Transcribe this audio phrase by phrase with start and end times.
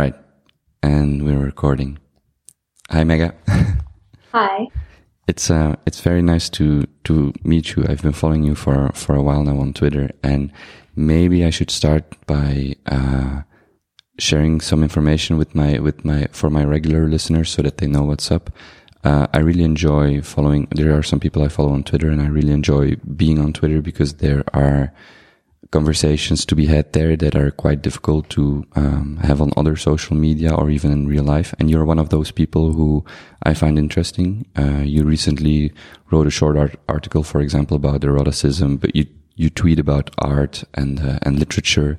[0.00, 0.14] right.
[0.82, 1.98] And we're recording.
[2.90, 3.34] Hi, Mega.
[4.32, 4.66] Hi.
[5.28, 7.84] It's uh, it's very nice to to meet you.
[7.86, 10.50] I've been following you for for a while now on Twitter, and
[10.96, 13.42] maybe I should start by uh,
[14.18, 18.04] sharing some information with my with my for my regular listeners so that they know
[18.04, 18.50] what's up.
[19.04, 20.66] Uh, I really enjoy following.
[20.70, 23.82] There are some people I follow on Twitter, and I really enjoy being on Twitter
[23.82, 24.92] because there are
[25.70, 30.16] conversations to be had there that are quite difficult to um, have on other social
[30.16, 31.54] media or even in real life.
[31.58, 33.04] And you're one of those people who
[33.44, 34.46] I find interesting.
[34.58, 35.72] Uh, you recently
[36.10, 39.06] wrote a short art article, for example, about eroticism, but you
[39.36, 41.98] you tweet about art and uh, and literature.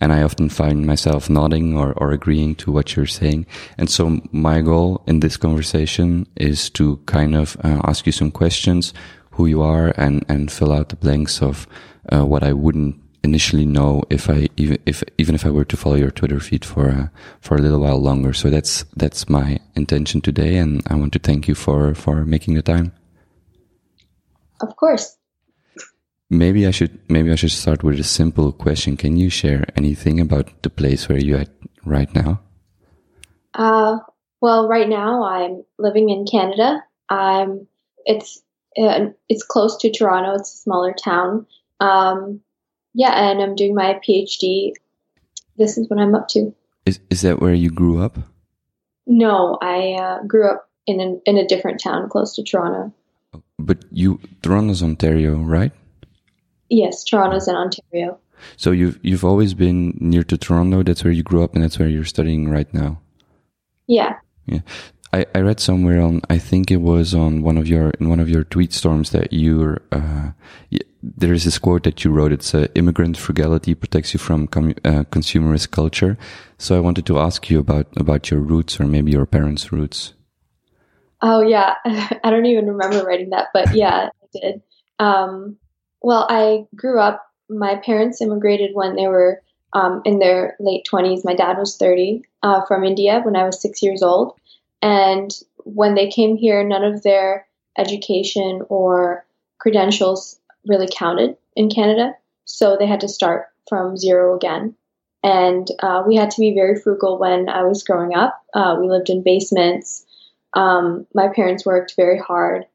[0.00, 3.46] And I often find myself nodding or, or agreeing to what you're saying.
[3.78, 8.32] And so my goal in this conversation is to kind of uh, ask you some
[8.32, 8.92] questions,
[9.32, 11.66] who you are and, and fill out the blanks of
[12.12, 15.76] uh, what I wouldn't initially know if I even if even if I were to
[15.76, 17.08] follow your Twitter feed for uh,
[17.40, 18.32] for a little while longer.
[18.32, 22.54] So that's that's my intention today, and I want to thank you for for making
[22.54, 22.92] the time.
[24.60, 25.16] Of course.
[26.30, 28.96] Maybe I should maybe I should start with a simple question.
[28.96, 31.50] Can you share anything about the place where you're at
[31.84, 32.40] right now?
[33.54, 33.98] Uh,
[34.40, 36.82] well, right now I'm living in Canada.
[37.08, 37.66] I'm
[38.06, 38.40] it's
[38.78, 40.34] uh, it's close to Toronto.
[40.34, 41.46] It's a smaller town.
[41.80, 42.40] Um,
[42.94, 44.72] yeah, and I'm doing my PhD.
[45.56, 46.54] This is what I'm up to.
[46.86, 48.18] Is is that where you grew up?
[49.06, 52.92] No, I uh, grew up in an, in a different town close to Toronto.
[53.58, 55.72] But you Toronto's Ontario, right?
[56.68, 58.18] Yes, Toronto's in Ontario.
[58.56, 60.82] So you've you've always been near to Toronto.
[60.82, 63.00] That's where you grew up, and that's where you're studying right now.
[63.86, 64.16] Yeah.
[64.46, 64.60] Yeah.
[65.12, 68.20] I, I read somewhere on I think it was on one of your in one
[68.20, 70.30] of your tweet storms that you're uh,
[71.02, 72.32] there is this quote that you wrote.
[72.32, 76.16] It's uh, immigrant frugality protects you from com- uh, consumerist culture.
[76.58, 80.14] So I wanted to ask you about about your roots or maybe your parents' roots.
[81.20, 84.62] Oh yeah, I don't even remember writing that, but yeah, I did.
[84.98, 85.58] Um,
[86.00, 87.26] well, I grew up.
[87.50, 89.42] My parents immigrated when they were
[89.74, 91.22] um, in their late twenties.
[91.22, 94.36] My dad was thirty uh, from India when I was six years old
[94.82, 97.46] and when they came here, none of their
[97.78, 99.24] education or
[99.58, 102.12] credentials really counted in Canada.
[102.44, 104.74] So they had to start from zero again.
[105.22, 108.42] And uh, we had to be very frugal when I was growing up.
[108.52, 110.04] Uh, we lived in basements.
[110.54, 112.66] Um, my parents worked very hard.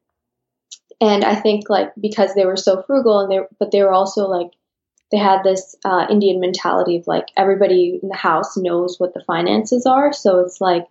[1.02, 4.28] And I think like because they were so frugal and they but they were also
[4.28, 4.52] like
[5.12, 9.24] they had this uh, Indian mentality of like everybody in the house knows what the
[9.28, 10.12] finances are.
[10.12, 10.88] So it's like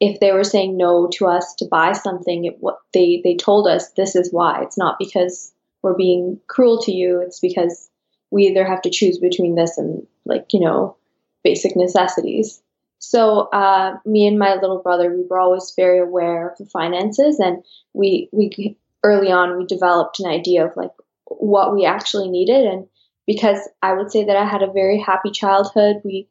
[0.00, 3.66] if they were saying no to us to buy something, it, what they they told
[3.66, 4.62] us this is why.
[4.62, 7.20] It's not because we're being cruel to you.
[7.20, 7.90] It's because
[8.30, 10.96] we either have to choose between this and like you know
[11.42, 12.62] basic necessities.
[13.00, 17.40] So uh, me and my little brother, we were always very aware of the finances,
[17.40, 20.92] and we we early on we developed an idea of like
[21.26, 22.86] what we actually needed, and
[23.26, 26.28] because I would say that I had a very happy childhood, we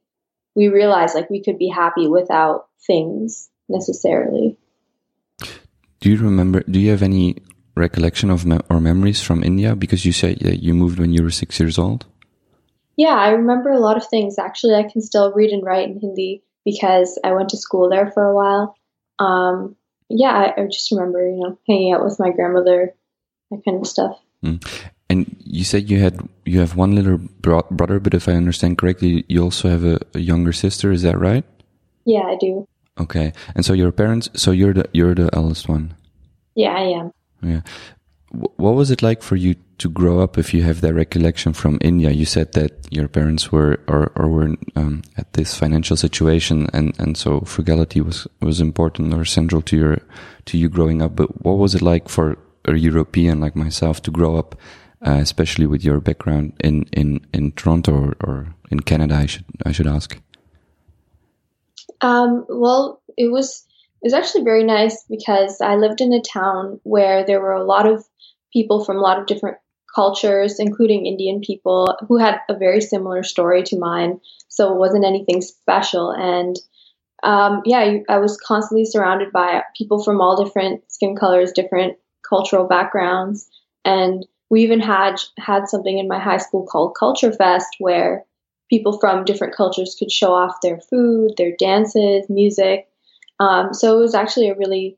[0.56, 4.58] we realized like we could be happy without things necessarily.
[6.00, 6.64] Do you remember?
[6.70, 7.38] Do you have any
[7.76, 9.76] recollection of me or memories from India?
[9.76, 12.06] Because you said that you moved when you were six years old.
[12.96, 14.40] Yeah, I remember a lot of things.
[14.40, 18.12] Actually, I can still read and write in Hindi because I went to school there
[18.12, 18.76] for a while.
[19.20, 19.76] Um,
[20.10, 22.94] yeah, I, I, just remember, you know, hanging out with my grandmother,
[23.52, 24.20] that kind of stuff.
[24.44, 24.66] Mm.
[25.10, 28.78] And you said you had you have one little bro brother, but if I understand
[28.78, 30.92] correctly, you also have a, a younger sister.
[30.92, 31.46] Is that right?
[32.06, 32.68] Yeah, I do.
[33.00, 35.96] Okay, and so your parents, so you're the you're the eldest one.
[36.56, 37.12] Yeah, I am.
[37.42, 37.62] Yeah,
[38.32, 40.38] what was it like for you to grow up?
[40.38, 44.28] If you have that recollection from India, you said that your parents were or or
[44.28, 49.62] were um, at this financial situation, and and so frugality was was important or central
[49.64, 49.98] to your
[50.46, 51.16] to you growing up.
[51.16, 54.56] But what was it like for a European like myself to grow up,
[55.06, 59.16] uh, especially with your background in in in Toronto or, or in Canada?
[59.16, 60.20] I should I should ask.
[62.02, 63.66] Um, well, it was
[64.02, 67.66] it was actually very nice because I lived in a town where there were a
[67.66, 68.06] lot of
[68.54, 69.58] people from a lot of different
[69.94, 74.20] cultures, including Indian people, who had a very similar story to mine.
[74.50, 76.12] So it wasn't anything special.
[76.12, 76.56] And
[77.24, 81.98] um, yeah, I was constantly surrounded by people from all different skin colors, different
[82.28, 83.50] cultural backgrounds,
[83.84, 88.26] and we even had had something in my high school called Culture Fest, where
[88.70, 92.90] people from different cultures could show off their food, their dances, music.
[93.40, 94.98] Um, so it was actually a really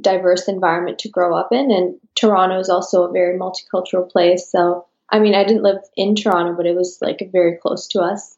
[0.00, 1.70] diverse environment to grow up in.
[1.70, 4.50] And Toronto is also a very multicultural place.
[4.50, 8.00] So, I mean, I didn't live in Toronto, but it was like very close to
[8.00, 8.36] us,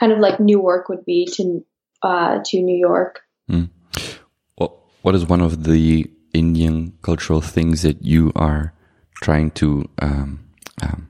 [0.00, 1.64] kind of like Newark would be to
[2.02, 3.22] uh, to New York.
[3.50, 3.70] Mm.
[4.58, 8.74] Well, what is one of the Indian cultural things that you are
[9.22, 9.88] trying to?
[10.00, 10.40] Um,
[10.82, 11.08] um,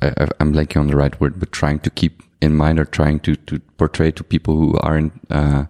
[0.00, 3.20] I, am blanking on the right word, but trying to keep in mind or trying
[3.20, 5.64] to, to portray to people who aren't uh,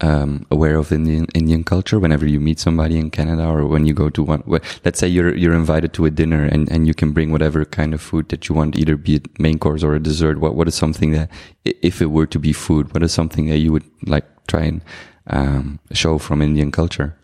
[0.00, 3.94] um, aware of Indian Indian culture whenever you meet somebody in Canada or when you
[3.94, 4.42] go to one.
[4.84, 7.94] Let's say you're you're invited to a dinner and, and you can bring whatever kind
[7.94, 10.38] of food that you want, either be it main course or a dessert.
[10.38, 11.30] What what is something that,
[11.64, 14.82] if it were to be food, what is something that you would like try and
[15.28, 17.16] um, show from Indian culture?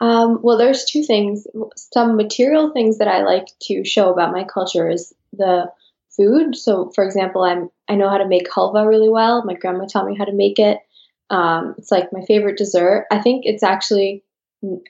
[0.00, 1.46] Um, well, there's two things.
[1.76, 5.70] Some material things that I like to show about my culture is the
[6.16, 6.56] food.
[6.56, 9.44] So, for example, I'm I know how to make halva really well.
[9.44, 10.78] My grandma taught me how to make it.
[11.30, 13.06] Um, it's like my favorite dessert.
[13.10, 14.22] I think it's actually.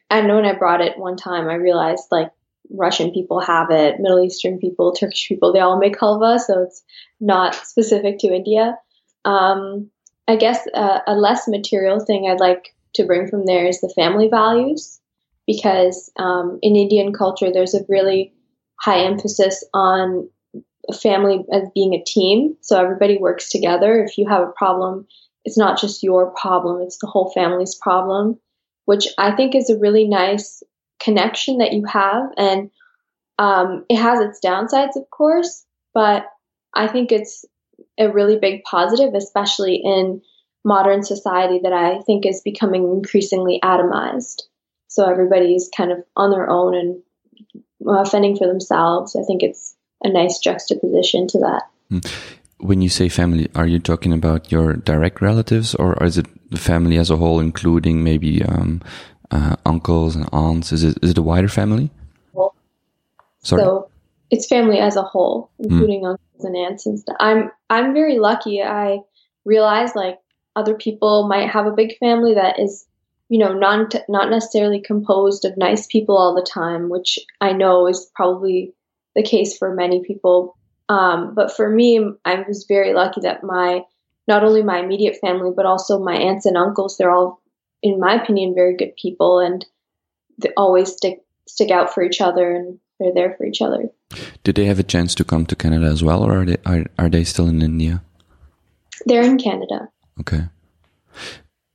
[0.09, 2.31] I know when I brought it one time, I realized like
[2.71, 6.85] Russian people have it, Middle Eastern people, Turkish people, they all make halva, so it's
[7.21, 8.79] not specific to India.
[9.25, 9.91] Um,
[10.29, 14.29] I guess a less material thing I'd like to bring from there is the family
[14.29, 15.01] values,
[15.47, 18.33] because um, in Indian culture, there's a really
[18.81, 20.31] high emphasis on
[20.89, 22.57] a family as being a team.
[22.61, 24.05] So everybody works together.
[24.05, 25.07] If you have a problem,
[25.45, 28.39] it's not just your problem, it's the whole family's problem,
[28.85, 30.63] which I think is a really nice
[31.01, 32.31] connection that you have.
[32.37, 32.71] And
[33.39, 36.27] um, it has its downsides, of course, but
[36.73, 37.45] I think it's
[37.99, 40.23] a really big positive, especially in
[40.65, 44.43] modern society that I think is becoming increasingly atomized.
[44.89, 47.03] So everybody's kind of on their own and
[47.87, 49.17] uh, fending for themselves.
[49.17, 51.63] I think it's a nice juxtaposition to that.
[51.91, 51.99] Hmm.
[52.59, 56.59] When you say family, are you talking about your direct relatives, or is it the
[56.59, 58.81] family as a whole, including maybe um,
[59.31, 60.73] uh, uncles and aunts?
[60.73, 61.91] Is it is it a wider family?
[63.45, 63.63] Sorry.
[63.63, 63.91] So
[64.31, 65.65] it's family as a whole, hmm.
[65.65, 66.11] including mm.
[66.11, 67.17] uncles and aunts and stuff.
[67.21, 68.63] I'm I'm very lucky.
[68.63, 69.01] I
[69.45, 70.19] realize like
[70.57, 72.87] other people might have a big family that is,
[73.29, 77.87] you know, not not necessarily composed of nice people all the time, which I know
[77.87, 78.73] is probably
[79.15, 80.57] the case for many people.
[80.89, 83.83] Um, but for me, I was very lucky that my
[84.27, 87.43] not only my immediate family, but also my aunts and uncles, they're all,
[87.83, 89.65] in my opinion, very good people and
[90.39, 93.91] they always stick stick out for each other and they're there for each other.
[94.45, 96.85] Did they have a chance to come to Canada as well, or are they are,
[96.99, 98.03] are they still in India?
[99.07, 99.89] They're in Canada.
[100.21, 100.45] Okay.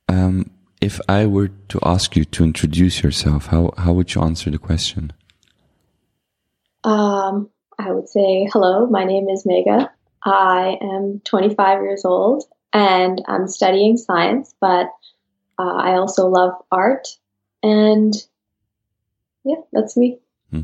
[0.08, 0.50] Um,
[0.80, 4.58] if I were to ask you to introduce yourself, how how would you answer the
[4.58, 5.12] question?
[6.84, 9.90] Um, I would say, hello, my name is Mega.
[10.24, 14.86] I am 25 years old and I'm studying science, but
[15.58, 17.08] uh, I also love art.
[17.62, 18.14] And
[19.44, 20.18] yeah, that's me.
[20.50, 20.62] Hmm.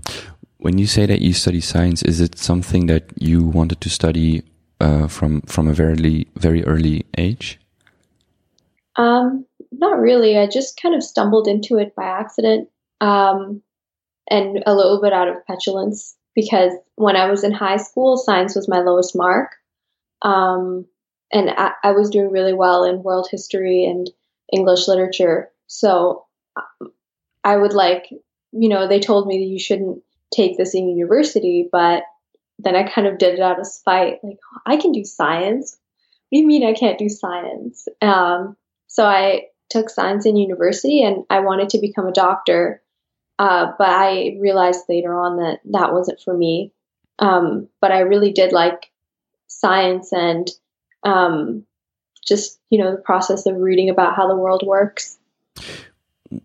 [0.58, 4.42] When you say that you study science, is it something that you wanted to study
[4.80, 7.60] uh, from from a very very early age?
[8.96, 10.38] Um, not really.
[10.38, 12.68] I just kind of stumbled into it by accident.
[13.00, 13.62] Um,
[14.28, 18.54] and a little bit out of petulance because when I was in high school, science
[18.54, 19.52] was my lowest mark.
[20.22, 20.86] Um,
[21.32, 24.08] and I, I, was doing really well in world history and
[24.52, 25.50] English literature.
[25.66, 26.24] So
[27.44, 28.08] I would like,
[28.52, 30.02] you know, they told me that you shouldn't
[30.34, 32.02] take this in university, but
[32.58, 34.18] then I kind of did it out of spite.
[34.22, 35.76] Like, I can do science.
[36.28, 37.86] What do you mean I can't do science?
[38.00, 38.56] Um,
[38.86, 42.82] so I took science in university and I wanted to become a doctor.
[43.38, 46.72] Uh, but I realized later on that that wasn't for me.
[47.18, 48.90] Um, but I really did like
[49.46, 50.48] science and
[51.02, 51.64] um,
[52.26, 55.18] just you know the process of reading about how the world works.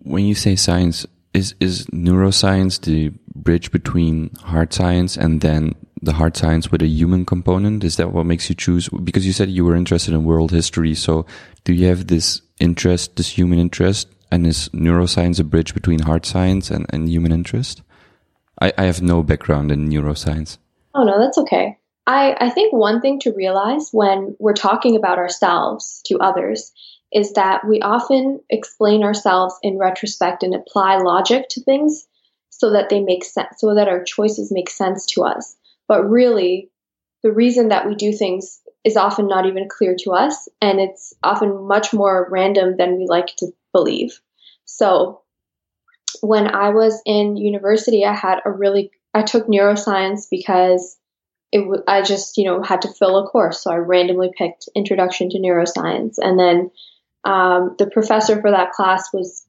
[0.04, 6.14] When you say science, is is neuroscience the bridge between hard science and then the
[6.14, 7.84] hard science with a human component?
[7.84, 8.90] Is that what makes you choose?
[8.90, 11.26] Because you said you were interested in world history, so
[11.64, 16.26] do you have this interest, this human interest, and is neuroscience a bridge between hard
[16.26, 17.82] science and, and human interest?
[18.62, 20.58] I, I have no background in neuroscience.
[20.96, 21.78] Oh, no, that's okay.
[22.08, 26.72] I, I think one thing to realize when we're talking about ourselves to others
[27.14, 32.08] is that we often explain ourselves in retrospect and apply logic to things
[32.50, 35.56] so that they make sense, so that our choices make sense to us.
[35.88, 36.70] But really,
[37.24, 41.14] the reason that we do things is often not even clear to us, and it's
[41.22, 44.20] often much more random than we like to believe.
[44.66, 45.22] So
[46.22, 50.98] when I was in university, I had a really I took neuroscience because
[51.52, 55.30] it I just you know had to fill a course, so I randomly picked Introduction
[55.32, 56.72] to Neuroscience, and then
[57.24, 59.46] um, the professor for that class was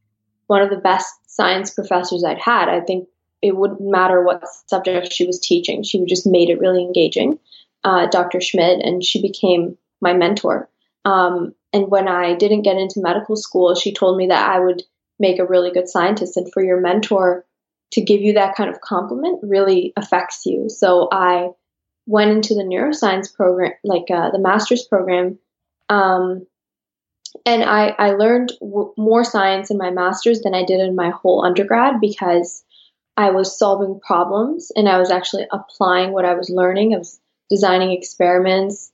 [0.47, 2.69] one of the best science professors I'd had.
[2.69, 3.09] I think
[3.41, 7.39] it wouldn't matter what subject she was teaching; she just made it really engaging.
[7.85, 8.41] Uh, Dr.
[8.41, 10.69] Schmidt, and she became my mentor.
[11.05, 14.83] Um, and when I didn't get into medical school, she told me that I would
[15.19, 16.37] make a really good scientist.
[16.37, 17.45] And for your mentor
[17.93, 20.69] to give you that kind of compliment really affects you.
[20.69, 21.51] So I
[22.07, 25.39] went into the neuroscience program, like uh, the master's program.
[25.89, 26.47] Um,
[27.47, 31.11] and I, I learned w- more science in my master's than I did in my
[31.11, 32.65] whole undergrad because
[33.17, 36.95] I was solving problems and I was actually applying what I was learning.
[36.95, 38.92] I was designing experiments.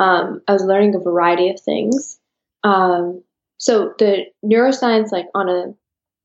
[0.00, 2.18] Um, I was learning a variety of things.
[2.64, 3.22] Um,
[3.58, 5.74] so the neuroscience, like on a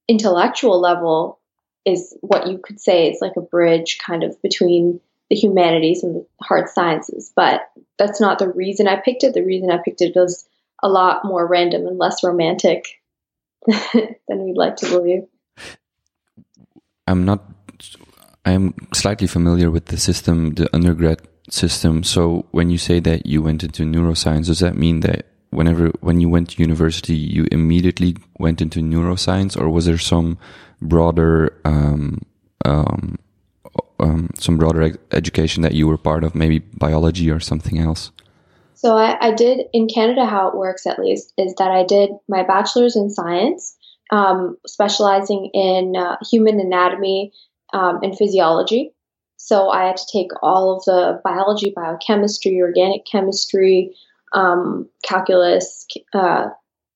[0.08, 1.40] intellectual level,
[1.84, 6.16] is what you could say is like a bridge kind of between the humanities and
[6.16, 7.34] the hard sciences.
[7.36, 9.34] But that's not the reason I picked it.
[9.34, 10.48] The reason I picked it was
[10.82, 13.02] a lot more random and less romantic
[13.68, 15.24] than we'd like to believe.
[17.06, 17.44] I'm not.
[18.46, 22.04] I am slightly familiar with the system, the undergrad system.
[22.04, 26.20] So when you say that you went into neuroscience, does that mean that whenever when
[26.20, 30.38] you went to university, you immediately went into neuroscience, or was there some
[30.82, 32.22] broader um,
[32.64, 33.18] um,
[34.00, 38.12] um, some broader education that you were part of, maybe biology or something else?
[38.74, 40.26] So I, I, did in Canada.
[40.26, 43.76] How it works, at least, is that I did my bachelor's in science,
[44.12, 47.32] um, specializing in uh, human anatomy
[47.74, 48.92] um, and physiology.
[49.46, 53.96] So I had to take all of the biology, biochemistry, organic chemistry,
[54.34, 55.86] um, calculus,
[56.16, 56.50] uh,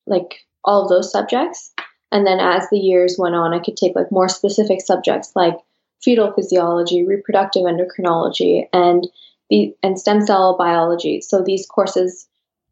[0.08, 1.72] like all of those subjects.
[2.12, 5.58] And then as the years went on, I could take like more specific subjects like
[6.01, 9.08] fetal physiology, reproductive endocrinology, and
[9.51, 11.22] the and stem cell biology.
[11.22, 12.27] So these courses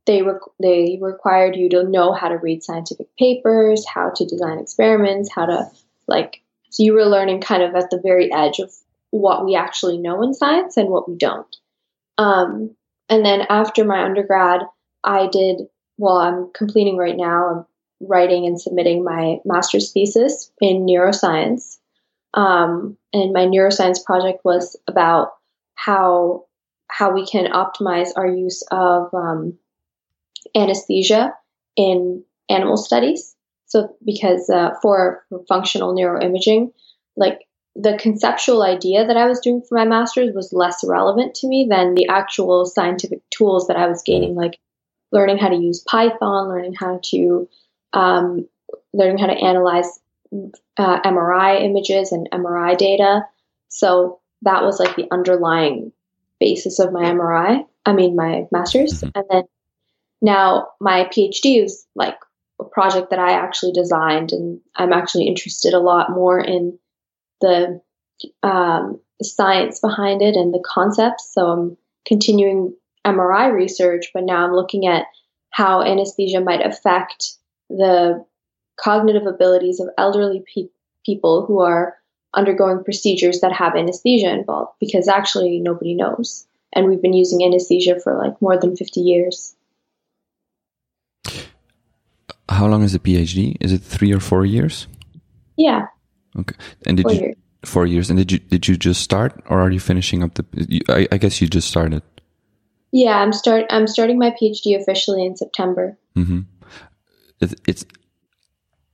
[0.07, 4.57] they re- they required you to know how to read scientific papers, how to design
[4.57, 5.69] experiments, how to
[6.07, 6.41] like
[6.71, 8.73] so you were learning kind of at the very edge of
[9.11, 11.55] what we actually know in science and what we don't.
[12.17, 12.75] Um,
[13.09, 14.61] and then after my undergrad,
[15.03, 15.61] I did
[15.97, 16.17] well.
[16.17, 17.49] I'm completing right now.
[17.49, 17.65] I'm
[17.99, 21.77] writing and submitting my master's thesis in neuroscience.
[22.33, 25.33] Um, and my neuroscience project was about
[25.75, 26.45] how
[26.89, 29.57] how we can optimize our use of um,
[30.55, 31.33] anesthesia
[31.75, 33.35] in animal studies.
[33.65, 36.71] So, because uh, for, for functional neuroimaging,
[37.17, 37.46] like
[37.79, 41.67] the conceptual idea that I was doing for my master's was less relevant to me
[41.69, 44.59] than the actual scientific tools that I was gaining, like
[45.11, 47.47] learning how to use Python, learning how to
[47.93, 48.47] um,
[48.93, 49.99] learning how to analyze
[50.77, 53.21] uh, MRI images and MRI data.
[53.69, 55.91] So that was like the underlying
[56.39, 57.63] basis of my MRI.
[57.85, 59.09] I mean, my master's, mm-hmm.
[59.13, 59.43] and then
[60.19, 62.17] now my PhD is like
[62.59, 66.79] a project that I actually designed, and I'm actually interested a lot more in
[67.41, 67.81] the
[68.43, 71.33] um, science behind it and the concepts.
[71.33, 72.73] So I'm continuing
[73.05, 75.05] MRI research, but now I'm looking at
[75.49, 77.33] how anesthesia might affect
[77.69, 78.25] the
[78.79, 80.69] cognitive abilities of elderly pe-
[81.05, 81.95] people who are
[82.33, 86.45] undergoing procedures that have anesthesia involved because actually nobody knows.
[86.73, 89.55] And we've been using anesthesia for like more than 50 years.
[92.49, 93.57] How long is the PhD?
[93.59, 94.87] Is it three or four years?
[95.57, 95.87] Yeah.
[96.39, 96.55] Okay.
[96.85, 97.35] And did four you years.
[97.65, 98.09] four years?
[98.09, 100.45] And did you did you just start, or are you finishing up the?
[100.53, 102.03] You, I, I, guess you just started.
[102.91, 103.65] Yeah, I'm start.
[103.69, 105.97] I'm starting my PhD officially in September.
[106.15, 106.41] Mm-hmm.
[107.41, 107.85] It, it's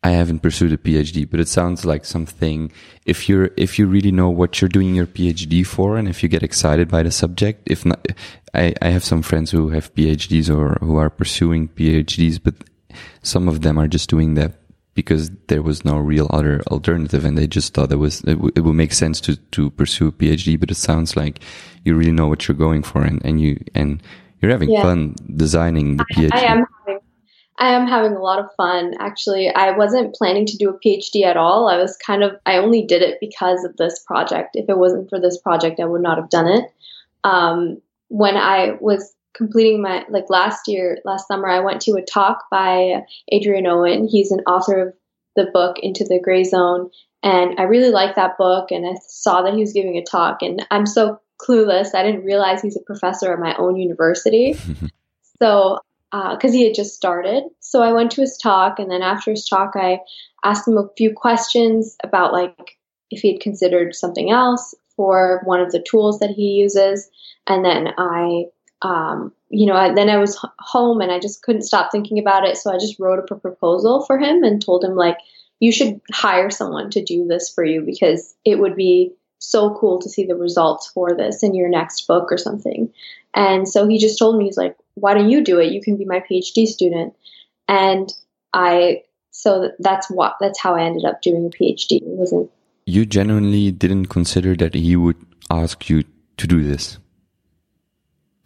[0.04, 2.74] I haven't pursued a PhD, but it sounds like something.
[3.06, 6.28] If you're, if you really know what you're doing your PhD for, and if you
[6.28, 8.06] get excited by the subject, if not,
[8.54, 12.56] I, I have some friends who have PhDs or who are pursuing PhDs, but
[13.22, 14.56] some of them are just doing that
[14.94, 18.52] because there was no real other alternative, and they just thought it was it, w-
[18.56, 20.60] it would make sense to to pursue a PhD.
[20.60, 21.40] But it sounds like
[21.84, 24.02] you really know what you're going for, and and you and
[24.42, 24.84] you're having yeah.
[24.84, 26.34] fun designing the PhD.
[26.34, 27.00] I, I am having
[27.60, 28.96] I am having a lot of fun.
[29.00, 31.70] Actually, I wasn't planning to do a PhD at all.
[31.70, 34.56] I was kind of, I only did it because of this project.
[34.56, 36.66] If it wasn't for this project, I would not have done it.
[37.24, 42.02] Um, when I was completing my, like last year, last summer, I went to a
[42.02, 44.08] talk by Adrian Owen.
[44.08, 44.94] He's an author of
[45.36, 46.90] the book Into the Gray Zone.
[47.24, 48.72] And I really liked that book.
[48.72, 50.42] And I saw that he was giving a talk.
[50.42, 51.96] And I'm so clueless.
[51.96, 54.58] I didn't realize he's a professor at my own university.
[55.40, 55.80] so
[56.14, 57.44] because uh, he had just started.
[57.60, 60.00] So I went to his talk, and then after his talk, I
[60.44, 62.78] asked him a few questions about like
[63.10, 67.10] if he had considered something else for one of the tools that he uses,
[67.48, 68.46] and then I.
[68.84, 72.46] Um, you know, I, then I was home and I just couldn't stop thinking about
[72.46, 72.58] it.
[72.58, 75.18] So I just wrote up a proposal for him and told him, like,
[75.60, 80.00] you should hire someone to do this for you because it would be so cool
[80.02, 82.92] to see the results for this in your next book or something.
[83.34, 85.72] And so he just told me, he's like, why don't you do it?
[85.72, 87.14] You can be my PhD student.
[87.68, 88.14] And
[88.54, 91.98] I, so that's what, that's how I ended up doing a PhD.
[91.98, 92.52] It wasn't.
[92.86, 95.18] You genuinely didn't consider that he would
[95.50, 96.04] ask you
[96.38, 97.00] to do this?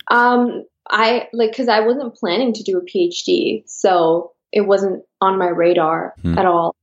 [0.09, 3.63] Um, I like, cause I wasn't planning to do a PhD.
[3.67, 6.37] So it wasn't on my radar hmm.
[6.37, 6.75] at all.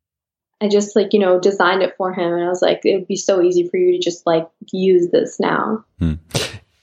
[0.60, 3.08] I just like, you know, designed it for him and I was like, it would
[3.08, 5.84] be so easy for you to just like use this now.
[5.98, 6.14] Hmm.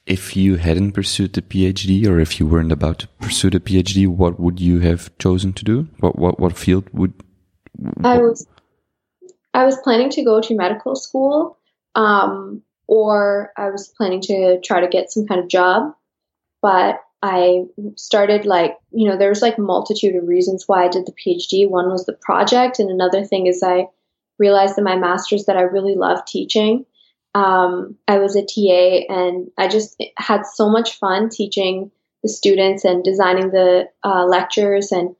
[0.06, 4.08] If you hadn't pursued the PhD or if you weren't about to pursue the PhD,
[4.08, 5.88] what would you have chosen to do?
[6.00, 7.14] What what what field would
[7.78, 8.06] what?
[8.06, 8.48] I was
[9.54, 11.58] I was planning to go to medical school.
[11.94, 15.94] Um, or I was planning to try to get some kind of job.
[16.62, 17.66] But I
[17.96, 21.70] started like, you know, there was like multitude of reasons why I did the PhD.
[21.70, 23.88] One was the project, and another thing is I
[24.40, 26.86] realized in my master's that I really love teaching.
[27.36, 31.92] Um, I was a TA, and I just had so much fun teaching
[32.24, 34.92] the students and designing the uh, lectures.
[34.92, 35.16] And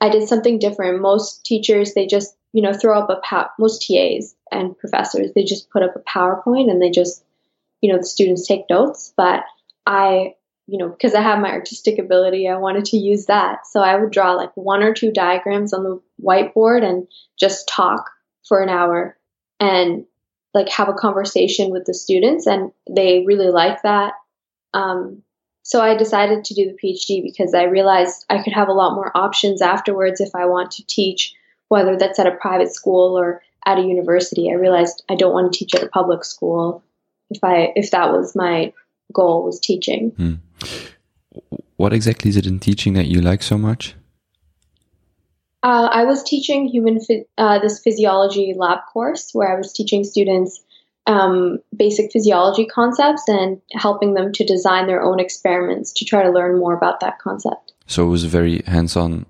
[0.00, 1.00] I did something different.
[1.00, 5.44] Most teachers, they just, you know, throw up a pow- most TAs and professors, they
[5.44, 7.24] just put up a PowerPoint and they just,
[7.80, 9.12] you know, the students take notes.
[9.16, 9.44] But
[9.86, 10.34] I
[10.66, 13.66] you know, because I have my artistic ability, I wanted to use that.
[13.66, 17.06] So I would draw like one or two diagrams on the whiteboard and
[17.38, 18.10] just talk
[18.48, 19.18] for an hour
[19.60, 20.06] and
[20.54, 22.46] like have a conversation with the students.
[22.46, 24.14] And they really like that.
[24.72, 25.22] Um,
[25.62, 28.94] so I decided to do the PhD because I realized I could have a lot
[28.94, 31.34] more options afterwards if I want to teach,
[31.68, 34.50] whether that's at a private school or at a university.
[34.50, 36.82] I realized I don't want to teach at a public school
[37.30, 38.72] if I if that was my
[39.12, 40.10] goal was teaching.
[40.10, 40.34] Hmm.
[41.76, 43.94] What exactly is it in teaching that you like so much?
[45.62, 47.00] Uh, I was teaching human
[47.38, 50.62] uh, this physiology lab course where I was teaching students
[51.06, 56.30] um, basic physiology concepts and helping them to design their own experiments to try to
[56.30, 57.72] learn more about that concept.
[57.86, 59.26] So it was a very hands-on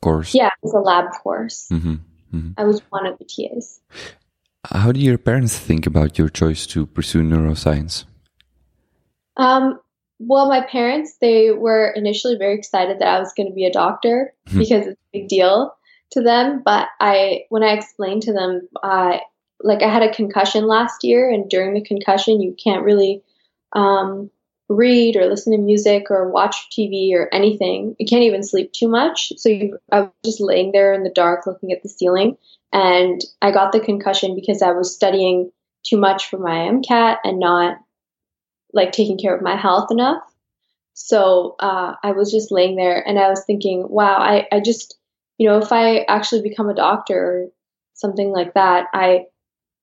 [0.00, 0.34] course.
[0.34, 1.68] Yeah, it was a lab course.
[1.72, 1.94] Mm-hmm.
[2.34, 2.50] Mm-hmm.
[2.58, 3.80] I was one of the TAs.
[4.64, 8.04] How do your parents think about your choice to pursue neuroscience?
[9.36, 9.80] Um,
[10.26, 13.72] well, my parents, they were initially very excited that I was going to be a
[13.72, 14.58] doctor mm-hmm.
[14.58, 15.74] because it's a big deal
[16.12, 16.62] to them.
[16.64, 19.20] But I, when I explained to them, I,
[19.60, 23.22] like I had a concussion last year, and during the concussion, you can't really
[23.74, 24.30] um,
[24.68, 27.94] read or listen to music or watch TV or anything.
[27.98, 29.32] You can't even sleep too much.
[29.36, 32.36] So you, I was just laying there in the dark looking at the ceiling.
[32.72, 35.50] And I got the concussion because I was studying
[35.84, 37.78] too much for my MCAT and not
[38.74, 40.22] like taking care of my health enough.
[40.94, 44.96] So uh, I was just laying there and I was thinking, wow, I, I just,
[45.38, 47.46] you know, if I actually become a doctor or
[47.94, 49.26] something like that, I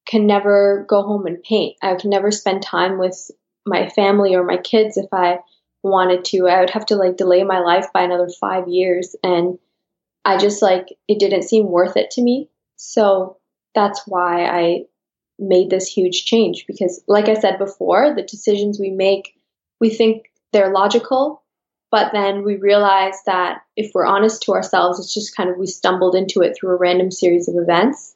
[0.07, 1.77] can never go home and paint.
[1.81, 3.29] I can never spend time with
[3.65, 5.39] my family or my kids if I
[5.83, 6.47] wanted to.
[6.47, 9.15] I would have to like delay my life by another five years.
[9.23, 9.59] And
[10.23, 12.49] I just like, it didn't seem worth it to me.
[12.75, 13.37] So
[13.75, 14.85] that's why I
[15.41, 19.35] made this huge change because, like I said before, the decisions we make,
[19.79, 21.41] we think they're logical,
[21.89, 25.67] but then we realize that if we're honest to ourselves, it's just kind of we
[25.67, 28.15] stumbled into it through a random series of events.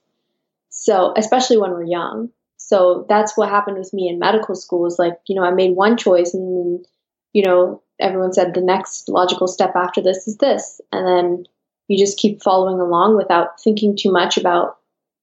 [0.70, 2.30] So, especially when we're young.
[2.58, 5.76] So, that's what happened with me in medical school is like, you know, I made
[5.76, 6.86] one choice and then,
[7.34, 10.80] you know, everyone said the next logical step after this is this.
[10.92, 11.46] And then
[11.88, 14.78] you just keep following along without thinking too much about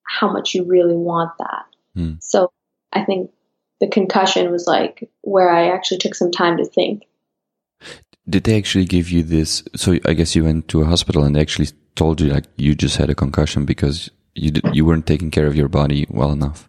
[0.05, 1.65] how much you really want that.
[1.96, 2.22] Mm.
[2.22, 2.52] So
[2.92, 3.31] I think
[3.81, 7.05] the concussion was like where I actually took some time to think.
[8.28, 9.64] Did they actually give you this?
[9.74, 12.74] So I guess you went to a hospital and they actually told you like you
[12.74, 16.31] just had a concussion because you did, you weren't taking care of your body well
[16.31, 16.68] enough.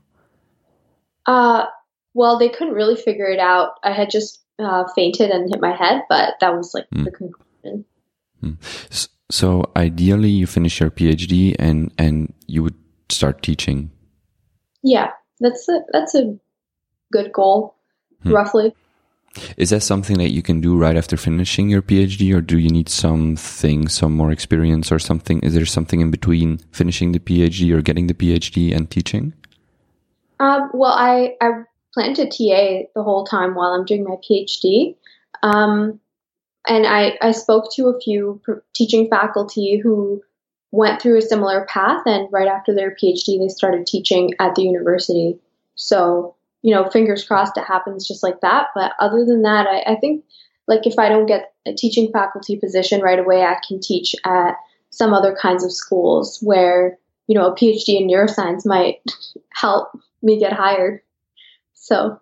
[1.25, 1.65] Uh,
[2.13, 3.79] well, they couldn't really figure it out.
[3.83, 7.05] I had just uh, fainted and hit my head, but that was like mm.
[7.05, 7.85] the conclusion.
[8.43, 9.07] Mm.
[9.29, 12.75] So ideally, you finish your PhD and and you would
[13.09, 13.91] start teaching
[14.83, 16.37] yeah, that's a, that's a
[17.11, 17.75] good goal,
[18.23, 18.33] hmm.
[18.33, 18.75] roughly.
[19.57, 22.69] Is that something that you can do right after finishing your PhD, or do you
[22.69, 25.39] need something, some more experience, or something?
[25.39, 29.33] Is there something in between finishing the PhD or getting the PhD and teaching?
[30.39, 34.97] Um, well, I I plan to TA the whole time while I'm doing my PhD,
[35.41, 35.99] um,
[36.67, 38.39] and I I spoke to a few
[38.75, 40.21] teaching faculty who
[40.73, 44.63] went through a similar path and right after their PhD they started teaching at the
[44.63, 45.37] university.
[45.75, 48.69] So, you know, fingers crossed it happens just like that.
[48.73, 50.25] But other than that, I, I think
[50.67, 54.55] like if I don't get a teaching faculty position right away, I can teach at
[54.89, 58.99] some other kinds of schools where, you know, a PhD in neuroscience might
[59.53, 59.89] help
[60.23, 61.01] me get hired.
[61.75, 62.19] So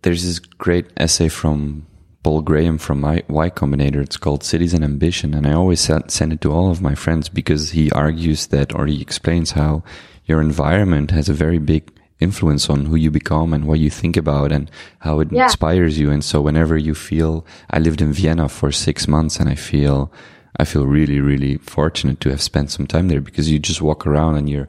[0.00, 1.86] there's this great essay from
[2.26, 4.02] Paul Graham from my Y Combinator.
[4.02, 5.32] It's called Cities and Ambition.
[5.32, 8.86] And I always send it to all of my friends because he argues that, or
[8.88, 9.84] he explains how
[10.24, 14.16] your environment has a very big influence on who you become and what you think
[14.16, 15.44] about and how it yeah.
[15.44, 16.10] inspires you.
[16.10, 20.12] And so whenever you feel, I lived in Vienna for six months and I feel,
[20.58, 24.04] I feel really, really fortunate to have spent some time there because you just walk
[24.04, 24.68] around and you're,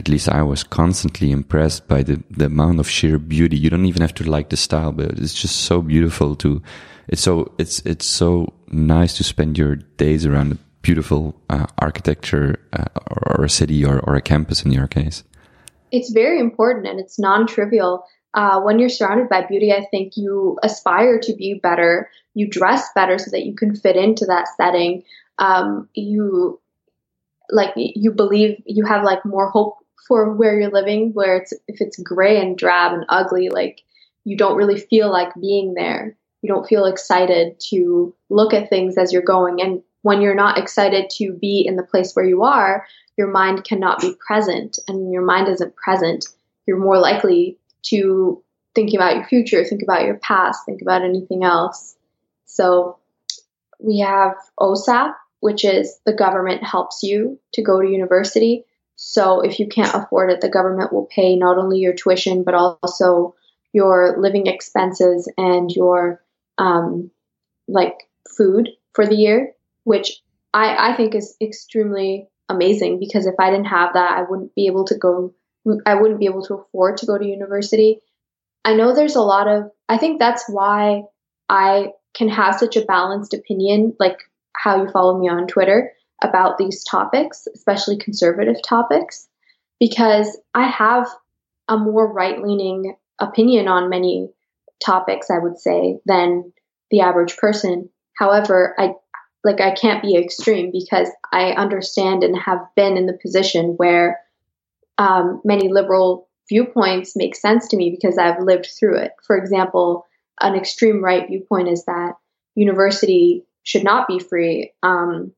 [0.00, 3.58] at least I was constantly impressed by the, the amount of sheer beauty.
[3.58, 6.62] You don't even have to like the style, but it's just so beautiful to,
[7.06, 12.86] it's so, it's, it's so nice to spend your days around beautiful uh, architecture uh,
[13.10, 15.22] or, or, a city or, or a campus in your case.
[15.92, 18.06] It's very important and it's non-trivial.
[18.32, 22.08] Uh, when you're surrounded by beauty, I think you aspire to be better.
[22.32, 25.02] You dress better so that you can fit into that setting.
[25.36, 26.58] Um, you
[27.50, 31.12] like you believe you have like more hope for where you're living.
[31.12, 33.82] Where it's if it's gray and drab and ugly, like
[34.24, 36.16] you don't really feel like being there.
[36.42, 39.60] You don't feel excited to look at things as you're going.
[39.60, 42.86] And when you're not excited to be in the place where you are,
[43.16, 44.78] your mind cannot be present.
[44.88, 46.26] And when your mind isn't present,
[46.66, 48.42] you're more likely to
[48.74, 51.96] think about your future, think about your past, think about anything else.
[52.46, 52.98] So
[53.78, 58.64] we have OSAP, which is the government helps you to go to university.
[59.02, 62.52] So if you can't afford it, the government will pay not only your tuition, but
[62.52, 63.34] also
[63.72, 66.22] your living expenses and your
[66.58, 67.10] um,
[67.66, 67.94] like
[68.36, 70.20] food for the year, which
[70.52, 74.66] I, I think is extremely amazing because if I didn't have that, I wouldn't be
[74.66, 75.32] able to go,
[75.86, 78.00] I wouldn't be able to afford to go to university.
[78.66, 81.04] I know there's a lot of, I think that's why
[81.48, 84.18] I can have such a balanced opinion, like
[84.54, 89.28] how you follow me on Twitter about these topics, especially conservative topics,
[89.78, 91.08] because I have
[91.68, 94.28] a more right leaning opinion on many
[94.84, 96.52] topics, I would say, than
[96.90, 97.88] the average person.
[98.18, 98.94] However, I
[99.42, 104.20] like I can't be extreme because I understand and have been in the position where
[104.98, 109.12] um, many liberal viewpoints make sense to me because I've lived through it.
[109.26, 110.06] For example,
[110.40, 112.14] an extreme right viewpoint is that
[112.54, 114.72] university should not be free.
[114.82, 115.32] Um,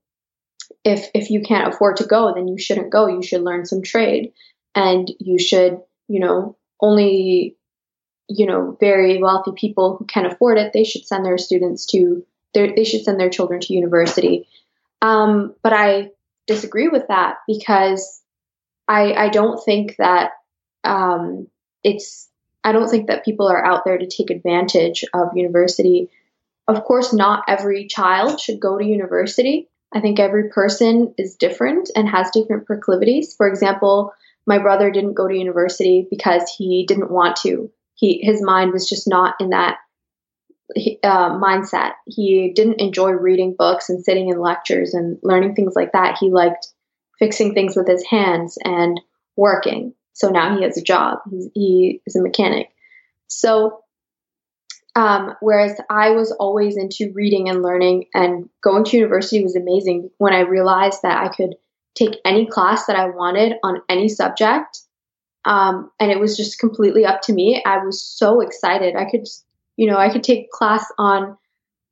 [0.85, 3.07] if if you can't afford to go, then you shouldn't go.
[3.07, 4.33] You should learn some trade,
[4.75, 7.57] and you should, you know, only,
[8.29, 10.73] you know, very wealthy people who can afford it.
[10.73, 14.47] They should send their students to they should send their children to university.
[15.01, 16.11] Um, but I
[16.47, 18.23] disagree with that because
[18.87, 20.33] I, I don't think that
[20.85, 21.49] um,
[21.83, 22.29] it's
[22.65, 26.11] I don't think that people are out there to take advantage of university.
[26.69, 29.69] Of course, not every child should go to university.
[29.95, 33.35] I think every person is different and has different proclivities.
[33.37, 34.13] For example,
[34.47, 37.71] my brother didn't go to university because he didn't want to.
[37.95, 39.79] He his mind was just not in that
[41.03, 41.93] uh, mindset.
[42.07, 46.17] He didn't enjoy reading books and sitting in lectures and learning things like that.
[46.19, 46.69] He liked
[47.19, 49.01] fixing things with his hands and
[49.37, 49.95] working.
[50.15, 51.19] So now he has a job.
[51.31, 52.71] He's, he is a mechanic.
[53.29, 53.82] So,
[54.95, 60.11] um, whereas I was always into reading and learning, and going to university was amazing
[60.19, 61.57] when I realized that I could
[61.95, 64.81] take any class that I wanted on any subject.
[65.45, 67.63] Um, and it was just completely up to me.
[67.67, 68.95] I was so excited.
[68.95, 69.27] I could
[69.77, 71.37] you know, I could take class on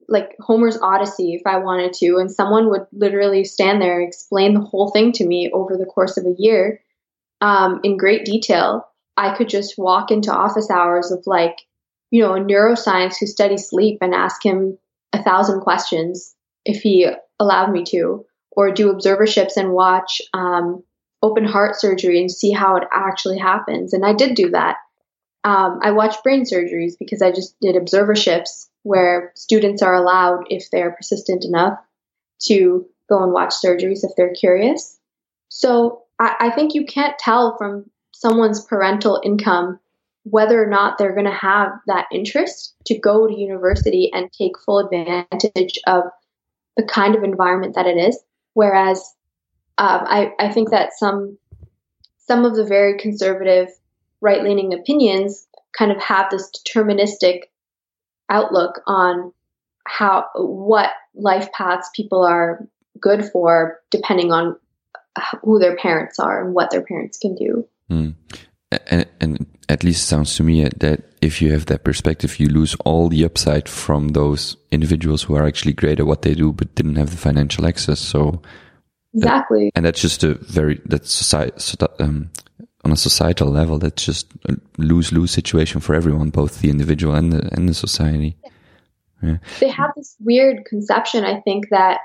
[0.08, 4.54] like Homer's Odyssey if I wanted to, and someone would literally stand there and explain
[4.54, 6.80] the whole thing to me over the course of a year
[7.40, 8.86] um, in great detail.
[9.16, 11.58] I could just walk into office hours of like,
[12.10, 14.78] you know, a neuroscience who studies sleep and ask him
[15.12, 20.82] a thousand questions if he allowed me to, or do observerships and watch um,
[21.22, 23.92] open heart surgery and see how it actually happens.
[23.92, 24.76] And I did do that.
[25.42, 30.70] Um, I watched brain surgeries because I just did observerships where students are allowed, if
[30.70, 31.78] they're persistent enough,
[32.42, 34.98] to go and watch surgeries if they're curious.
[35.48, 39.80] So I, I think you can't tell from someone's parental income
[40.30, 44.58] whether or not they're going to have that interest to go to university and take
[44.58, 46.04] full advantage of
[46.76, 48.18] the kind of environment that it is.
[48.54, 48.98] Whereas
[49.78, 51.38] um, I, I think that some
[52.18, 53.68] some of the very conservative
[54.20, 57.40] right leaning opinions kind of have this deterministic
[58.28, 59.32] outlook on
[59.86, 62.68] how what life paths people are
[63.00, 64.56] good for depending on
[65.42, 67.66] who their parents are and what their parents can do.
[67.90, 68.14] Mm.
[68.90, 72.48] And, and at least it sounds to me that if you have that perspective, you
[72.48, 76.52] lose all the upside from those individuals who are actually great at what they do,
[76.52, 78.00] but didn't have the financial access.
[78.00, 78.42] So
[79.14, 81.56] exactly, that, and that's just a very that's society,
[82.00, 82.30] um,
[82.84, 87.14] on a societal level, that's just a lose lose situation for everyone, both the individual
[87.14, 88.36] and the and the society.
[89.22, 89.36] Yeah.
[89.60, 92.00] They have this weird conception, I think, that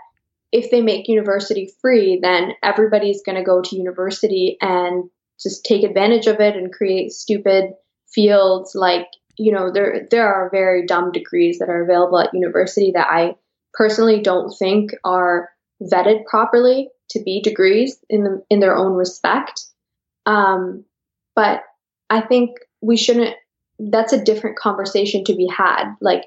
[0.52, 5.10] if they make university free, then everybody's going to go to university and
[5.42, 7.72] just take advantage of it and create stupid
[8.14, 12.92] fields like you know there there are very dumb degrees that are available at university
[12.92, 13.36] that I
[13.74, 15.50] personally don't think are
[15.82, 19.66] vetted properly to be degrees in the, in their own respect.
[20.26, 20.86] Um,
[21.36, 21.64] but
[22.10, 23.36] I think we shouldn't.
[23.78, 25.96] That's a different conversation to be had.
[26.00, 26.24] Like,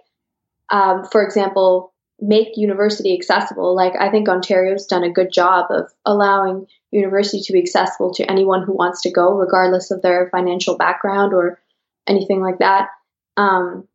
[0.71, 3.74] um, for example, make university accessible.
[3.74, 8.31] Like I think Ontario's done a good job of allowing university to be accessible to
[8.31, 11.61] anyone who wants to go, regardless of their financial background or
[12.07, 12.88] anything like that.
[13.37, 13.87] Um,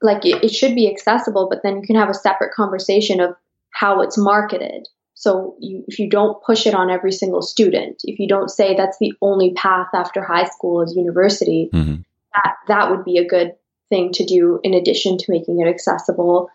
[0.00, 3.34] like it, it should be accessible, but then you can have a separate conversation of
[3.70, 4.88] how it's marketed.
[5.14, 8.74] So you, if you don't push it on every single student, if you don't say
[8.74, 12.02] that's the only path after high school is university, mm-hmm.
[12.34, 13.54] that that would be a good
[13.88, 16.50] thing to do in addition to making it accessible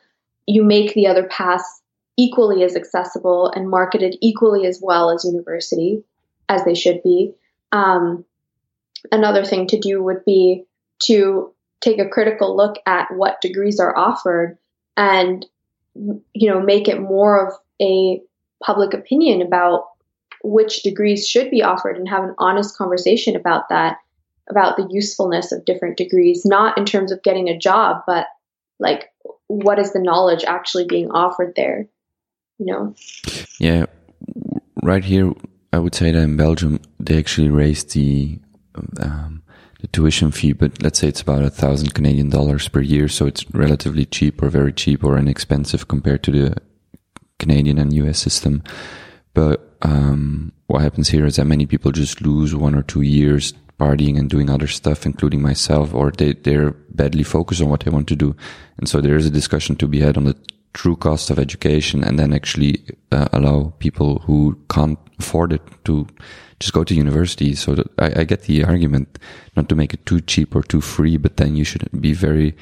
[0.47, 1.81] you make the other paths
[2.17, 6.03] equally as accessible and marketed equally as well as university
[6.49, 7.33] as they should be.
[7.71, 8.25] Um,
[9.11, 10.63] another thing to do would be
[11.03, 14.57] to take a critical look at what degrees are offered
[14.95, 15.45] and
[15.95, 18.21] you know make it more of a
[18.63, 19.85] public opinion about
[20.43, 23.97] which degrees should be offered and have an honest conversation about that
[24.49, 28.27] about the usefulness of different degrees not in terms of getting a job but
[28.79, 29.11] like
[29.47, 31.87] what is the knowledge actually being offered there
[32.59, 32.95] you know?
[33.59, 33.85] Yeah
[34.83, 35.33] right here
[35.73, 38.39] i would say that in belgium they actually raised the
[39.01, 39.41] um,
[39.81, 43.25] the tuition fee but let's say it's about a thousand canadian dollars per year so
[43.25, 46.55] it's relatively cheap or very cheap or inexpensive compared to the
[47.39, 48.63] canadian and us system.
[49.33, 53.53] But um, what happens here is that many people just lose one or two years
[53.79, 57.91] partying and doing other stuff, including myself, or they, they're badly focused on what they
[57.91, 58.35] want to do.
[58.77, 60.35] And so there is a discussion to be had on the
[60.73, 66.07] true cost of education and then actually uh, allow people who can't afford it to
[66.59, 67.55] just go to university.
[67.55, 69.19] So I, I, get the argument
[69.55, 72.55] not to make it too cheap or too free, but then you should be very,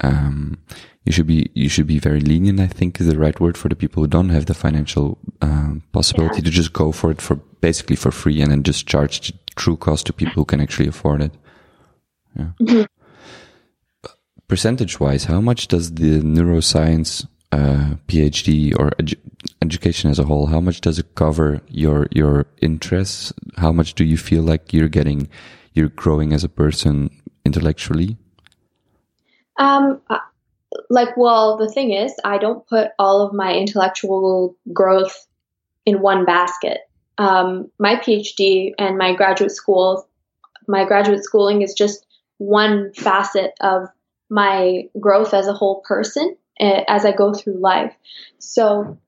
[0.00, 0.58] um,
[1.04, 3.68] you should be, you should be very lenient, I think is the right word for
[3.68, 6.44] the people who don't have the financial, um, possibility yeah.
[6.44, 10.06] to just go for it for basically for free and then just charge true cost
[10.06, 11.32] to people who can actually afford it.
[12.36, 12.50] Yeah.
[12.60, 12.82] Mm-hmm.
[14.48, 19.16] Percentage wise, how much does the neuroscience uh, PhD or edu
[19.62, 23.32] education as a whole, how much does it cover your your interests?
[23.56, 25.28] How much do you feel like you're getting,
[25.74, 27.10] you're growing as a person
[27.44, 28.16] intellectually?
[29.56, 30.18] Um, uh,
[30.88, 35.26] like, well, the thing is, I don't put all of my intellectual growth
[35.84, 36.80] in one basket
[37.20, 40.08] um, my PhD and my graduate school,
[40.66, 42.06] my graduate schooling is just
[42.38, 43.88] one facet of
[44.30, 47.94] my growth as a whole person eh, as I go through life.
[48.38, 48.98] So,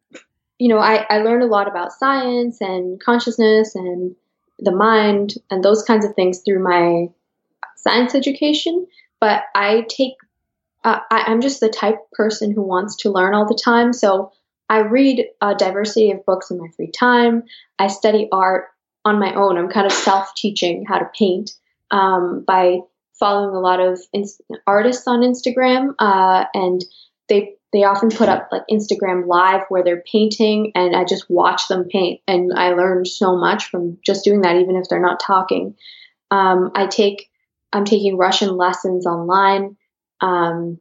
[0.59, 4.14] you know, I, I learned a lot about science and consciousness and
[4.59, 7.07] the mind and those kinds of things through my
[7.77, 8.87] science education.
[9.20, 10.16] But I take,
[10.85, 13.94] uh, I, I'm just the type person who wants to learn all the time.
[13.94, 14.33] So
[14.68, 17.44] I read a diversity of books in my free time.
[17.79, 18.66] I study art
[19.05, 19.59] on my own.
[19.59, 21.53] I'm kind of self teaching how to paint
[21.90, 22.79] um, by
[23.18, 24.01] following a lot of
[24.66, 26.85] artists on Instagram, uh, and
[27.29, 31.68] they they often put up like Instagram live where they're painting, and I just watch
[31.68, 35.20] them paint, and I learn so much from just doing that, even if they're not
[35.20, 35.75] talking.
[36.31, 37.31] Um, I take
[37.72, 39.77] I'm taking Russian lessons online
[40.20, 40.79] um,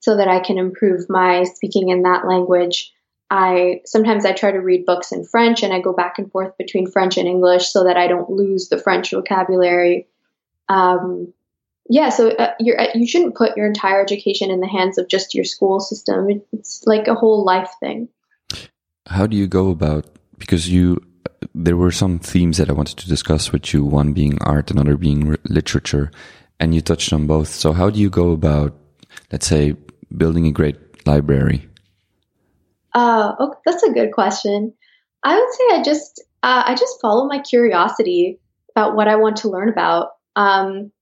[0.00, 2.92] so that I can improve my speaking in that language.
[3.34, 6.56] I sometimes I try to read books in French and I go back and forth
[6.56, 10.06] between French and English so that I don't lose the French vocabulary.
[10.68, 11.32] Um,
[11.90, 15.08] yeah, so uh, you're, uh, you shouldn't put your entire education in the hands of
[15.08, 16.42] just your school system.
[16.52, 18.08] It's like a whole life thing.
[19.08, 20.06] How do you go about
[20.38, 21.04] because you
[21.56, 24.96] there were some themes that I wanted to discuss with you, one being art, another
[24.96, 26.12] being literature,
[26.60, 27.48] and you touched on both.
[27.48, 28.78] So how do you go about,
[29.32, 29.74] let's say,
[30.16, 31.68] building a great library?
[32.94, 34.72] Uh, okay, that's a good question.
[35.22, 38.38] I would say I just uh, I just follow my curiosity
[38.74, 40.10] about what I want to learn about.
[40.36, 40.92] Um,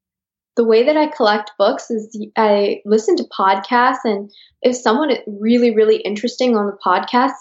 [0.57, 4.31] the way that I collect books is I listen to podcasts, and
[4.63, 7.33] if someone really really interesting on the podcast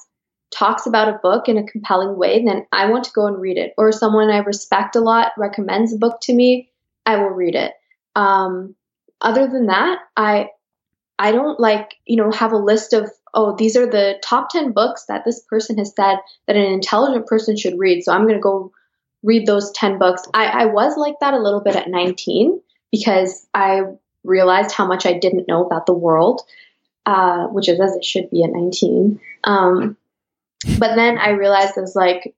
[0.54, 3.58] talks about a book in a compelling way, then I want to go and read
[3.58, 3.74] it.
[3.78, 6.70] Or someone I respect a lot recommends a book to me,
[7.06, 7.72] I will read it.
[8.16, 8.76] Um,
[9.22, 10.50] other than that, I
[11.18, 14.72] I don't like, you know, have a list of, oh, these are the top 10
[14.72, 16.18] books that this person has said
[16.48, 18.04] that an intelligent person should read.
[18.04, 18.72] So I'm going to go
[19.24, 20.24] read those 10 books.
[20.34, 23.84] I, I was like that a little bit at 19 because I
[24.24, 26.42] realized how much I didn't know about the world.
[27.06, 29.20] uh, which is as it should be at 19.
[29.44, 29.98] Um,
[30.78, 32.36] but then I realized I was like,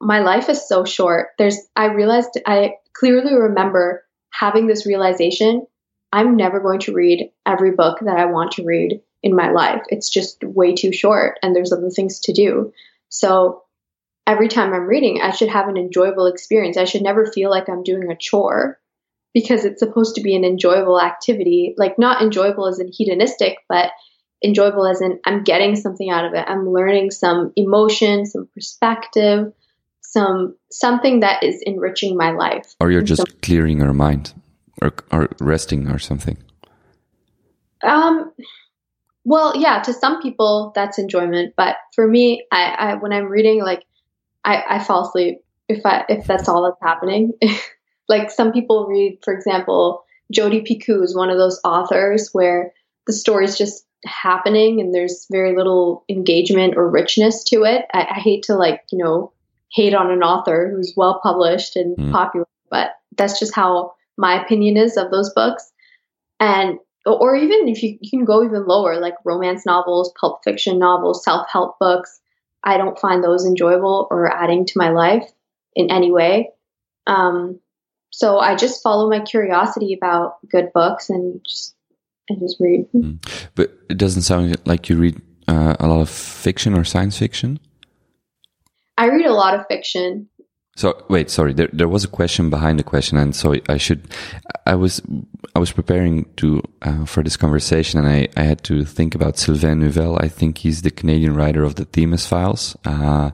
[0.00, 1.28] my life is so short.
[1.38, 5.66] There's, I realized I clearly remember having this realization
[6.12, 9.82] I'm never going to read every book that I want to read in my life.
[9.88, 12.72] It's just way too short and there's other things to do.
[13.08, 13.62] So
[14.26, 16.76] every time I'm reading, I should have an enjoyable experience.
[16.76, 18.78] I should never feel like I'm doing a chore
[19.34, 21.74] because it's supposed to be an enjoyable activity.
[21.76, 23.90] Like, not enjoyable as in hedonistic, but
[24.42, 26.44] enjoyable as in I'm getting something out of it.
[26.48, 29.52] I'm learning some emotion, some perspective,
[30.00, 32.74] some something that is enriching my life.
[32.80, 34.32] Or you're just so, clearing your mind
[34.82, 36.38] or, or resting or something.
[37.82, 38.32] Um,
[39.24, 43.62] well, yeah, to some people that's enjoyment, but for me, I, I when I'm reading,
[43.62, 43.84] like,
[44.44, 47.32] I, I fall asleep if I if that's all that's happening.
[48.08, 52.72] like some people read, for example, Jodi Picoult is one of those authors where
[53.06, 57.84] the story's just happening and there's very little engagement or richness to it.
[57.92, 59.32] I, I hate to like you know
[59.72, 62.10] hate on an author who's well published and mm.
[62.10, 65.70] popular, but that's just how my opinion is of those books.
[66.40, 70.78] And or even if you, you can go even lower, like romance novels, pulp fiction
[70.78, 72.20] novels, self help books.
[72.62, 75.24] I don't find those enjoyable or adding to my life
[75.74, 76.50] in any way.
[77.06, 77.58] Um,
[78.10, 81.74] so I just follow my curiosity about good books and just
[82.28, 82.86] and just read.
[82.94, 83.18] Mm.
[83.54, 87.58] But it doesn't sound like you read uh, a lot of fiction or science fiction.
[88.98, 90.28] I read a lot of fiction.
[90.80, 91.52] So wait, sorry.
[91.52, 94.00] There, there was a question behind the question, and so I should.
[94.64, 95.02] I was
[95.54, 99.36] I was preparing to uh, for this conversation, and I, I had to think about
[99.36, 100.16] Sylvain Neuvel.
[100.24, 103.30] I think he's the Canadian writer of the Themis Files, uh,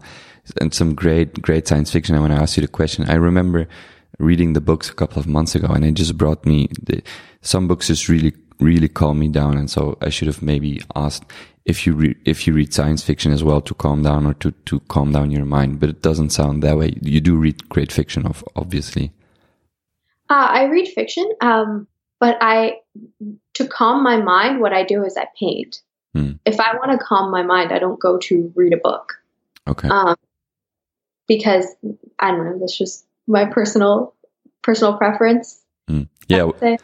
[0.60, 2.16] and some great great science fiction.
[2.16, 3.68] And when I asked you the question, I remember
[4.18, 7.00] reading the books a couple of months ago, and it just brought me the,
[7.42, 9.56] some books just really really calm me down.
[9.56, 11.22] And so I should have maybe asked
[11.66, 14.52] if you re- if you read science fiction as well to calm down or to
[14.52, 15.80] to calm down your mind.
[15.80, 16.94] But it doesn't sound that way.
[17.02, 19.12] You do read great fiction, of obviously.
[20.30, 21.86] Uh, I read fiction, um,
[22.18, 22.78] but I
[23.54, 25.82] to calm my mind, what I do is I paint.
[26.14, 26.32] Hmm.
[26.44, 29.14] If I want to calm my mind, I don't go to read a book.
[29.66, 29.88] Okay.
[29.88, 30.16] Um,
[31.26, 31.66] because
[32.18, 32.58] I don't know.
[32.60, 34.14] That's just my personal
[34.62, 35.60] personal preference.
[35.88, 36.02] Hmm.
[36.28, 36.42] Yeah.
[36.42, 36.80] I would,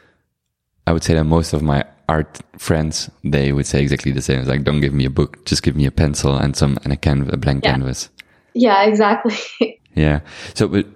[0.89, 4.41] I would say that most of my art friends, they would say exactly the same.
[4.41, 6.93] It's like, don't give me a book, just give me a pencil and some and
[6.93, 7.73] a canvas, a blank yeah.
[7.73, 8.09] canvas.
[8.55, 9.81] Yeah, exactly.
[9.95, 10.21] yeah.
[10.55, 10.87] So, but,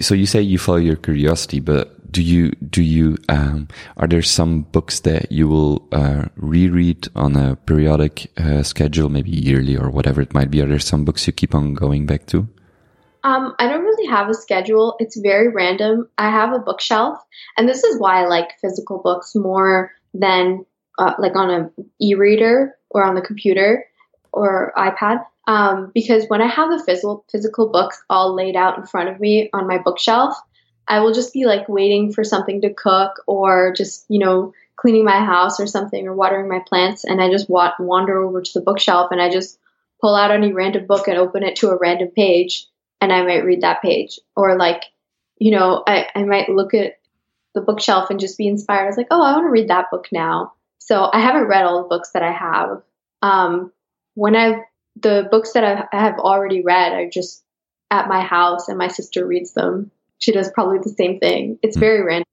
[0.00, 4.22] so you say you follow your curiosity, but do you do you um, are there
[4.22, 9.90] some books that you will uh, reread on a periodic uh, schedule, maybe yearly or
[9.90, 10.62] whatever it might be?
[10.62, 12.48] Are there some books you keep on going back to?
[13.24, 14.96] Um, I don't really have a schedule.
[15.00, 16.08] It's very random.
[16.16, 17.18] I have a bookshelf,
[17.56, 20.64] and this is why I like physical books more than
[20.98, 23.84] uh, like on an e-reader or on the computer
[24.32, 25.24] or iPad.
[25.46, 29.18] Um, because when I have the physical physical books all laid out in front of
[29.18, 30.36] me on my bookshelf,
[30.86, 35.04] I will just be like waiting for something to cook or just you know cleaning
[35.04, 38.50] my house or something or watering my plants, and I just wa- wander over to
[38.54, 39.58] the bookshelf and I just
[40.00, 42.66] pull out any random book and open it to a random page,
[43.00, 44.82] and I might read that page or like
[45.38, 46.97] you know I, I might look at
[47.58, 48.84] the bookshelf and just be inspired.
[48.84, 50.52] I was like, oh, I want to read that book now.
[50.78, 52.82] So I haven't read all the books that I have.
[53.20, 53.72] Um,
[54.14, 54.62] when I
[55.00, 57.44] the books that I have already read are just
[57.90, 59.90] at my house, and my sister reads them.
[60.18, 61.58] She does probably the same thing.
[61.62, 61.80] It's hmm.
[61.80, 62.24] very random.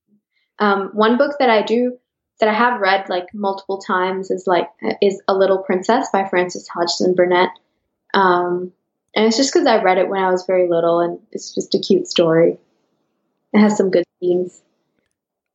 [0.59, 1.97] Um, one book that I do
[2.39, 4.69] that I have read like multiple times is like
[5.01, 7.49] is A Little Princess by Frances Hodgson Burnett.
[8.13, 8.71] Um,
[9.15, 11.75] and it's just because I read it when I was very little, and it's just
[11.75, 12.57] a cute story.
[13.53, 14.61] It has some good themes.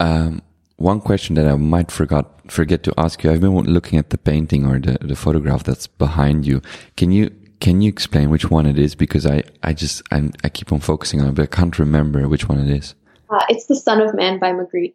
[0.00, 0.42] Um,
[0.76, 3.30] one question that I might forgot forget to ask you.
[3.30, 6.62] I've been looking at the painting or the, the photograph that's behind you.
[6.96, 8.94] Can you can you explain which one it is?
[8.94, 12.26] Because I I just I, I keep on focusing on it, but I can't remember
[12.28, 12.94] which one it is.
[13.28, 14.94] Uh, it's the Son of Man by Magritte.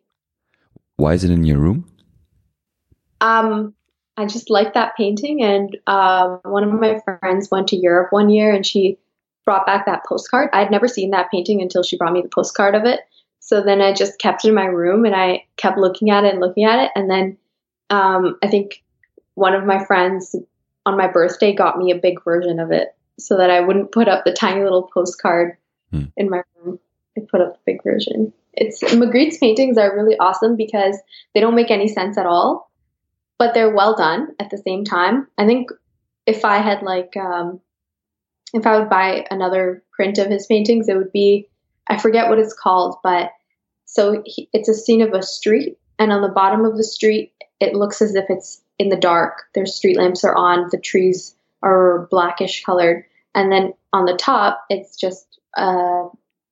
[0.98, 1.90] Why is it in your room?
[3.22, 3.76] Um,
[4.18, 8.30] I just like that painting, and uh, one of my friends went to Europe one
[8.30, 8.98] year, and she
[9.46, 10.50] brought back that postcard.
[10.52, 13.02] I'd never seen that painting until she brought me the postcard of it,
[13.46, 16.34] so then I just kept it in my room and I kept looking at it
[16.34, 16.92] and looking at it.
[16.96, 17.38] And then
[17.92, 18.84] um, I think
[19.36, 20.36] one of my friends
[20.84, 24.08] on my birthday got me a big version of it so that I wouldn't put
[24.08, 25.58] up the tiny little postcard
[25.92, 26.06] hmm.
[26.18, 26.80] in my room.
[27.16, 28.34] I put up the big version.
[28.54, 30.98] It's Magritte's paintings are really awesome because
[31.36, 32.72] they don't make any sense at all,
[33.38, 35.28] but they're well done at the same time.
[35.38, 35.70] I think
[36.26, 37.62] if I had like um,
[38.56, 41.48] if I would buy another print of his paintings, it would be
[41.88, 43.32] I forget what it's called, but
[43.86, 47.34] so he, it's a scene of a street, and on the bottom of the street,
[47.60, 49.44] it looks as if it's in the dark.
[49.54, 50.68] Their street lamps are on.
[50.72, 56.10] The trees are blackish colored, and then on the top, it's just uh,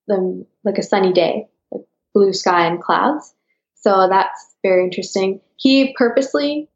[0.08, 3.34] the, like a sunny day, like blue sky and clouds.
[3.76, 5.42] So that's very interesting.
[5.58, 6.70] He purposely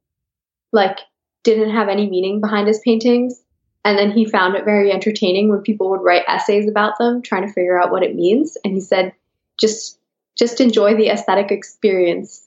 [0.73, 0.99] like
[1.43, 3.41] didn't have any meaning behind his paintings.
[3.87, 7.47] And then he found it very entertaining when people would write essays about them, trying
[7.47, 8.57] to figure out what it means.
[8.65, 9.13] And he said,
[9.57, 9.97] just
[10.37, 12.45] just enjoy the aesthetic experience.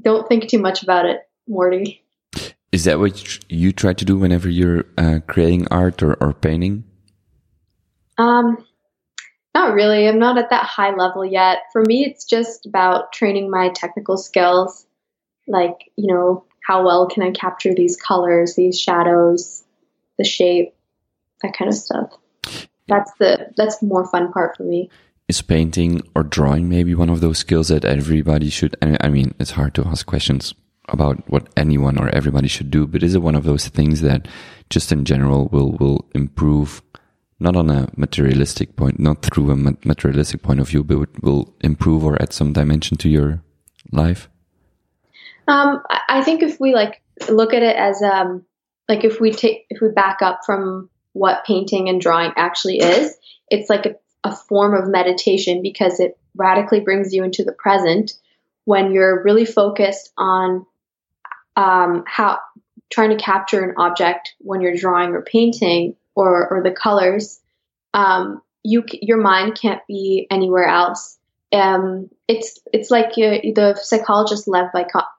[0.00, 2.04] Don't think too much about it, Morty.
[2.70, 6.84] Is that what you try to do whenever you're uh, creating art or, or painting?
[8.16, 8.64] Um,
[9.56, 10.06] not really.
[10.06, 11.64] I'm not at that high level yet.
[11.72, 14.86] For me, it's just about training my technical skills.
[15.48, 19.63] Like, you know, how well can I capture these colors, these shadows,
[20.18, 20.74] the shape,
[21.42, 22.12] that kind of stuff.
[22.88, 24.90] That's the that's the more fun part for me.
[25.28, 28.76] Is painting or drawing maybe one of those skills that everybody should?
[28.82, 30.54] I mean, it's hard to ask questions
[30.90, 34.28] about what anyone or everybody should do, but is it one of those things that
[34.68, 36.82] just in general will will improve
[37.40, 42.04] not on a materialistic point, not through a materialistic point of view, but will improve
[42.04, 43.42] or add some dimension to your
[43.92, 44.28] life?
[45.48, 48.44] Um, I think if we like look at it as um,
[48.88, 53.16] like if we take if we back up from what painting and drawing actually is,
[53.48, 58.12] it's like a, a form of meditation because it radically brings you into the present
[58.64, 60.66] when you're really focused on
[61.56, 62.38] um, how
[62.90, 67.40] trying to capture an object when you're drawing or painting or, or the colors,
[67.92, 71.18] um, you your mind can't be anywhere else.
[71.54, 74.70] Um, it's it's like uh, the psychologist Lev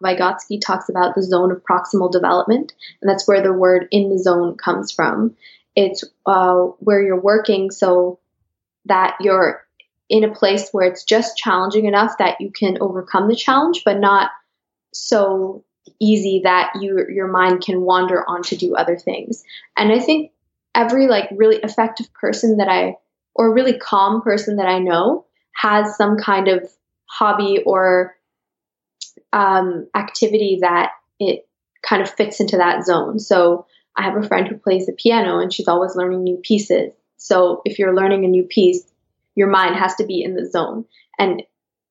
[0.03, 4.19] Vygotsky talks about the zone of proximal development, and that's where the word "in the
[4.19, 5.35] zone" comes from.
[5.75, 8.19] It's uh, where you're working so
[8.85, 9.65] that you're
[10.09, 13.99] in a place where it's just challenging enough that you can overcome the challenge, but
[13.99, 14.29] not
[14.93, 15.63] so
[15.99, 19.43] easy that you your mind can wander on to do other things.
[19.77, 20.31] And I think
[20.73, 22.97] every like really effective person that I
[23.33, 25.25] or really calm person that I know
[25.55, 26.69] has some kind of
[27.05, 28.15] hobby or
[29.33, 31.47] um, activity that it
[31.81, 33.19] kind of fits into that zone.
[33.19, 36.91] So I have a friend who plays the piano and she's always learning new pieces.
[37.17, 38.83] So if you're learning a new piece,
[39.35, 40.85] your mind has to be in the zone.
[41.17, 41.43] And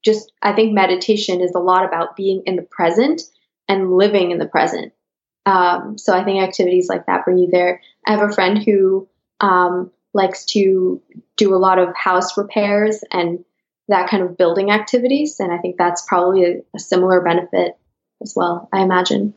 [0.04, 3.22] just, I think meditation is a lot about being in the present
[3.68, 4.92] and living in the present.
[5.46, 7.80] Um, so I think activities like that bring you there.
[8.06, 9.08] I have a friend who
[9.40, 11.02] um, likes to
[11.36, 13.44] do a lot of house repairs and
[13.88, 17.76] that kind of building activities, and I think that's probably a, a similar benefit
[18.22, 18.68] as well.
[18.72, 19.34] I imagine.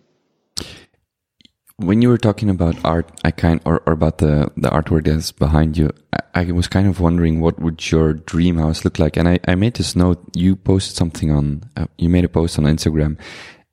[1.78, 5.32] When you were talking about art, I kind or, or about the the artwork that's
[5.32, 5.92] behind you,
[6.34, 9.16] I, I, was kind of wondering what would your dream house look like.
[9.16, 10.24] And I, I made this note.
[10.34, 11.62] You posted something on.
[11.76, 13.20] Uh, you made a post on Instagram,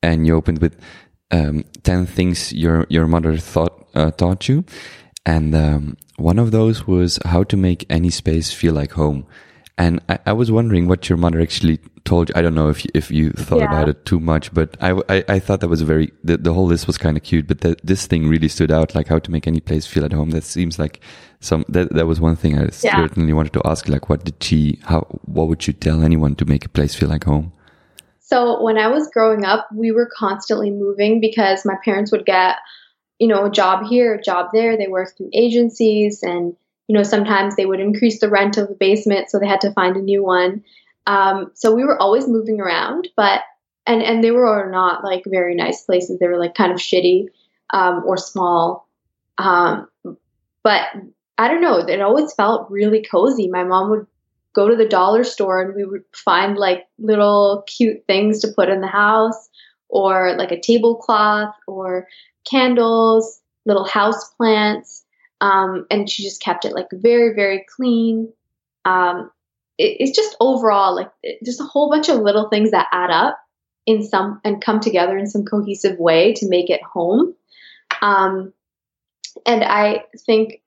[0.03, 0.79] and you opened with
[1.31, 4.65] um, 10 things your, your mother thought, uh, taught you.
[5.27, 9.27] And, um, one of those was how to make any space feel like home.
[9.77, 12.35] And I, I, was wondering what your mother actually told you.
[12.37, 13.67] I don't know if you, if you thought yeah.
[13.67, 16.67] about it too much, but I, I, I, thought that was very, the, the whole
[16.67, 19.31] list was kind of cute, but the, this thing really stood out, like how to
[19.33, 20.31] make any place feel at home.
[20.31, 21.01] That seems like
[21.41, 22.97] some, that, that was one thing I yeah.
[22.97, 26.45] certainly wanted to ask, like what did she, how, what would you tell anyone to
[26.45, 27.53] make a place feel like home?
[28.21, 32.59] So when I was growing up, we were constantly moving because my parents would get,
[33.19, 34.77] you know, a job here, a job there.
[34.77, 36.55] They worked through agencies and,
[36.89, 39.73] you know, sometimes they would increase the rent of the basement, so they had to
[39.73, 40.63] find a new one.
[41.07, 43.43] Um, so we were always moving around, but
[43.87, 46.19] and and they were not like very nice places.
[46.19, 47.27] They were like kind of shitty
[47.73, 48.89] um, or small.
[49.39, 49.89] Um,
[50.63, 50.87] but
[51.37, 51.79] I don't know.
[51.79, 53.49] It always felt really cozy.
[53.49, 54.07] My mom would
[54.55, 58.69] go to the dollar store and we would find like little cute things to put
[58.69, 59.49] in the house
[59.89, 62.07] or like a tablecloth or
[62.49, 65.04] candles, little house plants.
[65.45, 68.33] Um, and she just kept it like very, very clean.
[68.87, 69.31] Um,
[69.77, 73.11] it, it's just overall like it, just a whole bunch of little things that add
[73.11, 73.39] up
[73.85, 77.35] in some and come together in some cohesive way to make it home.
[78.01, 78.55] Um,
[79.45, 80.63] and I think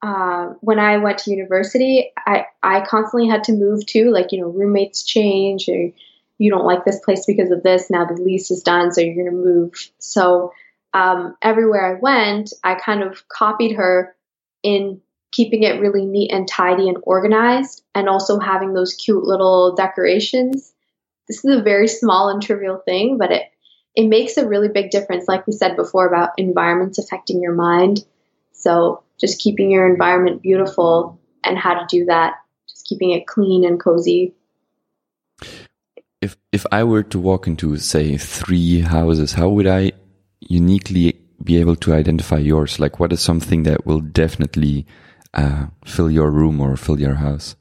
[0.00, 4.10] uh, when I went to university, I, I constantly had to move too.
[4.10, 5.90] Like, you know, roommates change or
[6.38, 7.90] you don't like this place because of this.
[7.90, 9.74] Now the lease is done, so you're going to move.
[9.98, 10.52] So
[10.94, 14.16] um, everywhere I went, I kind of copied her
[14.62, 15.00] in
[15.32, 20.72] keeping it really neat and tidy and organized, and also having those cute little decorations.
[21.28, 23.44] This is a very small and trivial thing, but it
[23.94, 25.28] it makes a really big difference.
[25.28, 28.04] Like we said before about environments affecting your mind.
[28.52, 32.34] So just keeping your environment beautiful and how to do that,
[32.68, 34.34] just keeping it clean and cozy.
[36.20, 39.92] If if I were to walk into say three houses, how would I
[40.40, 42.78] uniquely be able to identify yours?
[42.78, 44.86] Like, what is something that will definitely
[45.34, 47.56] uh, fill your room or fill your house?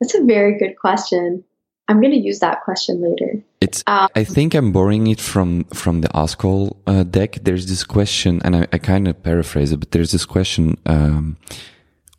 [0.00, 1.44] That's a very good question.
[1.86, 3.42] I'm going to use that question later.
[3.60, 3.84] It's.
[3.86, 7.38] Um, I think I'm borrowing it from from the Askol uh, deck.
[7.42, 10.78] There's this question, and I, I kind of paraphrase it, but there's this question.
[10.86, 11.36] Um,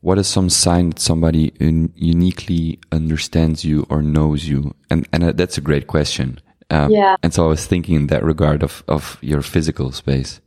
[0.02, 4.76] what is some sign that somebody uniquely understands you or knows you?
[4.91, 6.39] And and uh, that's a great question.
[6.70, 7.16] Um, yeah.
[7.22, 10.41] And so I was thinking in that regard of of your physical space.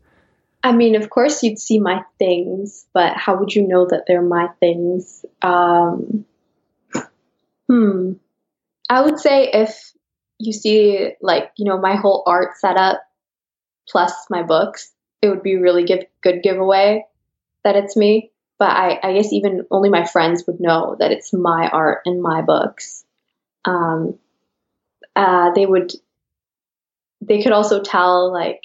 [0.62, 4.22] I mean, of course, you'd see my things, but how would you know that they're
[4.22, 5.24] my things?
[5.40, 6.24] Um,
[7.68, 8.14] hmm.
[8.90, 9.92] I would say if
[10.38, 13.02] you see, like, you know, my whole art setup
[13.88, 14.92] plus my books,
[15.22, 17.06] it would be really give, good giveaway
[17.64, 18.32] that it's me.
[18.58, 22.20] But I, I guess even only my friends would know that it's my art and
[22.20, 23.04] my books.
[23.64, 24.18] Um,
[25.14, 25.92] uh, they would,
[27.20, 28.64] they could also tell, like,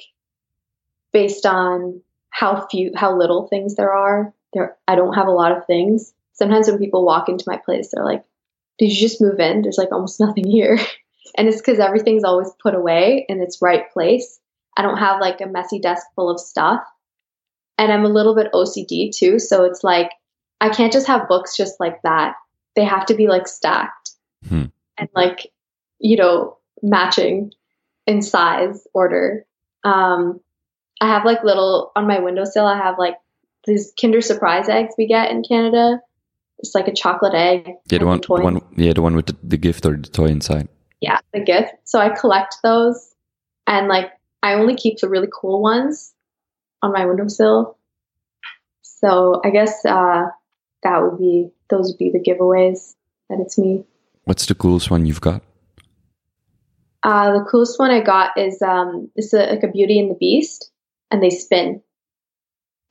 [1.12, 4.34] based on how few, how little things there are.
[4.54, 6.14] There, I don't have a lot of things.
[6.34, 8.24] Sometimes when people walk into my place, they're like,
[8.80, 9.62] "Did you just move in?
[9.62, 10.78] There's like almost nothing here,"
[11.38, 14.40] and it's because everything's always put away in its right place.
[14.76, 16.84] I don't have like a messy desk full of stuff,
[17.78, 19.40] and I'm a little bit OCD too.
[19.40, 20.12] So it's like
[20.60, 22.36] I can't just have books just like that.
[22.76, 24.12] They have to be like stacked
[24.48, 24.66] hmm.
[24.98, 25.52] and like
[26.00, 27.52] you know matching
[28.08, 29.46] in size order.
[29.84, 30.40] Um,
[31.02, 32.66] I have like little on my windowsill.
[32.66, 33.18] I have like
[33.66, 36.00] these Kinder Surprise eggs we get in Canada.
[36.60, 37.74] It's like a chocolate egg.
[37.90, 40.28] Yeah, the one, the one, yeah, the one with the, the gift or the toy
[40.28, 40.70] inside.
[41.02, 41.74] Yeah, the gift.
[41.84, 43.14] So I collect those,
[43.68, 46.14] and like I only keep the really cool ones
[46.82, 47.78] on my windowsill.
[48.82, 50.28] So I guess uh,
[50.84, 52.96] that would be those would be the giveaways
[53.30, 53.84] that it's me.
[54.24, 55.42] What's the coolest one you've got?
[57.04, 60.16] Uh, the coolest one I got is um, it's a, like a Beauty and the
[60.16, 60.72] Beast
[61.12, 61.82] and they spin.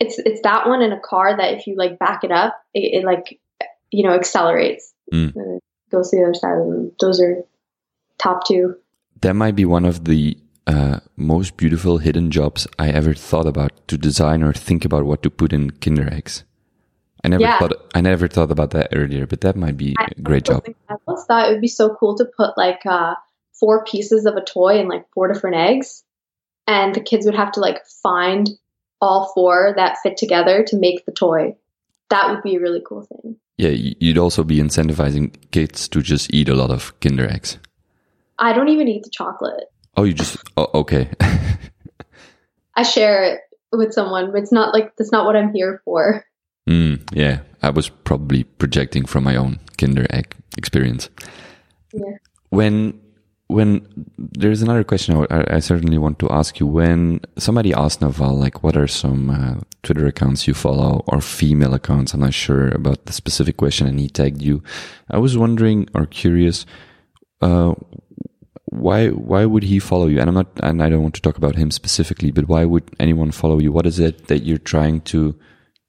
[0.00, 3.02] It's it's that one in a car that if you like back it up, it,
[3.02, 3.38] it like
[3.90, 4.92] you know accelerates.
[5.12, 5.60] Mm.
[5.90, 6.92] goes to the other side of them.
[7.00, 7.42] Those are
[8.18, 8.76] top two.
[9.20, 13.86] That might be one of the uh, most beautiful hidden jobs I ever thought about
[13.88, 16.44] to design or think about what to put in Kinder eggs.
[17.24, 17.58] I never yeah.
[17.58, 20.64] thought I never thought about that earlier, but that might be a great job.
[20.88, 23.14] I always thought it would be so cool to put like uh,
[23.62, 26.02] four pieces of a toy and like four different eggs,
[26.66, 28.50] and the kids would have to like find
[29.00, 31.54] all four that fit together to make the toy.
[32.10, 33.36] That would be a really cool thing.
[33.58, 37.58] Yeah, you'd also be incentivizing kids to just eat a lot of Kinder eggs.
[38.36, 39.66] I don't even eat the chocolate.
[39.96, 41.08] Oh, you just oh, okay.
[42.74, 43.40] I share it
[43.70, 46.24] with someone, but it's not like that's not what I'm here for.
[46.68, 51.10] Mm, yeah, I was probably projecting from my own Kinder egg experience.
[51.92, 52.16] Yeah.
[52.50, 53.01] When
[53.52, 53.86] when
[54.18, 56.66] there's another question I, I, certainly want to ask you.
[56.66, 61.74] When somebody asked Naval like what are some uh, Twitter accounts you follow or female
[61.74, 62.14] accounts?
[62.14, 64.62] I'm not sure about the specific question and he tagged you.
[65.10, 66.64] I was wondering or curious
[67.40, 67.74] uh,
[68.66, 70.18] why why would he follow you?
[70.18, 72.90] And I'm not and I don't want to talk about him specifically but why would
[72.98, 73.70] anyone follow you?
[73.72, 75.38] What is it that you're trying to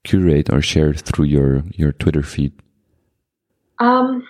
[0.04, 2.52] curate or share through your your Twitter feed?
[3.78, 4.26] Um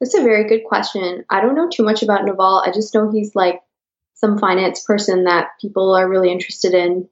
[0.00, 1.24] that's a very good question.
[1.30, 2.62] I don't know too much about Naval.
[2.64, 3.62] I just know he's like
[4.14, 7.08] some finance person that people are really interested in.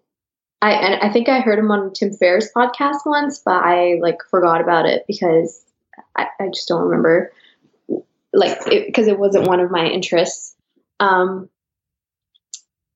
[0.61, 4.19] I and I think I heard him on Tim Ferriss podcast once, but I like
[4.31, 5.65] forgot about it because
[6.17, 7.33] I, I just don't remember
[8.33, 10.55] like because it, it, wasn't one of my interests.
[11.01, 11.49] Um,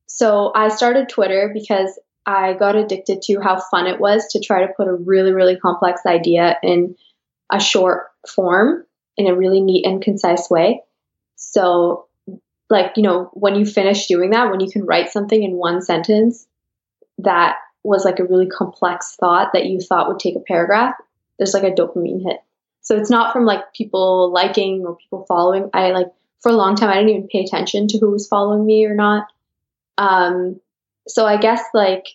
[0.07, 4.67] so I started Twitter because I got addicted to how fun it was to try
[4.67, 6.97] to put a really really complex idea in
[7.51, 8.85] a short form
[9.19, 10.83] in a really neat and concise way.
[11.37, 12.07] So,
[12.71, 15.83] like, you know, when you finish doing that, when you can write something in one
[15.83, 16.47] sentence
[17.19, 20.95] that was like a really complex thought that you thought would take a paragraph,
[21.39, 22.39] there's like a dopamine hit.
[22.81, 25.69] So it's not from like people liking or people following.
[25.75, 26.09] I like
[26.41, 28.95] for a long time I didn't even pay attention to who was following me or
[28.95, 29.27] not.
[29.99, 30.61] Um,
[31.09, 32.07] so I guess like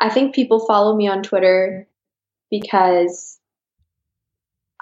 [0.00, 1.86] I think people follow me on Twitter
[2.50, 3.37] because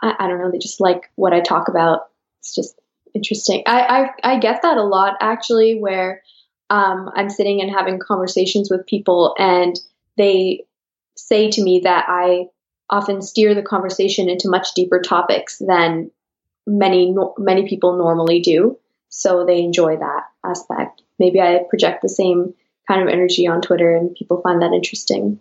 [0.02, 2.08] I, I don't know, they just like what I talk about.
[2.40, 2.78] It's just
[3.14, 3.62] interesting.
[3.66, 6.22] I, I, I get that a lot actually, where
[6.70, 9.78] um, I'm sitting and having conversations with people and
[10.16, 10.64] they
[11.16, 12.46] say to me that I
[12.88, 16.10] often steer the conversation into much deeper topics than
[16.66, 18.78] many many people normally do.
[19.08, 21.02] So they enjoy that aspect.
[21.18, 22.54] Maybe I project the same
[22.86, 25.40] kind of energy on Twitter and people find that interesting.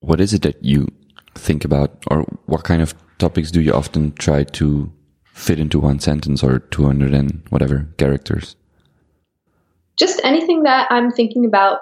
[0.00, 0.88] What is it that you
[1.34, 4.92] think about or what kind of topics do you often try to
[5.32, 8.56] fit into one sentence or 200 and whatever characters?
[10.00, 11.80] just anything that I'm thinking about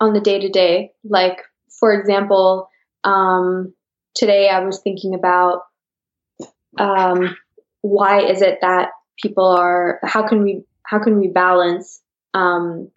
[0.00, 0.92] on the day to day.
[1.04, 1.42] Like,
[1.80, 2.70] for example,
[3.02, 3.74] um,
[4.14, 5.62] today I was thinking about
[6.78, 7.36] um,
[7.82, 12.00] why is it that people are how can we how can we balance
[12.34, 12.90] um,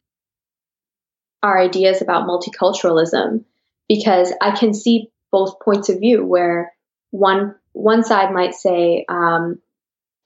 [1.42, 3.46] our ideas about multiculturalism
[3.88, 6.74] because I can see both points of view where
[7.10, 9.60] one one side might say um,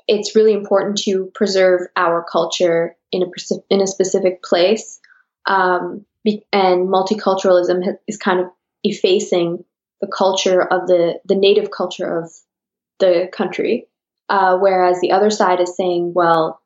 [0.07, 3.27] it's really important to preserve our culture in a
[3.69, 4.99] in a specific place,
[5.45, 6.05] um,
[6.51, 8.47] and multiculturalism is kind of
[8.83, 9.63] effacing
[10.01, 12.31] the culture of the the native culture of
[12.99, 13.87] the country,
[14.29, 16.61] uh, whereas the other side is saying, well,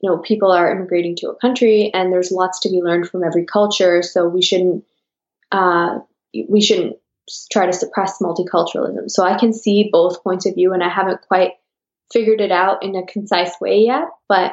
[0.00, 3.24] you know, people are immigrating to a country, and there's lots to be learned from
[3.24, 4.84] every culture, so we shouldn't
[5.52, 5.98] uh,
[6.48, 6.96] we shouldn't
[7.50, 9.10] try to suppress multiculturalism.
[9.10, 11.52] So I can see both points of view, and I haven't quite
[12.12, 14.08] figured it out in a concise way yet.
[14.28, 14.52] But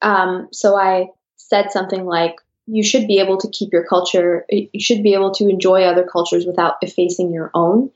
[0.00, 2.36] um, so I said something like,
[2.66, 6.06] you should be able to keep your culture, you should be able to enjoy other
[6.10, 7.90] cultures without effacing your own.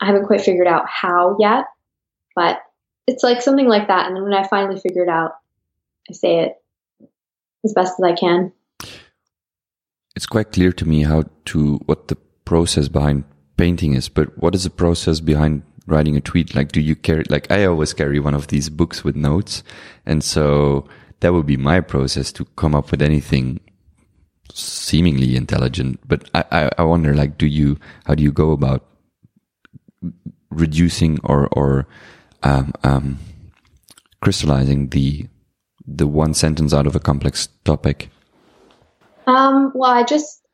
[0.00, 1.66] I haven't quite figured out how yet,
[2.34, 2.60] but
[3.06, 4.06] it's like something like that.
[4.06, 5.36] And then when I finally figure it out,
[6.10, 6.62] I say it
[7.64, 8.52] as best as I can.
[10.14, 12.16] It's quite clear to me how to, what the
[12.48, 13.24] process behind
[13.58, 16.54] painting is, but what is the process behind writing a tweet?
[16.54, 19.62] Like, do you carry, like, I always carry one of these books with notes.
[20.06, 20.88] And so
[21.20, 23.60] that would be my process to come up with anything
[24.50, 26.00] seemingly intelligent.
[26.08, 27.76] But I, I, I wonder, like, do you,
[28.06, 28.86] how do you go about
[30.48, 31.86] reducing or, or,
[32.44, 33.18] um, um,
[34.22, 35.28] crystallizing the,
[35.86, 38.08] the one sentence out of a complex topic?
[39.26, 40.47] Um, well, I just,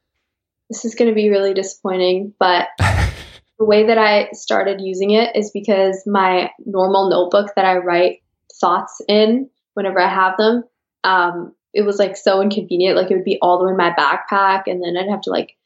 [0.74, 5.36] this is going to be really disappointing, but the way that I started using it
[5.36, 8.22] is because my normal notebook that I write
[8.60, 10.64] thoughts in whenever I have them,
[11.04, 12.96] um, it was like so inconvenient.
[12.96, 15.30] Like it would be all the way in my backpack, and then I'd have to
[15.30, 15.56] like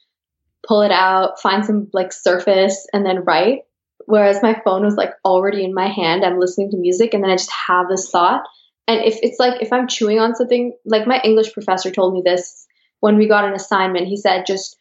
[0.67, 3.61] pull it out, find some like surface, and then write.
[4.05, 7.31] Whereas my phone was like already in my hand, I'm listening to music, and then
[7.31, 8.43] I just have this thought.
[8.87, 12.23] And if it's like if I'm chewing on something, like my English professor told me
[12.23, 12.67] this
[13.01, 14.78] when we got an assignment, he said just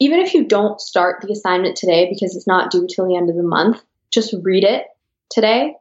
[0.00, 3.30] even if you don't start the assignment today because it's not due till the end
[3.30, 4.86] of the month, just read it
[5.30, 5.74] today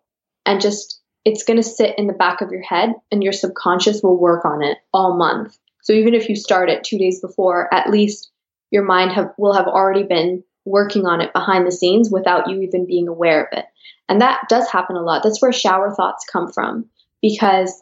[0.45, 4.01] and just it's going to sit in the back of your head and your subconscious
[4.03, 5.57] will work on it all month.
[5.81, 8.31] So even if you start it 2 days before, at least
[8.71, 12.61] your mind have, will have already been working on it behind the scenes without you
[12.61, 13.65] even being aware of it.
[14.09, 15.23] And that does happen a lot.
[15.23, 16.85] That's where shower thoughts come from
[17.21, 17.81] because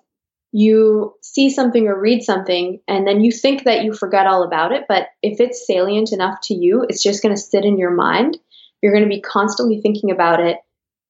[0.51, 4.73] you see something or read something and then you think that you forget all about
[4.73, 4.83] it.
[4.87, 8.37] But if it's salient enough to you, it's just going to sit in your mind.
[8.81, 10.57] You're going to be constantly thinking about it.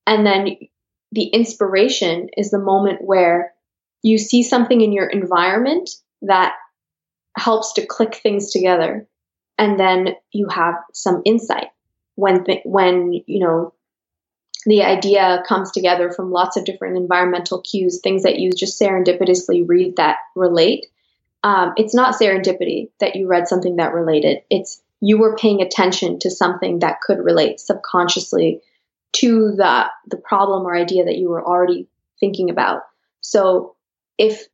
[0.06, 0.58] And then
[1.12, 3.54] the inspiration is the moment where
[4.04, 5.90] you see something in your environment
[6.24, 6.54] that
[7.38, 9.08] helps to click things together.
[9.58, 11.68] And then you have some insight
[12.16, 13.74] when, th- when, you know,
[14.66, 19.68] the idea comes together from lots of different environmental cues, things that you just serendipitously
[19.68, 20.88] read that relate.
[21.44, 24.40] Um, it's not serendipity that you read something that related.
[24.50, 28.62] It's you were paying attention to something that could relate subconsciously
[29.14, 31.88] to the the problem or idea that you were already
[32.20, 32.84] thinking about.
[33.22, 33.76] So
[34.18, 34.46] if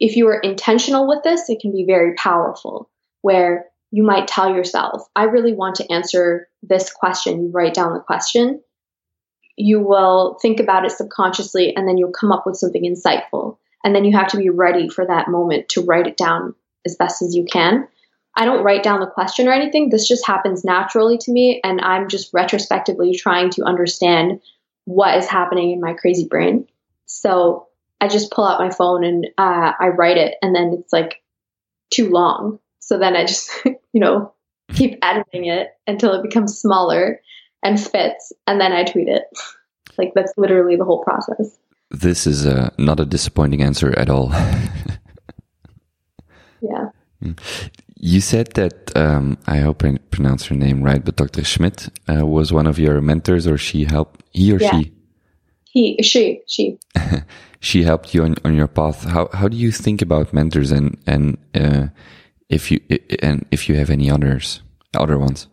[0.00, 2.88] if you are intentional with this, it can be very powerful.
[3.20, 7.92] Where you might tell yourself, "I really want to answer this question." You write down
[7.92, 8.62] the question,
[9.56, 13.56] you will think about it subconsciously and then you'll come up with something insightful.
[13.84, 16.54] And then you have to be ready for that moment to write it down
[16.84, 17.88] as best as you can.
[18.36, 19.88] I don't write down the question or anything.
[19.88, 21.60] This just happens naturally to me.
[21.64, 24.40] And I'm just retrospectively trying to understand
[24.84, 26.68] what is happening in my crazy brain.
[27.06, 27.68] So
[28.00, 30.34] I just pull out my phone and uh, I write it.
[30.42, 31.22] And then it's like
[31.90, 32.58] too long.
[32.80, 34.34] So then I just, you know,
[34.74, 37.20] keep editing it until it becomes smaller
[37.62, 39.22] and fits, and then I tweet it.
[39.98, 41.56] Like that's literally the whole process.
[41.90, 44.28] This is uh, not a disappointing answer at all.
[46.60, 46.90] yeah.
[47.22, 47.38] Mm.
[47.98, 51.44] You said that um, I hope I pronounced her name right, but Dr.
[51.44, 54.70] Schmidt uh, was one of your mentors, or she helped he or yeah.
[54.70, 54.92] she.
[55.64, 56.78] He, she, she.
[57.60, 59.04] she helped you on, on your path.
[59.04, 61.88] How how do you think about mentors, and and uh,
[62.48, 62.80] if you
[63.22, 64.62] and if you have any others,
[64.94, 65.48] other ones?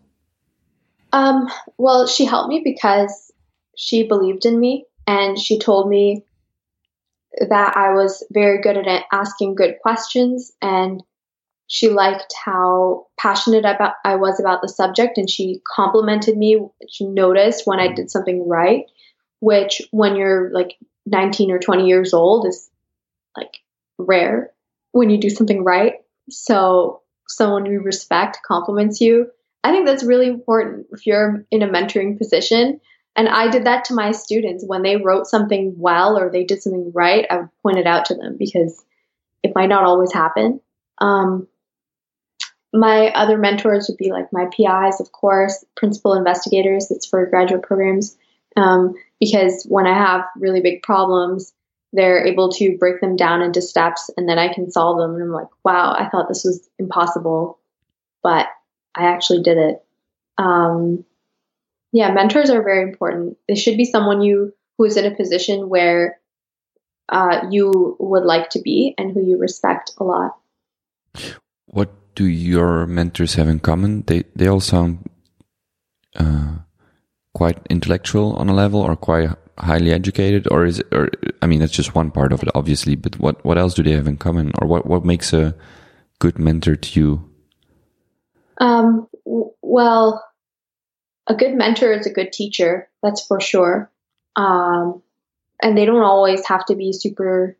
[1.14, 1.47] Um,
[1.78, 3.32] well, she helped me because
[3.78, 6.26] she believed in me and she told me
[7.49, 11.03] that I was very good at asking good questions and
[11.68, 16.59] she liked how passionate about I was about the subject and she complimented me.
[16.89, 18.86] She noticed when I did something right,
[19.39, 22.70] which when you're like 19 or 20 years old is
[23.38, 23.57] like
[23.97, 24.51] rare.
[24.91, 25.93] when you do something right.
[26.30, 29.32] So someone you respect compliments you.
[29.64, 32.82] I think that's really important if you're in a mentoring position.
[33.16, 36.61] And I did that to my students when they wrote something well or they did
[36.61, 37.26] something right.
[37.30, 38.84] I would point it out to them because
[39.43, 40.61] it might not always happen.
[40.97, 41.47] Um,
[42.74, 46.88] my other mentors would be like my PIs, of course, principal investigators.
[46.89, 48.18] That's for graduate programs.
[48.57, 51.53] Um, because when I have really big problems,
[51.91, 55.14] they're able to break them down into steps and then I can solve them.
[55.14, 57.59] And I'm like, wow, I thought this was impossible,
[58.24, 58.47] but
[58.96, 59.84] I actually did it.
[60.38, 61.06] Um,
[61.91, 63.38] yeah, mentors are very important.
[63.48, 66.20] They should be someone you who is in a position where
[67.10, 70.38] uh, you would like to be and who you respect a lot.
[71.68, 74.04] What do your mentors have in common?
[74.08, 75.10] They they all sound
[76.16, 76.58] uh,
[77.34, 80.88] quite intellectual on a level, or quite highly educated, or is it?
[80.91, 81.10] Or
[81.41, 82.96] I mean, that's just one part of it, obviously.
[82.96, 85.56] But what what else do they have in common, or what what makes a
[86.20, 87.32] good mentor to you?
[88.60, 89.08] Um.
[89.26, 90.24] Well,
[91.28, 92.89] a good mentor is a good teacher.
[93.01, 93.91] That's for sure.
[94.36, 95.01] Um,
[95.62, 97.58] and they don't always have to be super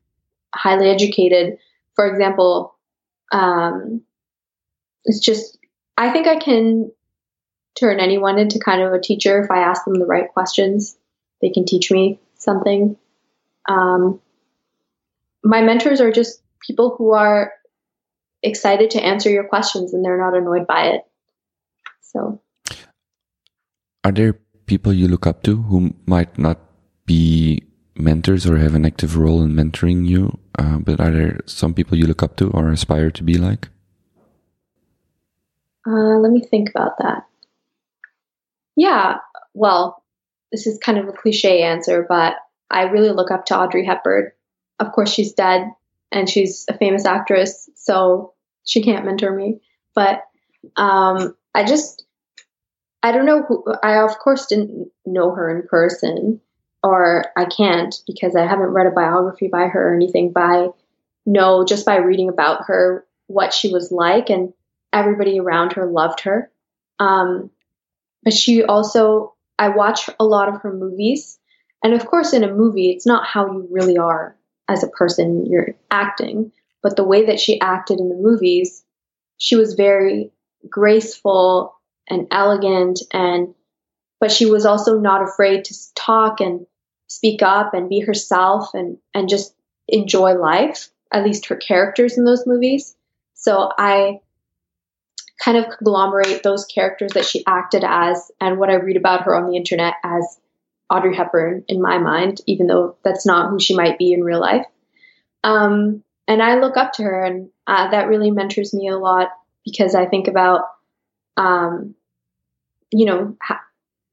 [0.54, 1.58] highly educated.
[1.96, 2.76] For example,
[3.32, 4.02] um,
[5.06, 5.58] it's just
[5.98, 6.92] I think I can
[7.80, 10.98] turn anyone into kind of a teacher if I ask them the right questions.
[11.42, 12.98] They can teach me something.
[13.68, 14.20] Um,
[15.44, 17.52] my mentors are just people who are
[18.44, 21.02] excited to answer your questions and they're not annoyed by it.
[22.02, 22.42] So,
[24.04, 24.34] are there
[24.66, 26.60] people you look up to who might not
[27.06, 27.64] be
[27.96, 31.98] mentors or have an active role in mentoring you, uh, but are there some people
[31.98, 33.70] you look up to or aspire to be like?
[35.86, 37.26] Uh, let me think about that.
[38.76, 39.18] Yeah,
[39.54, 40.04] well,
[40.52, 42.36] this is kind of a cliche answer, but
[42.70, 44.32] I really look up to Audrey Hepburn.
[44.80, 45.72] Of course, she's dead
[46.14, 48.34] and she's a famous actress, so
[48.64, 49.60] she can't mentor me.
[49.96, 50.22] But
[50.78, 52.06] um, I just,
[53.02, 56.40] I don't know who, I of course didn't know her in person,
[56.84, 60.68] or I can't because I haven't read a biography by her or anything, but I
[61.26, 64.54] know just by reading about her what she was like and
[64.92, 66.52] everybody around her loved her.
[67.00, 67.50] Um,
[68.24, 71.40] but she also, I watch a lot of her movies.
[71.84, 74.38] And of course, in a movie, it's not how you really are
[74.68, 76.52] as a person, you're acting,
[76.82, 78.84] but the way that she acted in the movies,
[79.38, 80.32] she was very
[80.70, 81.76] graceful
[82.10, 83.54] and elegant and
[84.20, 86.66] but she was also not afraid to talk and
[87.08, 89.54] speak up and be herself and and just
[89.88, 92.96] enjoy life at least her characters in those movies.
[93.36, 94.20] So i
[95.44, 99.36] kind of conglomerate those characters that she acted as and what I read about her
[99.36, 100.40] on the internet as
[100.90, 104.40] Audrey Hepburn in my mind, even though that's not who she might be in real
[104.40, 104.66] life.
[105.44, 109.30] Um, and I look up to her, and uh, that really mentors me a lot
[109.66, 110.62] because I think about,
[111.38, 111.96] um,
[112.92, 113.38] you know,